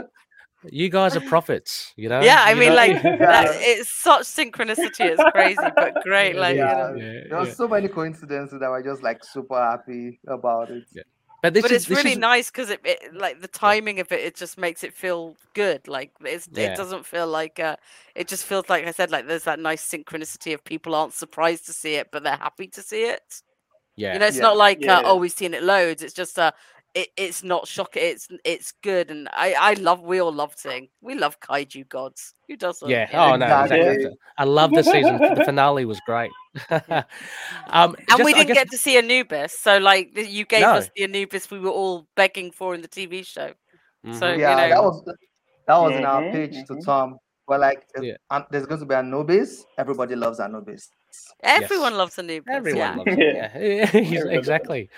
you 0.66 0.90
guys 0.90 1.16
are 1.16 1.22
prophets, 1.22 1.94
you 1.98 2.10
know. 2.10 2.22
Yeah, 2.22 2.44
I 2.48 2.54
You 2.54 2.60
mean, 2.62 2.70
know? 2.70 2.76
like 2.84 3.02
that, 3.04 3.48
it's 3.72 3.90
such 3.90 4.24
synchronicity. 4.24 5.06
It's 5.12 5.24
crazy, 5.34 5.70
but 5.76 5.94
great. 6.04 6.36
Like, 6.36 6.56
you 6.56 6.62
know. 6.64 6.96
Yeah, 6.98 7.20
there 7.30 7.40
were 7.40 7.48
yeah. 7.48 7.54
so 7.54 7.68
many 7.68 7.88
coincidences 7.88 8.60
that 8.60 8.70
we're 8.70 8.84
just 8.84 9.04
like 9.04 9.24
super 9.24 9.60
happy 9.60 10.20
about 10.28 10.70
it. 10.72 10.86
But 11.42 11.54
this 11.54 11.64
but 11.64 11.72
is 11.72 11.82
it's 11.82 11.88
this 11.90 11.98
really 11.98 12.14
is, 12.14 12.18
nice 12.18 12.50
because 12.50 12.70
it, 12.70 12.80
it 12.86 13.14
like 13.14 13.42
the 13.42 13.50
timing 13.50 14.00
of 14.00 14.10
it 14.14 14.22
it 14.22 14.34
just 14.36 14.58
makes 14.58 14.82
it 14.82 14.94
feel 14.94 15.36
good 15.54 15.86
like 15.90 16.12
it's 16.24 16.48
Yeah. 16.54 16.72
it 16.72 16.78
doesn't 16.78 17.06
feel 17.06 17.28
like 17.28 17.60
uh 17.60 17.76
it 18.16 18.30
just 18.30 18.46
feels 18.46 18.70
like 18.70 18.88
i 18.88 18.92
said 18.92 19.12
like 19.12 19.28
there's 19.28 19.44
that 19.44 19.60
nice 19.60 19.84
synchronicity 19.86 20.54
of 20.54 20.64
people 20.64 20.96
aren't 20.96 21.12
surprised 21.12 21.66
to 21.66 21.74
see 21.74 21.96
it 21.96 22.08
but 22.14 22.24
they're 22.24 22.38
happy 22.38 22.68
to 22.70 22.82
see 22.82 23.04
it 23.04 23.42
yeah. 23.96 24.14
you 24.14 24.20
know 24.20 24.26
it's 24.28 24.38
Yeah. 24.38 24.44
not 24.44 24.58
like 24.58 24.80
uh, 24.80 24.86
Yeah. 24.86 25.02
oh 25.06 25.16
we've 25.18 25.32
seen 25.32 25.54
it 25.54 25.64
loads 25.64 26.02
it's 26.04 26.14
just 26.14 26.38
uh 26.40 26.52
it, 26.96 27.08
it's 27.18 27.44
not 27.44 27.68
shocking 27.68 28.04
it's 28.04 28.28
it's 28.46 28.72
good 28.84 29.10
and 29.10 29.28
i 29.34 29.54
i 29.54 29.74
love 29.74 30.02
we 30.02 30.20
all 30.22 30.32
love 30.32 30.54
seeing 30.56 30.90
we 31.02 31.16
love 31.16 31.40
kaiju 31.40 31.88
gods 31.90 32.36
who 32.48 32.56
doesn't 32.58 32.88
yeah. 32.90 33.10
you? 33.12 33.18
Oh 33.18 33.36
no, 33.36 33.46
Exactly. 33.46 33.80
exactly. 33.80 34.18
I 34.38 34.44
love 34.44 34.72
the 34.72 34.84
season. 34.84 35.18
The 35.18 35.44
finale 35.46 35.86
was 35.86 36.00
great. 36.06 36.30
um, 36.70 37.96
and 37.96 37.96
just, 38.10 38.24
we 38.24 38.34
didn't 38.34 38.48
guess- 38.48 38.58
get 38.58 38.72
to 38.72 38.78
see 38.78 38.98
Anubis, 38.98 39.58
so 39.58 39.78
like 39.78 40.16
you 40.16 40.46
gave 40.46 40.62
No. 40.62 40.74
us 40.74 40.90
the 40.96 41.04
Anubis 41.04 41.50
we 41.50 41.60
were 41.60 41.70
all 41.72 42.06
begging 42.16 42.52
for 42.52 42.76
in 42.76 42.82
the 42.82 42.88
TV 42.88 43.26
show. 43.26 43.54
So 44.06 44.10
Mhm. 44.12 44.36
you 44.36 44.42
yeah, 44.42 44.56
know, 44.56 44.70
that 44.70 44.84
was 44.84 45.04
that 45.68 45.78
was 45.78 45.96
in 45.96 46.06
our 46.06 46.22
pitch 46.32 46.56
to 46.68 46.74
mhm. 46.74 46.86
Tom. 46.86 47.18
We're 47.48 47.58
like, 47.58 47.86
Yeah. 48.02 48.16
An- 48.30 48.46
there's 48.52 48.66
going 48.66 48.80
to 48.82 48.86
be 48.86 48.96
Anubis. 48.96 49.66
Everybody 49.78 50.16
loves 50.16 50.40
Anubis. 50.40 50.90
Everyone 51.44 51.96
loves 51.98 52.16
the 52.16 52.22
Anubis. 52.24 52.54
Everyone 52.54 52.80
yeah. 52.80 52.96
loves 52.96 53.12
it. 53.12 53.36
Yeah, 53.36 53.86
He's- 54.02 54.26
exactly. 54.30 54.90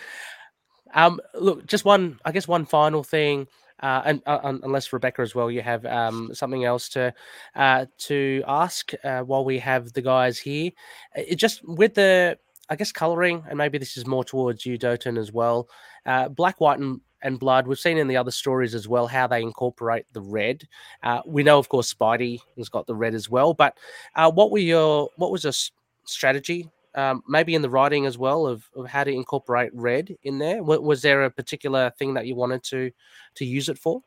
Um, 0.94 1.20
look, 1.34 1.66
just 1.66 1.86
one. 1.86 2.20
I 2.24 2.32
guess 2.32 2.48
one 2.48 2.66
final 2.66 3.04
thing, 3.04 3.48
uh, 3.82 4.02
and 4.06 4.22
uh, 4.26 4.40
unless 4.64 4.94
Rebecca 4.94 5.22
as 5.22 5.36
well, 5.36 5.52
you 5.52 5.62
have 5.62 5.86
um, 5.86 6.30
something 6.34 6.64
else 6.64 6.88
to 6.90 7.14
uh, 7.56 7.86
to 8.00 8.44
ask 8.48 8.92
uh, 9.04 9.22
while 9.22 9.44
we 9.44 9.60
have 9.60 9.92
the 9.94 10.02
guys 10.02 10.38
here. 10.38 10.72
Uh, 11.18 11.22
It 11.28 11.36
just 11.36 11.68
with 11.68 11.96
the, 11.96 12.38
I 12.70 12.76
guess, 12.76 12.92
coloring, 12.94 13.44
and 13.50 13.58
maybe 13.58 13.78
this 13.78 13.98
is 13.98 14.06
more 14.08 14.24
towards 14.24 14.66
you, 14.66 14.78
Dotun, 14.78 15.18
as 15.18 15.32
well. 15.34 15.68
Uh, 16.06 16.30
black, 16.30 16.62
white, 16.62 16.80
and 16.80 17.02
and 17.24 17.40
blood. 17.40 17.68
We've 17.68 17.80
seen 17.80 17.98
in 17.98 18.08
the 18.08 18.18
other 18.18 18.32
stories 18.32 18.76
as 18.76 18.88
well 18.88 19.08
how 19.08 19.26
they 19.28 19.42
incorporate 19.42 20.06
the 20.14 20.22
red. 20.22 20.66
Uh, 21.04 21.22
we 21.26 21.44
know, 21.44 21.58
of 21.58 21.68
course, 21.68 21.92
Spidey 21.94 22.40
has 22.58 22.70
got 22.70 22.86
the 22.88 22.96
red 22.96 23.16
as 23.16 23.30
well. 23.30 23.54
But 23.54 23.76
uh, 24.16 24.32
what 24.32 24.52
were 24.52 24.60
your 24.60 25.10
what 25.18 25.32
was 25.32 25.44
your 25.44 25.50
s- 25.50 25.72
strategy 26.06 26.70
um, 26.96 27.22
maybe 27.28 27.56
in 27.56 27.62
the 27.62 27.70
writing 27.70 28.06
as 28.06 28.18
well 28.18 28.48
of, 28.48 28.70
of 28.76 28.88
how 28.88 29.04
to 29.04 29.12
incorporate 29.12 29.72
red 29.74 30.16
in 30.24 30.38
there 30.38 30.64
was, 30.64 30.80
was 30.80 31.02
there 31.02 31.24
a 31.24 31.30
particular 31.30 31.92
thing 32.00 32.14
that 32.14 32.26
you 32.26 32.36
wanted 32.36 32.64
to 32.64 32.92
to 33.36 33.46
use 33.46 33.70
it 33.70 33.78
for 33.78 34.02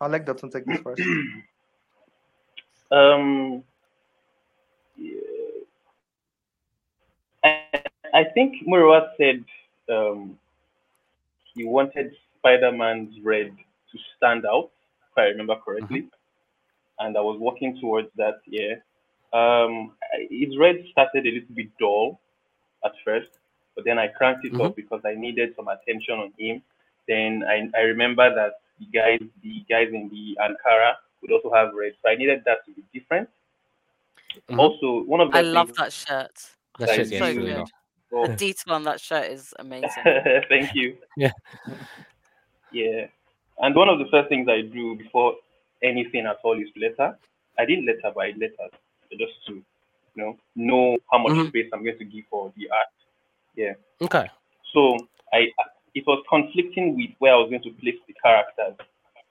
I'll 0.00 0.08
let 0.08 0.24
Dotun 0.24 0.50
take 0.50 0.64
this 0.64 0.80
first. 0.80 1.02
Um, 2.92 3.62
yeah. 4.96 5.20
I, 7.44 7.62
I 8.12 8.24
think 8.34 8.66
Murewa 8.66 9.10
said 9.16 9.44
um, 9.88 10.36
he 11.54 11.64
wanted 11.64 12.16
Spider-Man's 12.38 13.20
red 13.22 13.52
to 13.92 13.98
stand 14.16 14.44
out, 14.44 14.70
if 15.10 15.18
I 15.18 15.26
remember 15.26 15.54
correctly, 15.64 16.08
and 16.98 17.16
I 17.16 17.20
was 17.20 17.38
working 17.38 17.78
towards 17.80 18.08
that. 18.16 18.40
Yeah, 18.46 18.74
um, 19.32 19.92
his 20.30 20.56
red 20.58 20.84
started 20.90 21.26
a 21.26 21.30
little 21.30 21.54
bit 21.54 21.68
dull 21.78 22.20
at 22.84 22.92
first, 23.04 23.30
but 23.74 23.84
then 23.84 23.98
I 23.98 24.08
cranked 24.08 24.44
it 24.44 24.58
up 24.60 24.76
because 24.76 25.02
I 25.04 25.14
needed 25.14 25.54
some 25.56 25.68
attention 25.68 26.14
on 26.18 26.32
him. 26.38 26.62
Then 27.06 27.44
I, 27.48 27.68
I 27.76 27.82
remember 27.82 28.34
that 28.34 28.54
the 28.78 28.86
guys 28.86 29.20
the 29.42 29.64
guys 29.68 29.88
in 29.92 30.08
the 30.08 30.38
Ankara 30.40 30.94
would 31.22 31.32
also 31.32 31.52
have 31.54 31.74
red, 31.74 31.92
so 32.02 32.10
I 32.10 32.14
needed 32.16 32.42
that 32.46 32.64
to 32.66 32.72
be 32.72 32.82
different. 32.92 33.28
Mhm. 34.48 34.58
Also, 34.58 35.02
one 35.04 35.20
of 35.20 35.32
the 35.32 35.38
I 35.38 35.42
love 35.42 35.74
that 35.74 35.92
shirt. 35.92 36.30
That's 36.78 36.92
That 36.92 36.96
just 36.96 37.00
is 37.00 37.12
yeah, 37.12 37.18
so 37.18 37.26
really 37.26 37.52
good. 37.54 37.64
Well, 38.10 38.26
The 38.28 38.36
detail 38.36 38.74
on 38.74 38.84
that 38.84 39.00
shirt 39.00 39.30
is 39.30 39.54
amazing. 39.58 39.90
Thank 40.48 40.74
you. 40.74 40.96
Yeah. 41.16 41.30
Yeah. 42.72 43.06
And 43.58 43.74
one 43.74 43.88
of 43.88 43.98
the 43.98 44.06
first 44.10 44.28
things 44.28 44.48
I 44.48 44.62
do 44.62 44.96
before 44.96 45.34
anything 45.82 46.26
at 46.26 46.36
all 46.42 46.58
is 46.60 46.68
letter. 46.76 47.16
I 47.58 47.64
didn't 47.64 47.86
letter 47.86 48.12
by 48.14 48.28
letters, 48.30 48.72
just 49.18 49.32
to 49.46 49.54
you 49.54 49.64
know 50.16 50.38
know 50.56 50.98
how 51.10 51.18
much 51.18 51.32
Mhm. 51.32 51.48
space 51.48 51.68
I'm 51.72 51.84
going 51.84 51.98
to 51.98 52.04
give 52.04 52.24
for 52.30 52.52
the 52.56 52.70
art. 52.70 52.88
Yeah. 53.56 53.74
Okay. 54.02 54.28
So 54.72 54.96
I 55.32 55.48
it 55.94 56.06
was 56.06 56.22
conflicting 56.28 56.96
with 56.96 57.10
where 57.18 57.34
I 57.34 57.36
was 57.36 57.50
going 57.50 57.62
to 57.62 57.70
place 57.72 57.98
the 58.06 58.14
characters. 58.22 58.76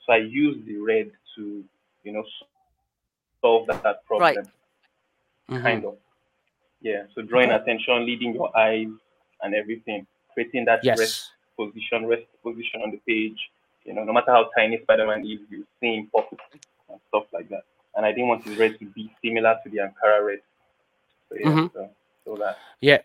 So 0.06 0.14
I 0.14 0.18
used 0.18 0.66
the 0.66 0.78
red 0.78 1.12
to 1.36 1.64
you 2.04 2.12
know 2.12 2.26
solve 3.42 3.68
that, 3.68 3.82
that 3.84 4.06
problem 4.06 4.36
Right. 4.36 4.48
Mhm. 5.50 5.64
kind 5.64 5.86
of. 5.86 5.98
Yeah. 6.82 7.04
So 7.16 7.22
drawing 7.22 7.52
Okay. 7.52 7.62
attention, 7.62 8.06
leading 8.06 8.34
your 8.34 8.56
eyes 8.58 8.88
and 9.42 9.56
everything, 9.56 10.06
creating 10.34 10.66
that 10.66 10.84
rest 11.00 11.32
position, 11.58 12.06
rest 12.06 12.26
position 12.44 12.82
on 12.82 12.92
the 12.92 12.98
page. 13.08 13.50
You 13.86 13.94
know, 13.94 14.04
no 14.04 14.14
matter 14.14 14.32
how 14.32 14.50
tiny 14.56 14.80
Spider-Man 14.82 15.22
is, 15.26 15.40
you 15.50 15.66
see 15.80 15.96
him 15.96 16.08
pop 16.08 16.30
and 16.90 17.00
stuff 17.08 17.26
like 17.34 17.50
that. 17.50 17.64
And 18.00 18.06
I 18.06 18.14
didn't 18.14 18.30
want 18.30 18.46
his 18.46 18.58
red 18.58 18.80
to 18.80 18.86
be 18.86 19.12
similar 19.22 19.58
to 19.62 19.70
the 19.70 19.80
Ankara 19.80 20.26
red. 20.26 20.40
So 21.28 21.36
yeah, 21.38 21.48
Mhm. 21.48 21.74
so, 21.74 21.90
so 22.24 22.36
that. 22.38 22.58
Yeah. 22.80 23.00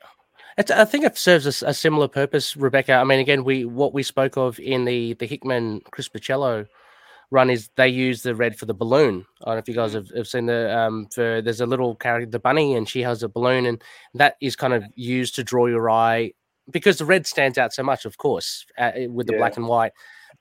It's, 0.57 0.71
I 0.71 0.85
think 0.85 1.05
it 1.05 1.19
serves 1.19 1.47
a 1.65 1.75
similar 1.75 2.07
purpose, 2.07 2.57
Rebecca. 2.57 2.93
I 2.93 3.03
mean, 3.03 3.19
again, 3.19 3.43
we 3.43 3.65
what 3.65 3.93
we 3.93 4.05
spoke 4.05 4.37
of 4.37 4.61
in 4.61 4.85
the 4.85 5.15
the 5.15 5.27
Hickman 5.27 5.81
Chris 5.91 6.09
Bachalo 6.09 6.69
run 7.33 7.51
is 7.51 7.71
they 7.75 7.89
use 7.89 8.23
the 8.23 8.37
red 8.37 8.57
for 8.57 8.67
the 8.67 8.73
balloon. 8.75 9.27
I 9.43 9.47
don't 9.47 9.55
know 9.57 9.59
if 9.59 9.69
you 9.69 9.75
guys 9.75 9.95
have, 9.95 10.11
have 10.15 10.29
seen 10.29 10.47
the 10.47 10.73
um 10.79 11.09
for 11.13 11.43
there's 11.43 11.61
a 11.61 11.67
little 11.67 11.97
character, 11.97 12.31
the 12.31 12.39
bunny, 12.39 12.77
and 12.77 12.89
she 12.89 13.03
has 13.03 13.25
a 13.25 13.29
balloon, 13.29 13.67
and 13.67 13.83
that 14.15 14.37
is 14.41 14.55
kind 14.55 14.75
of 14.75 14.85
used 14.95 15.35
to 15.35 15.43
draw 15.43 15.67
your 15.67 15.91
eye 15.91 16.33
because 16.71 16.99
the 16.99 17.05
red 17.05 17.27
stands 17.27 17.59
out 17.59 17.73
so 17.73 17.83
much, 17.83 18.05
of 18.05 18.17
course, 18.19 18.65
uh, 18.79 18.93
with 19.09 19.27
the 19.27 19.33
Yeah. 19.33 19.41
black 19.41 19.57
and 19.57 19.67
white. 19.67 19.93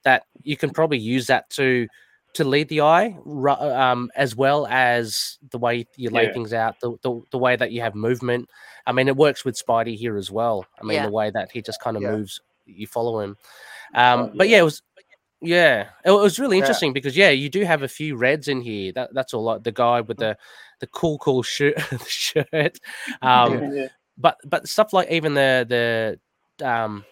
That 0.03 0.25
you 0.43 0.57
can 0.57 0.69
probably 0.69 0.99
use 0.99 1.25
that 1.27 1.49
to 1.51 1.87
to 2.33 2.43
lead 2.43 2.67
the 2.69 2.81
eye, 2.81 3.15
um, 3.47 4.09
as 4.15 4.35
well 4.35 4.65
as 4.67 5.37
the 5.51 5.57
way 5.59 5.85
you 5.95 6.09
lay 6.09 6.25
Yeah. 6.25 6.33
things 6.33 6.53
out, 6.53 6.79
the, 6.81 6.97
the 7.03 7.21
the 7.31 7.37
way 7.37 7.55
that 7.55 7.71
you 7.71 7.81
have 7.81 7.95
movement. 7.95 8.49
I 8.87 8.91
mean, 8.91 9.07
it 9.07 9.15
works 9.15 9.45
with 9.45 9.55
Spidey 9.55 9.95
here 9.95 10.17
as 10.17 10.31
well. 10.31 10.65
I 10.79 10.83
mean, 10.83 10.95
Yeah. 10.95 11.05
the 11.05 11.11
way 11.11 11.29
that 11.31 11.51
he 11.51 11.61
just 11.61 11.79
kind 11.81 11.95
of 11.95 12.03
Yeah. 12.03 12.11
moves, 12.11 12.41
you 12.65 12.87
follow 12.87 13.19
him. 13.19 13.37
Um, 13.93 14.19
Oh, 14.19 14.31
but 14.35 14.49
yeah. 14.49 14.57
yeah, 14.57 14.61
it 14.61 14.65
was. 14.65 14.81
Yeah, 15.45 15.89
it 16.05 16.11
was 16.11 16.39
really 16.39 16.55
Yeah. 16.57 16.63
interesting 16.63 16.93
because 16.93 17.17
yeah, 17.17 17.29
you 17.29 17.49
do 17.49 17.63
have 17.65 17.83
a 17.83 17.87
few 17.89 18.15
reds 18.15 18.47
in 18.47 18.61
here. 18.61 18.93
That 18.93 19.13
that's 19.13 19.33
all. 19.33 19.43
Like 19.43 19.63
the 19.63 19.73
guy 19.73 19.99
with 20.01 20.17
the 20.17 20.37
the 20.79 20.87
cool 20.87 21.17
cool 21.19 21.43
shirt 21.43 21.75
shirt. 22.07 22.79
Um, 23.21 23.73
yeah. 23.73 23.87
but 24.17 24.37
but 24.45 24.67
stuff 24.69 24.93
like 24.93 25.11
even 25.11 25.33
the 25.33 26.17
the 26.59 26.65
um 26.65 27.03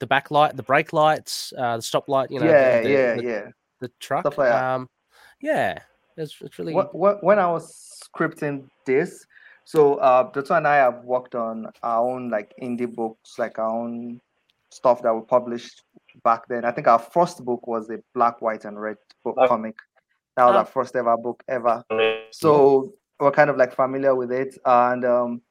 the 0.00 0.06
backlight, 0.06 0.56
the 0.56 0.62
brake 0.62 0.92
lights, 0.94 1.52
uh, 1.58 1.76
the 1.76 1.82
stop 1.82 2.08
light. 2.08 2.30
You 2.30 2.40
know, 2.40 2.46
the- 2.46 2.52
yeah, 2.52 2.80
the, 2.80 2.90
yeah, 2.90 3.14
the, 3.16 3.22
yeah. 3.22 3.48
The 3.84 3.92
truck. 4.00 4.22
Stuff 4.22 4.38
like 4.38 4.48
that. 4.48 4.64
Um, 4.64 4.88
yeah, 5.42 5.78
it's, 6.16 6.34
it's 6.40 6.58
really 6.58 6.72
Wh- 6.72 6.90
wh- 6.92 7.22
when 7.22 7.38
I 7.38 7.46
was 7.50 7.64
scripting 8.02 8.68
this, 8.86 9.26
so 9.64 9.96
uh, 9.96 10.30
Dotun 10.32 10.58
and 10.58 10.68
I 10.68 10.76
have 10.76 11.04
worked 11.04 11.34
on 11.34 11.66
our 11.82 12.08
own 12.08 12.30
like 12.30 12.54
indie 12.62 12.90
books, 12.92 13.38
like 13.38 13.58
our 13.58 13.68
own 13.68 14.20
stuff 14.70 15.02
that 15.02 15.14
we 15.14 15.20
published 15.22 15.82
back 16.22 16.46
then. 16.48 16.64
I 16.64 16.70
think 16.70 16.86
our 16.86 16.98
first 16.98 17.44
book 17.44 17.66
was 17.66 17.90
a 17.90 17.98
black, 18.14 18.40
white, 18.40 18.64
and 18.64 18.80
red 18.80 18.96
book 19.22 19.34
Black- 19.36 19.48
comic. 19.50 19.76
That 20.36 20.46
was 20.46 20.54
Oh. 20.54 20.58
our 20.60 20.64
first 20.66 20.96
ever 20.96 21.16
book 21.16 21.42
ever. 21.48 21.84
So 22.30 22.92
we're 23.20 23.30
kind 23.30 23.50
of 23.50 23.56
like 23.56 23.74
familiar 23.74 24.14
with 24.14 24.32
it. 24.32 24.56
And 24.64 25.04
um, 25.04 25.42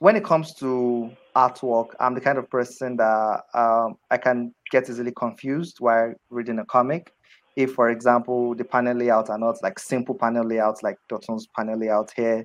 when 0.00 0.16
it 0.16 0.24
comes 0.24 0.52
to 0.56 1.10
artwork, 1.34 1.88
I'm 2.00 2.14
the 2.14 2.20
kind 2.20 2.38
of 2.38 2.48
person 2.50 2.96
that 2.96 3.42
um, 3.54 3.96
I 4.10 4.16
can 4.16 4.54
get 4.70 4.88
easily 4.88 5.12
confused 5.12 5.78
while 5.80 6.14
reading 6.30 6.58
a 6.58 6.64
comic. 6.66 7.12
If, 7.56 7.72
for 7.74 7.90
example, 7.90 8.54
the 8.54 8.64
panel 8.64 8.96
layout 8.96 9.30
are 9.30 9.38
not 9.38 9.62
like 9.62 9.78
simple 9.78 10.14
panel 10.14 10.46
layouts 10.46 10.82
like 10.82 10.96
Dotun's 11.08 11.46
panel 11.56 11.78
layout 11.78 12.12
here, 12.16 12.44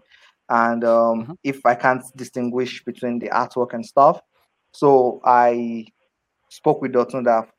and 0.50 0.84
um, 0.84 1.26
Mhm. 1.26 1.38
if 1.44 1.66
I 1.66 1.76
can't 1.76 2.04
distinguish 2.16 2.84
between 2.84 3.20
the 3.20 3.30
artwork 3.30 3.74
and 3.74 3.86
stuff, 3.86 4.22
so 4.72 5.20
I 5.24 5.86
spoke 6.50 6.82
with 6.82 6.94
Dotton 6.94 7.24
that 7.24 7.50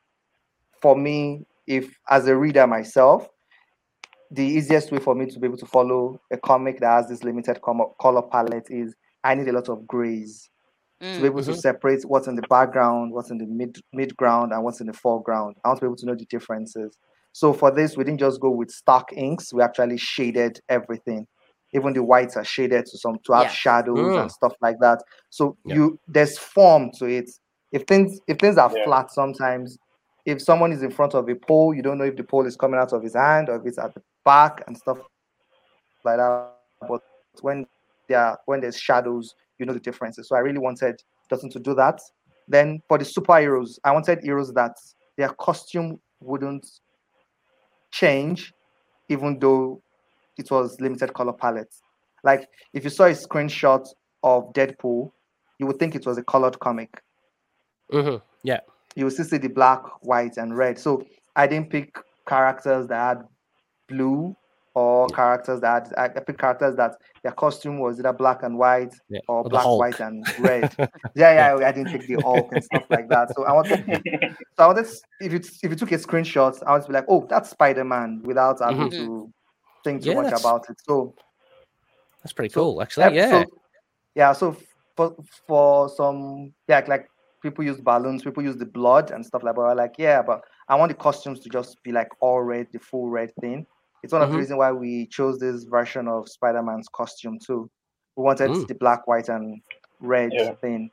for 0.80 0.96
me, 0.96 1.44
if 1.66 1.96
as 2.08 2.26
a 2.26 2.36
reader 2.36 2.66
myself, 2.66 3.28
the 4.30 4.44
easiest 4.44 4.92
way 4.92 4.98
for 4.98 5.14
me 5.14 5.26
to 5.26 5.38
be 5.40 5.46
able 5.46 5.58
to 5.58 5.66
follow 5.66 6.20
a 6.30 6.36
comic 6.36 6.78
that 6.80 6.96
has 6.96 7.08
this 7.08 7.24
limited 7.24 7.60
color 7.60 8.22
palette 8.22 8.70
is 8.70 8.94
I 9.24 9.34
need 9.34 9.48
a 9.48 9.52
lot 9.52 9.68
of 9.68 9.86
grays 9.86 10.48
to 11.00 11.06
be 11.22 11.22
Mm. 11.22 11.26
able 11.26 11.42
to 11.42 11.50
Mhm. 11.50 11.56
separate 11.56 12.04
what's 12.04 12.26
in 12.28 12.36
the 12.36 12.42
background, 12.42 13.12
what's 13.12 13.30
in 13.30 13.38
the 13.38 13.46
mid 13.46 13.82
mid 13.92 14.16
ground, 14.16 14.52
and 14.52 14.62
what's 14.62 14.80
in 14.80 14.86
the 14.86 14.92
foreground. 14.92 15.56
I 15.64 15.68
want 15.68 15.78
to 15.80 15.84
be 15.84 15.88
able 15.88 15.96
to 15.96 16.06
know 16.06 16.14
the 16.14 16.26
differences. 16.26 16.96
So 17.32 17.52
for 17.52 17.70
this, 17.70 17.96
we 17.96 18.04
didn't 18.04 18.20
just 18.20 18.40
go 18.40 18.50
with 18.50 18.70
stock 18.70 19.12
inks. 19.12 19.52
We 19.52 19.62
actually 19.62 19.96
shaded 19.98 20.60
everything. 20.68 21.26
Even 21.72 21.92
the 21.92 22.02
whites 22.02 22.36
are 22.36 22.44
shaded 22.44 22.86
to 22.86 22.98
some 22.98 23.18
to 23.24 23.32
have 23.32 23.44
Yeah. 23.44 23.50
shadows 23.50 24.16
Mm. 24.16 24.22
and 24.22 24.32
stuff 24.32 24.54
like 24.60 24.78
that. 24.80 25.02
So 25.30 25.56
Yeah. 25.64 25.76
you 25.76 25.98
there's 26.08 26.36
form 26.38 26.90
to 26.98 27.06
it. 27.06 27.30
If 27.72 27.84
things 27.84 28.20
if 28.26 28.38
things 28.38 28.58
are 28.58 28.70
Yeah. 28.74 28.84
flat 28.84 29.10
sometimes, 29.12 29.78
if 30.26 30.42
someone 30.42 30.72
is 30.72 30.82
in 30.82 30.90
front 30.90 31.14
of 31.14 31.28
a 31.28 31.34
pole, 31.34 31.72
you 31.72 31.82
don't 31.82 31.98
know 31.98 32.04
if 32.04 32.16
the 32.16 32.24
pole 32.24 32.46
is 32.46 32.56
coming 32.56 32.78
out 32.80 32.92
of 32.92 33.02
his 33.02 33.14
hand 33.14 33.48
or 33.48 33.56
if 33.56 33.64
it's 33.66 33.78
at 33.78 33.94
the 33.94 34.02
back 34.24 34.64
and 34.66 34.76
stuff 34.76 34.98
like 36.04 36.16
that. 36.18 36.50
But 36.88 37.02
when 37.42 37.66
there 38.08 38.36
when 38.46 38.60
there's 38.60 38.78
shadows, 38.78 39.34
you 39.60 39.66
know 39.66 39.74
the 39.74 39.80
differences. 39.80 40.28
So 40.28 40.36
I 40.36 40.40
really 40.40 40.58
wanted 40.58 41.00
Dotun 41.30 41.50
to 41.52 41.60
do 41.60 41.74
that. 41.74 42.00
Then 42.48 42.82
for 42.88 42.98
the 42.98 43.04
superheroes, 43.04 43.78
I 43.84 43.92
wanted 43.92 44.20
heroes 44.22 44.52
that 44.54 44.76
their 45.16 45.28
costume 45.28 46.00
wouldn't 46.20 46.66
change, 47.92 48.52
even 49.08 49.38
though 49.38 49.82
it 50.38 50.50
was 50.50 50.80
limited 50.80 51.12
color 51.14 51.32
palette. 51.32 51.72
Like 52.24 52.48
if 52.72 52.82
you 52.84 52.90
saw 52.90 53.04
a 53.04 53.10
screenshot 53.12 53.86
of 54.22 54.52
Deadpool, 54.52 55.12
you 55.58 55.66
would 55.66 55.78
think 55.78 55.94
it 55.94 56.06
was 56.06 56.18
a 56.18 56.22
colored 56.22 56.58
comic. 56.58 56.90
hmm 57.90 58.16
Yeah. 58.42 58.60
You 58.96 59.04
will 59.04 59.10
still 59.12 59.26
see 59.26 59.38
the 59.38 59.48
black, 59.48 59.82
white, 60.00 60.36
and 60.36 60.56
red. 60.56 60.78
So 60.78 61.04
I 61.36 61.46
didn't 61.46 61.70
pick 61.70 61.94
characters 62.26 62.88
that 62.88 63.18
had 63.18 63.22
blue 63.88 64.36
or 64.74 65.10
characters 65.10 65.60
that 65.60 65.88
had, 65.96 66.16
I 66.16 66.20
picked 66.20 66.38
characters 66.38 66.76
that 66.76 66.92
their 67.22 67.32
costume 67.32 67.78
was 67.78 67.98
either 67.98 68.12
black 68.12 68.42
and 68.42 68.56
white 68.56 68.94
Yeah. 69.08 69.20
or 69.28 69.42
the 69.42 69.50
black, 69.50 69.66
white, 69.66 70.00
and 70.00 70.26
red. 70.38 70.74
yeah, 71.14 71.58
yeah, 71.58 71.66
I 71.66 71.72
didn't 71.72 71.92
pick 71.92 72.06
the 72.06 72.20
Hulk 72.20 72.52
and 72.52 72.62
stuff 72.62 72.84
like 72.90 73.08
that. 73.08 73.34
So 73.34 73.44
I 73.44 73.52
wanted, 73.52 73.84
so 74.56 74.64
I 74.64 74.66
wanted, 74.68 74.86
if 75.20 75.32
you 75.32 75.38
if 75.38 75.70
you 75.70 75.76
took 75.76 75.92
a 75.92 75.96
screenshot, 75.96 76.62
I 76.66 76.76
would 76.76 76.86
be 76.86 76.92
like, 76.92 77.06
oh, 77.08 77.26
that's 77.28 77.50
Spider 77.50 77.84
Man, 77.84 78.22
without 78.24 78.60
having 78.60 78.88
Mhm. 78.90 78.96
to 78.96 79.32
think 79.84 80.02
too 80.02 80.10
Yeah, 80.10 80.22
much 80.22 80.32
about 80.32 80.68
it. 80.70 80.76
So 80.86 81.14
That's 82.22 82.32
pretty 82.32 82.52
So, 82.52 82.60
cool, 82.60 82.82
actually. 82.82 83.04
yeah, 83.04 83.10
Yeah. 83.10 83.30
So, 83.30 83.50
yeah. 84.14 84.32
So 84.32 84.56
for 84.96 85.16
for 85.46 85.88
some 85.88 86.52
yeah, 86.68 86.84
like 86.86 87.08
people 87.42 87.64
use 87.64 87.80
balloons, 87.80 88.22
people 88.22 88.42
use 88.42 88.56
the 88.56 88.66
blood 88.66 89.10
and 89.10 89.24
stuff 89.24 89.42
like 89.42 89.54
that. 89.54 89.56
But 89.56 89.70
I'm 89.70 89.76
like, 89.76 89.94
yeah, 89.98 90.22
but 90.22 90.42
I 90.68 90.76
want 90.76 90.90
the 90.90 90.94
costumes 90.96 91.40
to 91.40 91.48
just 91.48 91.82
be 91.82 91.90
like 91.92 92.08
all 92.20 92.42
red, 92.42 92.68
the 92.72 92.78
full 92.78 93.08
red 93.08 93.32
thing. 93.40 93.66
It's 94.02 94.12
one 94.12 94.22
of 94.22 94.28
Mhm. 94.28 94.32
the 94.32 94.38
reasons 94.38 94.58
why 94.58 94.72
we 94.72 95.06
chose 95.06 95.38
this 95.38 95.64
version 95.64 96.08
of 96.08 96.28
Spider-Man's 96.28 96.88
costume 96.88 97.38
too. 97.38 97.70
We 98.16 98.24
wanted 98.24 98.50
Mm. 98.50 98.66
the 98.68 98.74
black, 98.74 99.06
white, 99.06 99.28
and 99.28 99.60
red 100.00 100.32
Yeah. 100.32 100.54
thing. 100.54 100.90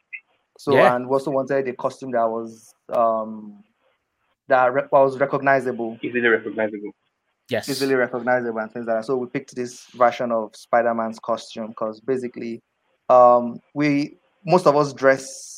So 0.57 0.73
Yeah. 0.73 0.95
and 0.95 1.07
we 1.07 1.13
also 1.13 1.31
wanted 1.31 1.67
a 1.67 1.73
costume 1.73 2.11
that 2.11 2.25
was 2.29 2.73
um 2.89 3.63
that 4.49 4.73
re- 4.73 4.87
was 4.91 5.19
recognizable 5.19 5.97
Easily 6.01 6.27
recognizable. 6.27 6.91
yes. 7.49 7.67
easily 7.69 7.95
recognizable 7.95 8.59
and 8.59 8.71
things 8.71 8.85
like 8.87 8.97
that. 8.97 9.05
So 9.05 9.17
we 9.17 9.27
picked 9.27 9.55
this 9.55 9.85
version 9.91 10.31
of 10.31 10.55
Spider-Man's 10.55 11.19
costume 11.19 11.67
because 11.67 11.99
basically, 11.99 12.61
um, 13.09 13.59
we 13.73 14.17
most 14.45 14.65
of 14.67 14.75
us 14.77 14.93
dress. 14.93 15.53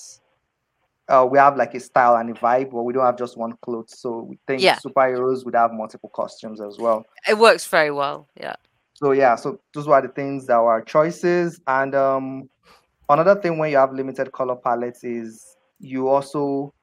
Uh, 1.09 1.25
we 1.29 1.37
have 1.39 1.57
like 1.57 1.73
a 1.73 1.79
style 1.79 2.15
and 2.17 2.29
a 2.29 2.33
vibe, 2.33 2.71
but 2.71 2.83
we 2.83 2.93
don't 2.93 3.05
have 3.05 3.17
just 3.17 3.35
one 3.37 3.53
clothes. 3.63 3.99
So 3.99 4.19
we 4.29 4.37
think 4.47 4.61
Yeah. 4.61 4.75
superheroes 4.75 5.43
would 5.43 5.55
have 5.55 5.71
multiple 5.73 6.11
costumes 6.13 6.61
as 6.61 6.77
well. 6.79 7.03
It 7.27 7.37
works 7.37 7.65
very 7.65 7.91
well. 7.91 8.27
Yeah. 8.39 8.55
So 8.93 9.11
yeah, 9.11 9.35
so 9.35 9.59
those 9.73 9.87
were 9.87 10.01
the 10.01 10.09
things 10.09 10.45
that 10.47 10.57
were 10.57 10.69
our 10.71 10.81
choices. 10.83 11.59
And 11.67 11.95
um, 11.95 12.49
another 13.09 13.35
thing 13.35 13.57
when 13.57 13.71
you 13.71 13.77
have 13.77 13.93
limited 13.93 14.31
color 14.31 14.55
palettes 14.55 15.03
is 15.03 15.55
you 15.79 16.09
also 16.09 16.73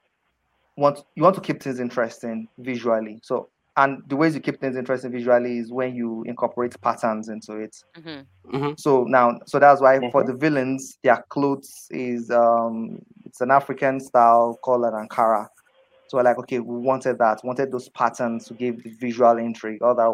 want 0.76 1.04
you 1.14 1.22
want 1.22 1.34
to 1.36 1.40
keep 1.40 1.62
things 1.62 1.78
interesting 1.78 2.48
visually. 2.58 3.20
So 3.22 3.48
and 3.76 4.02
the 4.08 4.16
ways 4.16 4.34
you 4.34 4.40
keep 4.40 4.60
things 4.60 4.76
interesting 4.76 5.12
visually 5.12 5.58
is 5.58 5.70
when 5.70 5.94
you 5.94 6.24
incorporate 6.26 6.80
patterns 6.80 7.28
into 7.28 7.56
it. 7.56 7.76
hmm 8.02 8.20
hmm 8.50 8.72
So 8.78 9.04
now, 9.04 9.38
so 9.46 9.58
that's 9.58 9.80
why 9.80 9.98
for 10.10 10.22
Mhm. 10.22 10.26
the 10.26 10.34
villains, 10.34 10.98
their 11.02 11.22
clothes 11.28 11.86
is 11.90 12.30
um 12.30 12.98
it's 13.36 13.42
an 13.42 13.50
African 13.50 14.00
style 14.00 14.58
called 14.64 14.84
an 14.86 14.94
Ankara. 14.94 15.46
So 16.08 16.16
we're 16.16 16.22
like, 16.22 16.38
okay, 16.38 16.58
we 16.58 16.78
wanted 16.78 17.18
that, 17.18 17.40
wanted 17.44 17.70
those 17.70 17.90
patterns 17.90 18.46
to 18.46 18.54
give 18.54 18.82
the 18.82 18.88
visual 18.98 19.36
intrigue. 19.36 19.82
All 19.82 19.94
that 19.94 20.10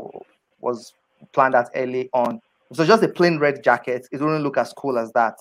was 0.59 0.93
planned 1.33 1.55
that 1.55 1.71
early 1.77 2.11
on. 2.15 2.41
So 2.73 2.85
just 2.85 3.05
a 3.05 3.09
plain 3.09 3.39
red 3.39 3.63
jacket, 3.63 4.09
it 4.11 4.21
wouldn't 4.21 4.43
look 4.43 4.59
as 4.59 4.73
cool 4.73 4.99
as 4.99 5.13
that. 5.13 5.35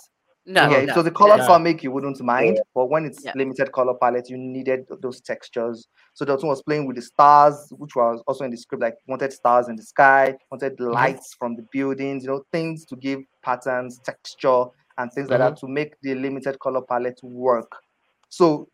No, 0.45 0.69
yeah, 0.69 0.85
no, 0.85 0.93
so 0.93 1.01
the 1.01 1.09
colored 1.09 1.39
yeah. 1.39 1.47
comic 1.47 1.81
you 1.81 1.91
wouldn't 1.91 2.21
mind, 2.21 2.59
but 2.75 2.87
when 2.91 3.05
it's 3.05 3.23
Yeah. 3.25 3.33
limited 3.35 3.71
color 3.71 3.95
palette, 3.95 4.29
you 4.29 4.37
needed 4.37 4.85
those 5.01 5.19
textures. 5.21 5.87
So 6.13 6.23
Dotun 6.23 6.49
was 6.49 6.61
playing 6.61 6.85
with 6.85 6.97
the 6.97 7.01
stars, 7.01 7.67
which 7.71 7.95
was 7.95 8.21
also 8.27 8.45
in 8.45 8.51
the 8.51 8.57
script, 8.57 8.83
like 8.83 8.95
wanted 9.07 9.33
stars 9.33 9.69
in 9.69 9.75
the 9.75 9.83
sky, 9.83 10.35
wanted 10.51 10.79
Mm-hmm. 10.79 10.93
lights 10.93 11.33
from 11.39 11.55
the 11.55 11.65
buildings, 11.71 12.25
you 12.25 12.29
know, 12.29 12.43
things 12.51 12.85
to 12.85 12.95
give 12.95 13.21
patterns, 13.41 13.99
texture, 14.05 14.65
and 15.01 15.11
things 15.11 15.29
like 15.29 15.39
that 15.39 15.53
Mm-hmm. 15.55 15.65
to 15.65 15.71
make 15.71 15.99
the 16.01 16.15
limited 16.15 16.59
color 16.59 16.81
palette 16.81 17.19
work. 17.23 17.71
So 18.29 18.67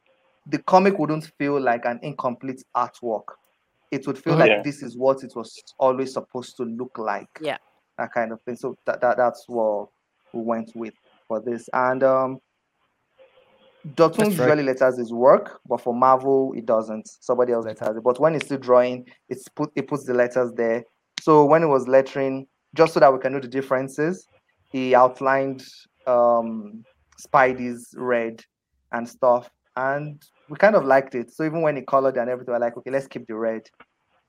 the 0.45 0.59
comic 0.59 0.97
wouldn't 0.99 1.25
feel 1.37 1.59
like 1.59 1.85
an 1.85 1.99
incomplete 2.03 2.63
artwork. 2.75 3.23
It 3.91 4.05
would 4.07 4.17
feel 4.17 4.35
Mhm. 4.35 4.39
like 4.39 4.49
Yeah. 4.49 4.61
this 4.63 4.83
is 4.83 4.97
what 4.97 5.23
it 5.23 5.33
was 5.35 5.57
always 5.79 6.13
supposed 6.13 6.57
to 6.57 6.63
look 6.63 6.97
like. 6.97 7.29
Yeah. 7.41 7.57
That 7.97 8.11
kind 8.13 8.31
of 8.31 8.41
thing. 8.41 8.55
So 8.55 8.75
that, 8.85 9.01
that 9.01 9.17
that's 9.17 9.45
what 9.47 9.89
we 10.33 10.41
went 10.41 10.71
with 10.75 10.93
for 11.27 11.39
this. 11.39 11.67
And 11.73 12.03
um 12.03 12.39
Dotun 13.95 14.17
That's 14.25 14.35
very- 14.35 14.49
usually 14.49 14.63
letters 14.63 14.97
his 14.97 15.13
work, 15.13 15.61
but 15.65 15.79
for 15.79 15.93
Marvel 15.93 16.53
it 16.57 16.65
doesn't. 16.65 17.07
Somebody 17.21 17.53
else 17.53 17.65
letters 17.65 17.95
it. 17.95 18.03
But 18.03 18.19
when 18.19 18.33
he's 18.33 18.43
still 18.43 18.57
drawing, 18.57 19.05
it's 19.29 19.47
put 19.47 19.71
it 19.75 19.87
puts 19.87 20.03
the 20.03 20.13
letters 20.13 20.51
there. 20.53 20.83
So 21.21 21.45
when 21.45 21.61
he 21.61 21.67
was 21.67 21.87
lettering, 21.87 22.47
just 22.75 22.93
so 22.93 22.99
that 22.99 23.13
we 23.13 23.19
can 23.19 23.31
know 23.33 23.39
the 23.39 23.47
differences, 23.47 24.27
he 24.71 24.93
outlined 24.93 25.63
um 26.07 26.83
Spidey's 27.19 27.93
red 27.97 28.43
and 28.91 29.07
stuff. 29.07 29.49
And 29.75 30.23
we 30.49 30.57
kind 30.57 30.75
of 30.75 30.85
liked 30.85 31.15
it. 31.15 31.31
So 31.33 31.43
even 31.43 31.61
when 31.61 31.75
he 31.75 31.81
colored 31.83 32.17
and 32.17 32.29
everything, 32.29 32.53
we're 32.53 32.59
like, 32.59 32.77
okay, 32.77 32.91
let's 32.91 33.07
keep 33.07 33.27
the 33.27 33.35
red. 33.35 33.63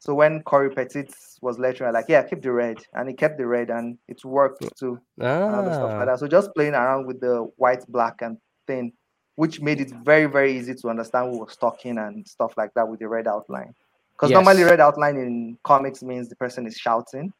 So 0.00 0.14
when 0.14 0.42
Cory 0.42 0.70
Petit 0.70 1.08
was 1.40 1.58
lettering, 1.58 1.88
we're 1.88 1.92
like, 1.94 2.08
yeah, 2.08 2.22
keep 2.22 2.42
the 2.42 2.52
red. 2.52 2.78
And 2.94 3.08
he 3.08 3.14
kept 3.14 3.38
the 3.38 3.46
red 3.46 3.70
and 3.70 3.98
it 4.08 4.24
worked 4.24 4.64
too 4.78 5.00
and 5.18 5.56
other 5.56 5.72
stuff 5.72 5.90
like 5.92 6.02
Ah, 6.02 6.04
that. 6.12 6.18
So 6.20 6.28
just 6.28 6.54
playing 6.54 6.74
around 6.74 7.06
with 7.06 7.20
the 7.20 7.50
white, 7.56 7.84
black, 7.88 8.22
and 8.22 8.38
thing, 8.66 8.92
which 9.36 9.60
made 9.60 9.80
it 9.80 9.90
very, 10.04 10.26
very 10.26 10.56
easy 10.56 10.74
to 10.74 10.88
understand 10.88 11.32
who 11.32 11.38
was 11.38 11.56
talking 11.56 11.98
and 11.98 12.26
stuff 12.26 12.52
like 12.56 12.72
that 12.74 12.88
with 12.88 13.00
the 13.00 13.08
red 13.08 13.26
outline. 13.26 13.74
Because 14.12 14.30
normally 14.30 14.64
red 14.64 14.80
outline 14.80 15.16
in 15.16 15.58
comics 15.64 16.02
means 16.02 16.28
the 16.28 16.36
person 16.36 16.66
is 16.66 16.76
shouting. 16.76 17.32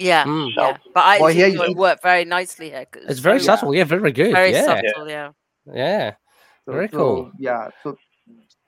Yeah, 0.00 0.24
mm. 0.24 0.50
yeah. 0.56 0.76
But 0.94 1.00
I 1.04 1.18
Well, 1.18 1.28
think 1.28 1.38
here 1.38 1.46
it 1.48 1.52
you 1.54 1.58
would 1.60 1.76
work 1.76 2.02
very 2.02 2.24
nicely 2.24 2.70
here. 2.70 2.86
'cause 2.86 3.02
It's 3.08 3.20
very 3.20 3.38
so- 3.40 3.46
subtle. 3.56 3.74
Yeah, 3.74 3.84
very 3.84 4.12
good. 4.12 4.32
Very 4.32 4.52
yeah, 4.52 4.64
subtle, 4.64 5.08
yeah. 5.08 5.30
yeah. 5.72 6.14
So, 6.66 6.72
Very 6.72 6.88
so, 6.88 6.96
cool. 6.96 7.32
Yeah. 7.38 7.68
So 7.82 7.96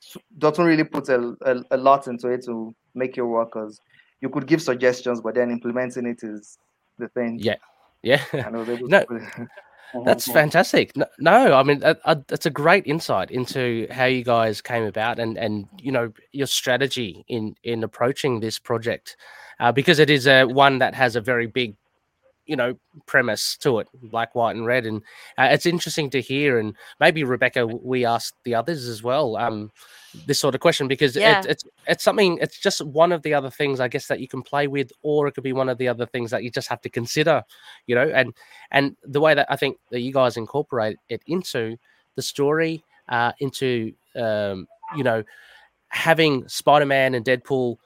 so 0.01 0.21
Dotun 0.39 0.67
really 0.67 0.85
puts 0.85 1.09
a, 1.09 1.35
a, 1.43 1.63
a 1.71 1.77
lot 1.77 2.07
into 2.07 2.29
it 2.29 2.45
to 2.45 2.75
make 2.95 3.17
your 3.17 3.27
workers. 3.29 3.81
you 4.21 4.29
could 4.29 4.47
give 4.47 4.63
suggestions, 4.63 5.21
but 5.21 5.35
then 5.35 5.51
implementing 5.51 6.07
it 6.07 6.23
is 6.23 6.57
the 6.99 7.09
thing. 7.09 7.39
Yeah. 7.41 7.57
Yeah. 8.03 8.23
I 8.33 8.51
was 8.51 8.69
able 8.69 8.89
No, 8.89 9.01
to 9.01 9.07
put 9.07 9.23
it- 9.23 9.49
That's 10.07 10.31
fantastic. 10.31 10.97
No, 10.97 11.05
no 11.19 11.53
I 11.55 11.63
mean, 11.63 11.83
uh, 11.85 11.95
that's 12.29 12.47
a 12.47 12.51
great 12.51 12.87
insight 12.87 13.31
into 13.31 13.87
how 13.91 14.07
you 14.07 14.25
guys 14.25 14.63
came 14.63 14.85
about 14.85 15.19
and, 15.19 15.37
and 15.37 15.67
you 15.81 15.93
know, 15.93 16.13
your 16.33 16.47
strategy 16.47 17.25
in, 17.29 17.55
in 17.63 17.85
approaching 17.85 18.41
this 18.41 18.59
project, 18.59 19.17
uh, 19.61 19.73
because 19.73 19.99
it 19.99 20.11
is 20.11 20.27
a 20.27 20.45
one 20.45 20.79
that 20.79 20.95
has 20.95 21.17
a 21.17 21.21
very 21.21 21.47
big, 21.47 21.75
you 22.47 22.57
know, 22.57 22.77
premise 23.07 23.57
to 23.59 23.79
it, 23.79 23.89
black, 24.03 24.35
white, 24.35 24.57
and 24.57 24.67
red, 24.67 24.85
and 24.87 25.03
uh, 25.39 25.49
it's 25.51 25.67
interesting 25.67 26.11
to 26.11 26.21
hear. 26.21 26.59
And 26.59 26.75
maybe 27.01 27.25
Rebecca, 27.25 27.67
we 27.67 28.05
asked 28.05 28.35
the 28.45 28.55
others 28.55 28.89
as 28.89 29.03
well, 29.03 29.37
um, 29.37 29.71
this 30.27 30.41
sort 30.41 30.55
of 30.55 30.61
question 30.61 30.89
because 30.89 31.17
Yeah. 31.17 31.41
it, 31.41 31.47
it's 31.47 31.65
it's 31.87 32.05
something. 32.05 32.39
It's 32.43 32.59
just 32.59 32.85
one 32.85 33.13
of 33.13 33.23
the 33.23 33.33
other 33.33 33.49
things, 33.51 33.81
I 33.81 33.89
guess, 33.89 34.09
that 34.09 34.21
you 34.21 34.29
can 34.29 34.43
play 34.43 34.67
with, 34.67 34.93
or 35.03 35.27
it 35.29 35.33
could 35.33 35.45
be 35.45 35.53
one 35.55 35.69
of 35.69 35.79
the 35.79 35.89
other 35.89 36.05
things 36.05 36.31
that 36.33 36.43
you 36.43 36.51
just 36.51 36.69
have 36.69 36.81
to 36.83 36.91
consider, 36.91 37.43
you 37.87 37.95
know, 37.95 38.09
and 38.09 38.35
and 38.71 38.97
the 39.05 39.21
way 39.21 39.35
that 39.35 39.47
I 39.49 39.57
think 39.57 39.79
that 39.91 40.01
you 40.01 40.13
guys 40.13 40.37
incorporate 40.37 40.99
it 41.09 41.23
into 41.27 41.77
the 42.17 42.23
story, 42.23 42.85
uh, 43.09 43.33
into 43.39 43.93
um, 44.17 44.67
you 44.97 45.05
know, 45.05 45.23
having 45.89 46.47
Spider-Man 46.49 47.15
and 47.15 47.25
Deadpool 47.25 47.77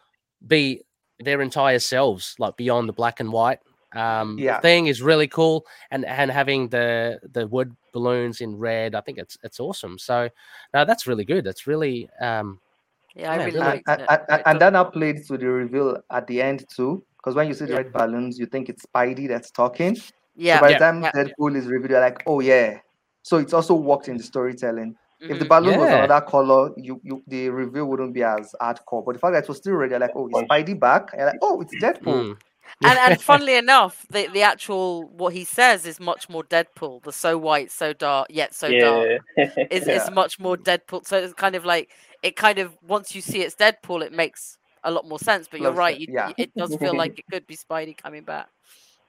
be 0.46 0.82
their 1.20 1.40
entire 1.40 1.78
selves, 1.78 2.34
like 2.38 2.56
beyond 2.56 2.88
the 2.88 2.92
black 2.92 3.20
and 3.20 3.32
white 3.32 3.60
um, 3.94 4.38
Yeah. 4.38 4.60
thing, 4.60 4.86
is 4.86 5.00
really 5.02 5.28
cool, 5.28 5.66
and 5.90 6.04
and 6.04 6.30
having 6.30 6.68
the 6.68 7.18
the 7.32 7.46
wood 7.46 7.74
balloons 7.92 8.40
in 8.40 8.56
red, 8.56 8.94
I 8.94 9.00
think 9.00 9.18
it's 9.18 9.38
it's 9.42 9.60
awesome. 9.60 9.98
So, 9.98 10.28
no, 10.74 10.84
that's 10.84 11.06
really 11.06 11.24
good. 11.24 11.44
That's 11.44 11.66
really 11.66 12.08
um, 12.20 12.60
Yeah, 13.14 13.30
I 13.32 13.36
Yeah, 13.36 13.44
really 13.44 13.60
really. 13.60 13.66
and, 13.66 13.84
liked 13.86 13.88
and, 13.88 14.20
and, 14.28 14.42
and 14.46 14.60
that 14.60 14.72
now 14.74 14.84
played 14.84 15.24
to 15.26 15.38
the 15.38 15.48
reveal 15.48 15.96
at 16.10 16.26
the 16.26 16.42
end 16.42 16.66
too. 16.74 17.04
Because 17.16 17.34
when 17.34 17.48
you 17.48 17.54
see 17.54 17.64
the 17.64 17.72
Yeah. 17.72 17.78
red 17.78 17.92
balloons, 17.92 18.38
you 18.38 18.46
think 18.46 18.68
it's 18.68 18.84
Spidey 18.86 19.26
that's 19.26 19.50
talking. 19.50 19.96
yeah, 20.36 20.56
So 20.56 20.60
by 20.60 20.70
Yeah. 20.70 20.78
the 20.78 20.84
time 20.84 21.02
yeah. 21.02 21.12
Deadpool 21.12 21.56
is 21.56 21.66
revealed, 21.66 21.90
you're 21.90 22.00
like, 22.00 22.22
oh 22.26 22.40
yeah. 22.40 22.78
So 23.22 23.38
it's 23.38 23.52
also 23.52 23.74
worked 23.74 24.08
in 24.08 24.16
the 24.18 24.22
storytelling. 24.22 24.94
If 25.20 25.38
the 25.38 25.44
mhm. 25.44 25.48
balloon 25.48 25.78
was 25.78 25.88
another 25.88 26.20
color, 26.26 26.70
you, 26.76 27.00
you 27.02 27.22
the 27.26 27.48
reveal 27.48 27.86
wouldn't 27.86 28.12
be 28.12 28.22
as 28.22 28.54
hardcore. 28.60 29.04
But 29.04 29.14
the 29.14 29.18
fact 29.18 29.32
that 29.32 29.44
it 29.44 29.48
was 29.48 29.56
still 29.56 29.72
red, 29.74 29.90
you're 29.90 29.98
like, 29.98 30.10
oh, 30.14 30.26
it's 30.28 30.34
Punch. 30.34 30.48
Spidey 30.48 30.78
back? 30.78 31.10
And 31.12 31.20
you're 31.20 31.28
like, 31.30 31.38
oh, 31.40 31.60
it's 31.62 31.74
Deadpool. 31.76 32.02
mm, 32.04 32.38
and 32.84 32.98
and 32.98 33.20
funnily 33.22 33.56
enough, 33.56 34.04
the 34.10 34.26
the 34.28 34.42
actual 34.42 35.04
what 35.08 35.32
he 35.32 35.44
says 35.44 35.86
is 35.86 35.98
much 35.98 36.28
more 36.28 36.44
Deadpool. 36.44 37.02
The 37.02 37.12
so 37.12 37.38
white, 37.38 37.70
so 37.70 37.94
dark, 37.94 38.26
yet 38.30 38.54
so 38.54 38.68
dark 38.78 39.20
yeah. 39.38 39.50
is 39.70 39.86
Yeah. 39.86 40.04
is 40.04 40.10
much 40.10 40.38
more 40.38 40.56
Deadpool. 40.56 41.06
So 41.06 41.16
it's 41.16 41.32
kind 41.32 41.54
of 41.54 41.64
like 41.64 41.90
it 42.22 42.36
kind 42.36 42.58
of 42.58 42.76
once 42.86 43.14
you 43.14 43.22
see 43.22 43.40
it's 43.40 43.54
Deadpool, 43.54 44.04
it 44.04 44.12
makes 44.12 44.58
a 44.84 44.90
lot 44.90 45.08
more 45.08 45.18
sense. 45.18 45.48
But 45.50 45.60
you're 45.60 45.70
Loves 45.70 45.78
right, 45.78 45.96
it, 45.96 46.00
you, 46.02 46.06
yeah. 46.10 46.32
it 46.36 46.54
does 46.54 46.76
feel 46.76 46.94
like 46.94 47.18
it 47.18 47.24
could 47.30 47.46
be 47.46 47.56
Spidey 47.56 47.96
coming 47.96 48.24
back. 48.24 48.48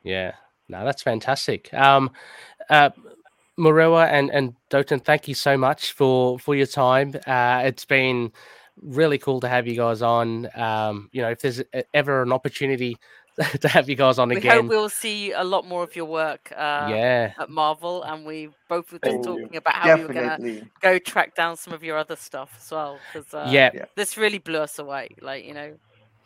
yeah, 0.03 0.34
no, 0.70 0.86
that's 0.86 1.01
fantastic. 1.01 1.74
Um, 1.74 2.12
uh, 2.70 2.91
Murewa 3.60 4.08
and 4.08 4.30
and 4.32 4.53
Dotun, 4.70 5.03
thank 5.03 5.28
you 5.28 5.34
so 5.34 5.58
much 5.58 5.93
for 5.93 6.38
for 6.39 6.55
your 6.55 6.68
time. 6.68 7.16
Uh, 7.26 7.64
it's 7.66 7.86
been 7.86 8.32
really 8.82 9.18
cool 9.18 9.39
to 9.39 9.47
have 9.47 9.68
you 9.68 9.76
guys 9.76 10.01
on. 10.01 10.49
Um, 10.55 11.10
you 11.12 11.22
know, 11.22 11.30
if 11.30 11.41
there's 11.41 11.62
e- 11.62 11.84
ever 11.93 12.22
an 12.22 12.32
opportunity 12.32 12.97
to 13.62 13.68
have 13.68 13.89
you 13.89 13.95
guys 13.95 14.18
on 14.18 14.30
We 14.30 14.36
hope 14.36 14.43
again, 14.43 14.68
we'll 14.68 14.89
see 14.89 15.32
a 15.32 15.43
lot 15.43 15.66
more 15.66 15.84
of 15.84 15.95
your 15.95 16.05
work 16.05 16.51
uh, 16.55 16.88
yeah, 16.89 17.34
at 17.39 17.49
Marvel, 17.49 18.03
and 18.03 18.26
we 18.26 18.49
both 18.68 18.91
were 18.91 18.99
just 18.99 19.24
talking 19.24 19.55
about 19.55 19.76
how 19.76 19.95
we 19.95 20.05
were 20.05 20.14
gonna 20.14 20.62
go 20.82 20.97
track 20.97 21.36
down 21.36 21.55
some 21.55 21.74
of 21.74 21.84
your 21.84 21.97
other 21.97 22.16
stuff 22.16 22.53
as 22.58 22.72
well. 22.72 22.99
Because 23.14 23.34
uh, 23.34 23.47
yeah, 23.51 23.72
yeah. 23.74 23.86
this 23.95 24.18
really 24.18 24.39
blew 24.39 24.60
us 24.60 24.80
away. 24.80 25.10
Like 25.22 25.45
you 25.45 25.53
know, 25.53 25.74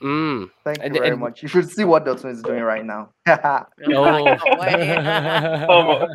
mm. 0.02 0.50
Thank 0.64 0.78
you 0.80 0.84
And- 0.84 0.94
very 0.96 1.08
and- 1.10 1.20
much. 1.20 1.42
You 1.44 1.48
should 1.50 1.70
see 1.70 1.84
what 1.84 2.06
Dotun 2.06 2.32
is 2.32 2.42
doing 2.42 2.62
right 2.64 2.86
now. 2.86 3.10
I 3.28 3.66
can't 3.84 4.60
wait. 4.60 5.68
Oh. 5.70 6.08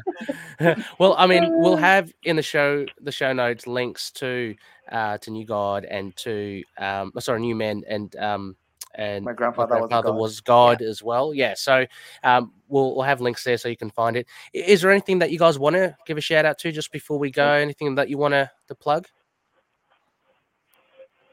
well, 0.99 1.14
I 1.18 1.26
mean, 1.26 1.45
we'll 1.61 1.76
have 1.76 2.12
in 2.24 2.37
the 2.37 2.43
show 2.43 2.84
the 3.01 3.12
show 3.12 3.32
notes 3.32 3.66
links 3.66 4.11
to 4.12 4.55
uh 4.93 5.18
to 5.18 5.30
New 5.30 5.45
God 5.45 5.84
and 5.84 6.14
to 6.18 6.62
um 6.78 7.12
oh, 7.14 7.20
sorry 7.20 7.41
New 7.41 7.55
Men 7.57 7.82
and 7.89 8.14
um 8.16 8.57
and 8.95 9.24
My 9.24 9.32
grandfather 9.34 9.74
was 9.74 9.84
a 9.84 9.89
grandfather 9.89 10.09
god. 10.12 10.18
was 10.18 10.41
God 10.41 10.82
as 10.82 11.03
well. 11.03 11.34
Yeah, 11.34 11.55
so 11.55 11.84
um 12.24 12.53
we'll 12.68 12.95
we'll 12.95 13.05
have 13.05 13.20
links 13.20 13.45
there 13.45 13.59
so 13.59 13.68
you 13.68 13.76
can 13.76 13.91
find 13.91 14.16
it. 14.16 14.26
Is 14.55 14.82
there 14.82 14.91
anything 14.91 15.18
that 15.20 15.30
you 15.30 15.39
guys 15.39 15.59
want 15.59 15.74
to 15.76 15.97
give 16.07 16.16
a 16.18 16.20
shout 16.20 16.45
out 16.45 16.59
to 16.59 16.72
just 16.72 16.93
before 16.93 17.18
we 17.18 17.30
go? 17.30 17.47
Anything 17.47 17.95
that 17.97 18.09
you 18.09 18.18
want 18.18 18.32
to 18.32 18.51
to 18.68 18.74
plug? 18.74 19.07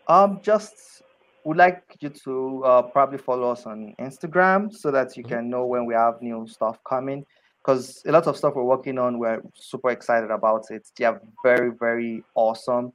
Um, 0.08 0.40
just 0.44 1.03
would 1.46 1.58
like 1.58 1.84
you 2.00 2.10
to 2.10 2.64
uh, 2.64 2.82
probably 2.84 3.18
follow 3.18 3.52
us 3.52 3.66
on 3.66 3.94
Instagram 4.00 4.72
so 4.74 4.92
that 4.92 5.18
you 5.18 5.24
Mhm. 5.24 5.30
can 5.30 5.50
know 5.50 5.66
when 5.66 5.86
we 5.86 5.94
have 5.94 6.22
new 6.22 6.48
stuff 6.48 6.78
coming. 6.84 7.26
Because 7.62 8.04
a 8.06 8.12
lot 8.12 8.28
of 8.28 8.36
stuff 8.36 8.56
we're 8.56 8.64
working 8.64 8.98
on, 8.98 9.20
we're 9.20 9.42
super 9.56 9.90
excited 9.92 10.32
about 10.32 10.70
it. 10.72 10.90
They 10.98 11.06
are 11.06 11.22
very, 11.44 11.72
very 11.72 12.24
awesome. 12.36 12.92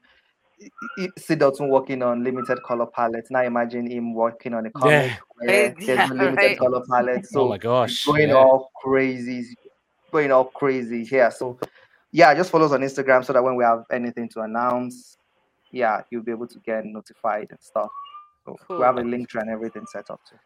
I- 0.61 0.71
I- 1.05 1.09
See 1.19 1.37
Dotun 1.37 1.71
working 1.71 2.03
on 2.03 2.25
limited 2.25 2.63
color 2.65 2.87
palette. 2.87 3.27
Now 3.31 3.43
imagine 3.43 3.87
him 3.91 4.13
working 4.13 4.55
on 4.55 4.67
a 4.67 4.71
comic 4.71 5.13
where 5.37 5.51
Yeah, 5.69 5.75
there's 5.79 6.11
no 6.11 6.17
limited 6.17 6.37
right. 6.37 6.59
color 6.65 6.83
palette. 6.91 7.27
So 7.27 7.43
oh 7.43 7.49
my 7.49 7.59
gosh. 7.59 8.05
going 8.05 8.29
yeah. 8.31 8.35
all 8.35 8.71
crazy, 8.83 9.57
going 10.11 10.33
all 10.33 10.47
crazy 10.47 11.05
here. 11.05 11.31
So 11.31 11.59
yeah, 12.11 12.35
just 12.35 12.51
follow 12.51 12.67
us 12.67 12.73
on 12.73 12.81
Instagram 12.81 13.25
so 13.25 13.33
that 13.35 13.43
when 13.45 13.55
we 13.57 13.65
have 13.65 13.85
anything 13.93 14.29
to 14.31 14.41
announce, 14.41 15.17
yeah, 15.71 16.03
you'll 16.11 16.23
be 16.25 16.33
able 16.33 16.47
to 16.49 16.59
get 16.61 16.85
notified 16.85 17.47
and 17.51 17.61
stuff. 17.61 17.91
So 18.69 18.79
we 18.79 18.85
have 18.85 18.99
a 18.99 19.03
link 19.03 19.31
to 19.31 19.41
and 19.41 19.51
everything 19.51 19.85
set 19.87 20.11
up 20.11 20.21
too. 20.29 20.37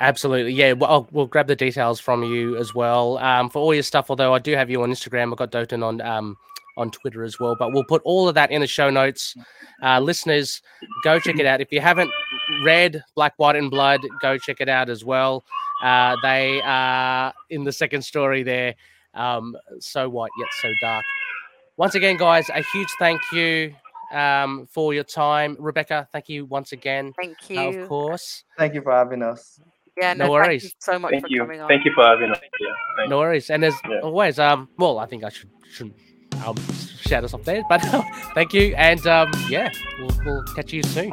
Absolutely, 0.00 0.52
yeah. 0.52 0.72
Well, 0.72 0.90
I'll, 0.90 1.08
we'll 1.10 1.26
grab 1.26 1.48
the 1.48 1.56
details 1.56 1.98
from 1.98 2.22
you 2.22 2.56
as 2.56 2.74
well 2.74 3.18
um, 3.18 3.50
for 3.50 3.58
all 3.58 3.74
your 3.74 3.82
stuff. 3.82 4.10
Although 4.10 4.32
I 4.32 4.38
do 4.38 4.54
have 4.54 4.70
you 4.70 4.82
on 4.82 4.90
Instagram, 4.90 5.32
I've 5.32 5.38
got 5.38 5.50
Dotun 5.50 5.82
on 5.82 6.00
um, 6.00 6.36
on 6.76 6.90
Twitter 6.90 7.24
as 7.24 7.40
well. 7.40 7.56
But 7.58 7.72
we'll 7.72 7.84
put 7.84 8.00
all 8.04 8.28
of 8.28 8.34
that 8.36 8.52
in 8.52 8.60
the 8.60 8.66
show 8.66 8.90
notes. 8.90 9.34
Uh, 9.82 9.98
listeners, 9.98 10.62
go 11.02 11.18
check 11.18 11.38
it 11.38 11.46
out. 11.46 11.60
If 11.60 11.72
you 11.72 11.80
haven't 11.80 12.10
read 12.62 13.02
Black, 13.16 13.34
White, 13.38 13.56
and 13.56 13.70
Blood, 13.70 14.00
go 14.20 14.38
check 14.38 14.60
it 14.60 14.68
out 14.68 14.88
as 14.88 15.04
well. 15.04 15.44
Uh, 15.82 16.16
they 16.22 16.60
are 16.62 17.32
in 17.50 17.64
the 17.64 17.72
second 17.72 18.02
story 18.02 18.44
there. 18.44 18.74
Um, 19.14 19.56
so 19.80 20.08
white 20.08 20.30
yet 20.38 20.48
so 20.62 20.72
dark. 20.80 21.04
Once 21.76 21.94
again, 21.96 22.16
guys, 22.16 22.48
a 22.50 22.62
huge 22.72 22.90
thank 22.98 23.20
you 23.32 23.74
um, 24.12 24.66
for 24.72 24.94
your 24.94 25.04
time, 25.04 25.56
Rebecca. 25.58 26.08
Thank 26.12 26.28
you 26.28 26.46
once 26.46 26.72
again, 26.72 27.12
Thank 27.16 27.36
uh, 27.50 27.70
you. 27.70 27.82
of 27.82 27.88
course. 27.88 28.44
Thank 28.56 28.74
you 28.74 28.82
for 28.82 28.92
having 28.92 29.22
us. 29.22 29.60
Yeah, 29.96 30.14
No 30.14 30.26
no, 30.26 30.30
Thank 30.32 30.44
worries. 30.44 30.64
you 30.64 30.70
so 30.80 30.98
much 30.98 31.10
Thank 31.10 31.22
for 31.24 31.28
you. 31.30 31.40
coming 31.40 31.60
on. 31.60 31.68
Thank 31.68 31.84
you 31.84 31.92
for 31.94 32.04
having 32.04 32.30
us. 32.30 32.40
Yeah, 32.60 32.68
thank 32.96 33.10
No 33.10 33.18
worries. 33.18 33.50
And 33.50 33.64
as 33.64 33.74
Yeah. 33.88 34.00
always, 34.02 34.38
um, 34.38 34.68
well, 34.78 34.98
I 34.98 35.06
think 35.06 35.24
I 35.24 35.28
should 35.28 35.50
should 35.72 35.92
um, 36.46 36.56
shout 37.00 37.24
us 37.24 37.34
off 37.34 37.42
there. 37.44 37.62
But 37.68 37.78
thank 38.34 38.52
you, 38.54 38.74
and 38.76 39.04
um, 39.06 39.30
yeah, 39.48 39.70
we'll, 39.98 40.10
we'll 40.24 40.44
catch 40.54 40.72
you 40.72 40.82
soon. 40.82 41.12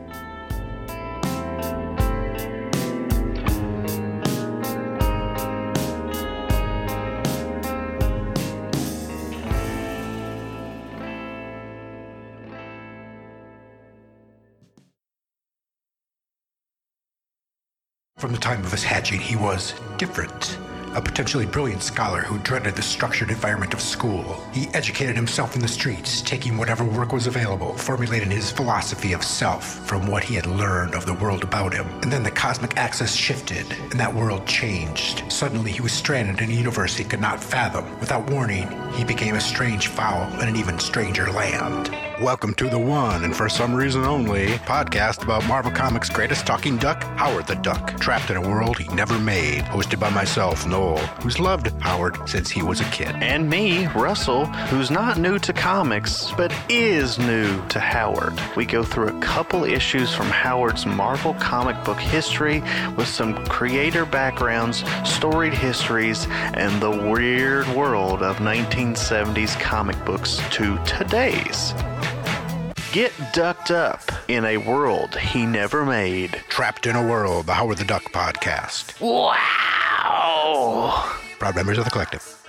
From 18.31 18.39
the 18.39 18.45
time 18.45 18.63
of 18.63 18.71
his 18.71 18.83
hatching, 18.85 19.19
he 19.19 19.35
was 19.35 19.73
different. 19.97 20.57
A 20.95 21.01
potentially 21.01 21.45
brilliant 21.45 21.83
scholar 21.83 22.21
who 22.21 22.37
dreaded 22.37 22.77
the 22.77 22.81
structured 22.81 23.29
environment 23.29 23.73
of 23.73 23.81
school. 23.81 24.41
He 24.53 24.69
educated 24.69 25.17
himself 25.17 25.53
in 25.53 25.61
the 25.61 25.67
streets, 25.67 26.21
taking 26.21 26.55
whatever 26.55 26.85
work 26.85 27.11
was 27.11 27.27
available, 27.27 27.73
formulating 27.73 28.31
his 28.31 28.49
philosophy 28.49 29.11
of 29.11 29.21
self 29.21 29.85
from 29.85 30.07
what 30.07 30.23
he 30.23 30.35
had 30.35 30.45
learned 30.45 30.95
of 30.95 31.05
the 31.05 31.15
world 31.15 31.43
about 31.43 31.73
him. 31.73 31.85
And 32.03 32.09
then 32.09 32.23
the 32.23 32.31
cosmic 32.31 32.77
axis 32.77 33.13
shifted, 33.13 33.69
and 33.73 33.99
that 33.99 34.15
world 34.15 34.47
changed. 34.47 35.29
Suddenly, 35.29 35.73
he 35.73 35.81
was 35.81 35.91
stranded 35.91 36.39
in 36.39 36.51
a 36.51 36.53
universe 36.53 36.95
he 36.95 37.03
could 37.03 37.19
not 37.19 37.43
fathom. 37.43 37.99
Without 37.99 38.29
warning, 38.29 38.69
he 38.93 39.03
became 39.03 39.35
a 39.35 39.41
strange 39.41 39.87
fowl 39.87 40.31
in 40.39 40.47
an 40.47 40.55
even 40.55 40.79
stranger 40.79 41.29
land. 41.33 41.93
Welcome 42.21 42.53
to 42.55 42.69
the 42.69 42.77
one, 42.77 43.23
and 43.23 43.35
for 43.35 43.49
some 43.49 43.73
reason 43.73 44.03
only, 44.03 44.49
podcast 44.49 45.23
about 45.23 45.43
Marvel 45.47 45.71
Comics' 45.71 46.07
greatest 46.07 46.45
talking 46.45 46.77
duck, 46.77 47.01
Howard 47.17 47.47
the 47.47 47.55
Duck, 47.55 47.99
trapped 47.99 48.29
in 48.29 48.37
a 48.37 48.41
world 48.47 48.77
he 48.77 48.87
never 48.93 49.17
made. 49.17 49.63
Hosted 49.63 49.99
by 49.99 50.11
myself, 50.11 50.67
Noel, 50.67 50.99
who's 51.23 51.39
loved 51.39 51.71
Howard 51.81 52.29
since 52.29 52.51
he 52.51 52.61
was 52.61 52.79
a 52.79 52.83
kid. 52.91 53.15
And 53.15 53.49
me, 53.49 53.87
Russell, 53.87 54.45
who's 54.45 54.91
not 54.91 55.17
new 55.17 55.39
to 55.39 55.51
comics, 55.51 56.31
but 56.37 56.53
is 56.69 57.17
new 57.17 57.59
to 57.69 57.79
Howard. 57.79 58.39
We 58.55 58.67
go 58.67 58.83
through 58.83 59.07
a 59.07 59.19
couple 59.19 59.63
issues 59.63 60.13
from 60.13 60.27
Howard's 60.27 60.85
Marvel 60.85 61.33
comic 61.39 61.83
book 61.83 61.99
history 61.99 62.61
with 62.97 63.07
some 63.07 63.43
creator 63.47 64.05
backgrounds, 64.05 64.83
storied 65.05 65.55
histories, 65.55 66.27
and 66.53 66.79
the 66.83 66.91
weird 66.91 67.67
world 67.69 68.21
of 68.21 68.37
1970s 68.37 69.59
comic 69.59 69.97
books 70.05 70.39
to 70.51 70.77
today's. 70.85 71.73
Get 72.91 73.13
ducked 73.31 73.71
up 73.71 74.01
in 74.27 74.43
a 74.43 74.57
world 74.57 75.15
he 75.15 75.45
never 75.45 75.85
made. 75.85 76.33
Trapped 76.49 76.85
in 76.85 76.97
a 76.97 77.07
World, 77.07 77.45
the 77.45 77.53
Howard 77.53 77.77
the 77.77 77.85
Duck 77.85 78.03
podcast. 78.11 78.99
Wow! 78.99 79.31
Proud 81.39 81.55
members 81.55 81.77
of 81.77 81.85
the 81.85 81.89
collective. 81.89 82.40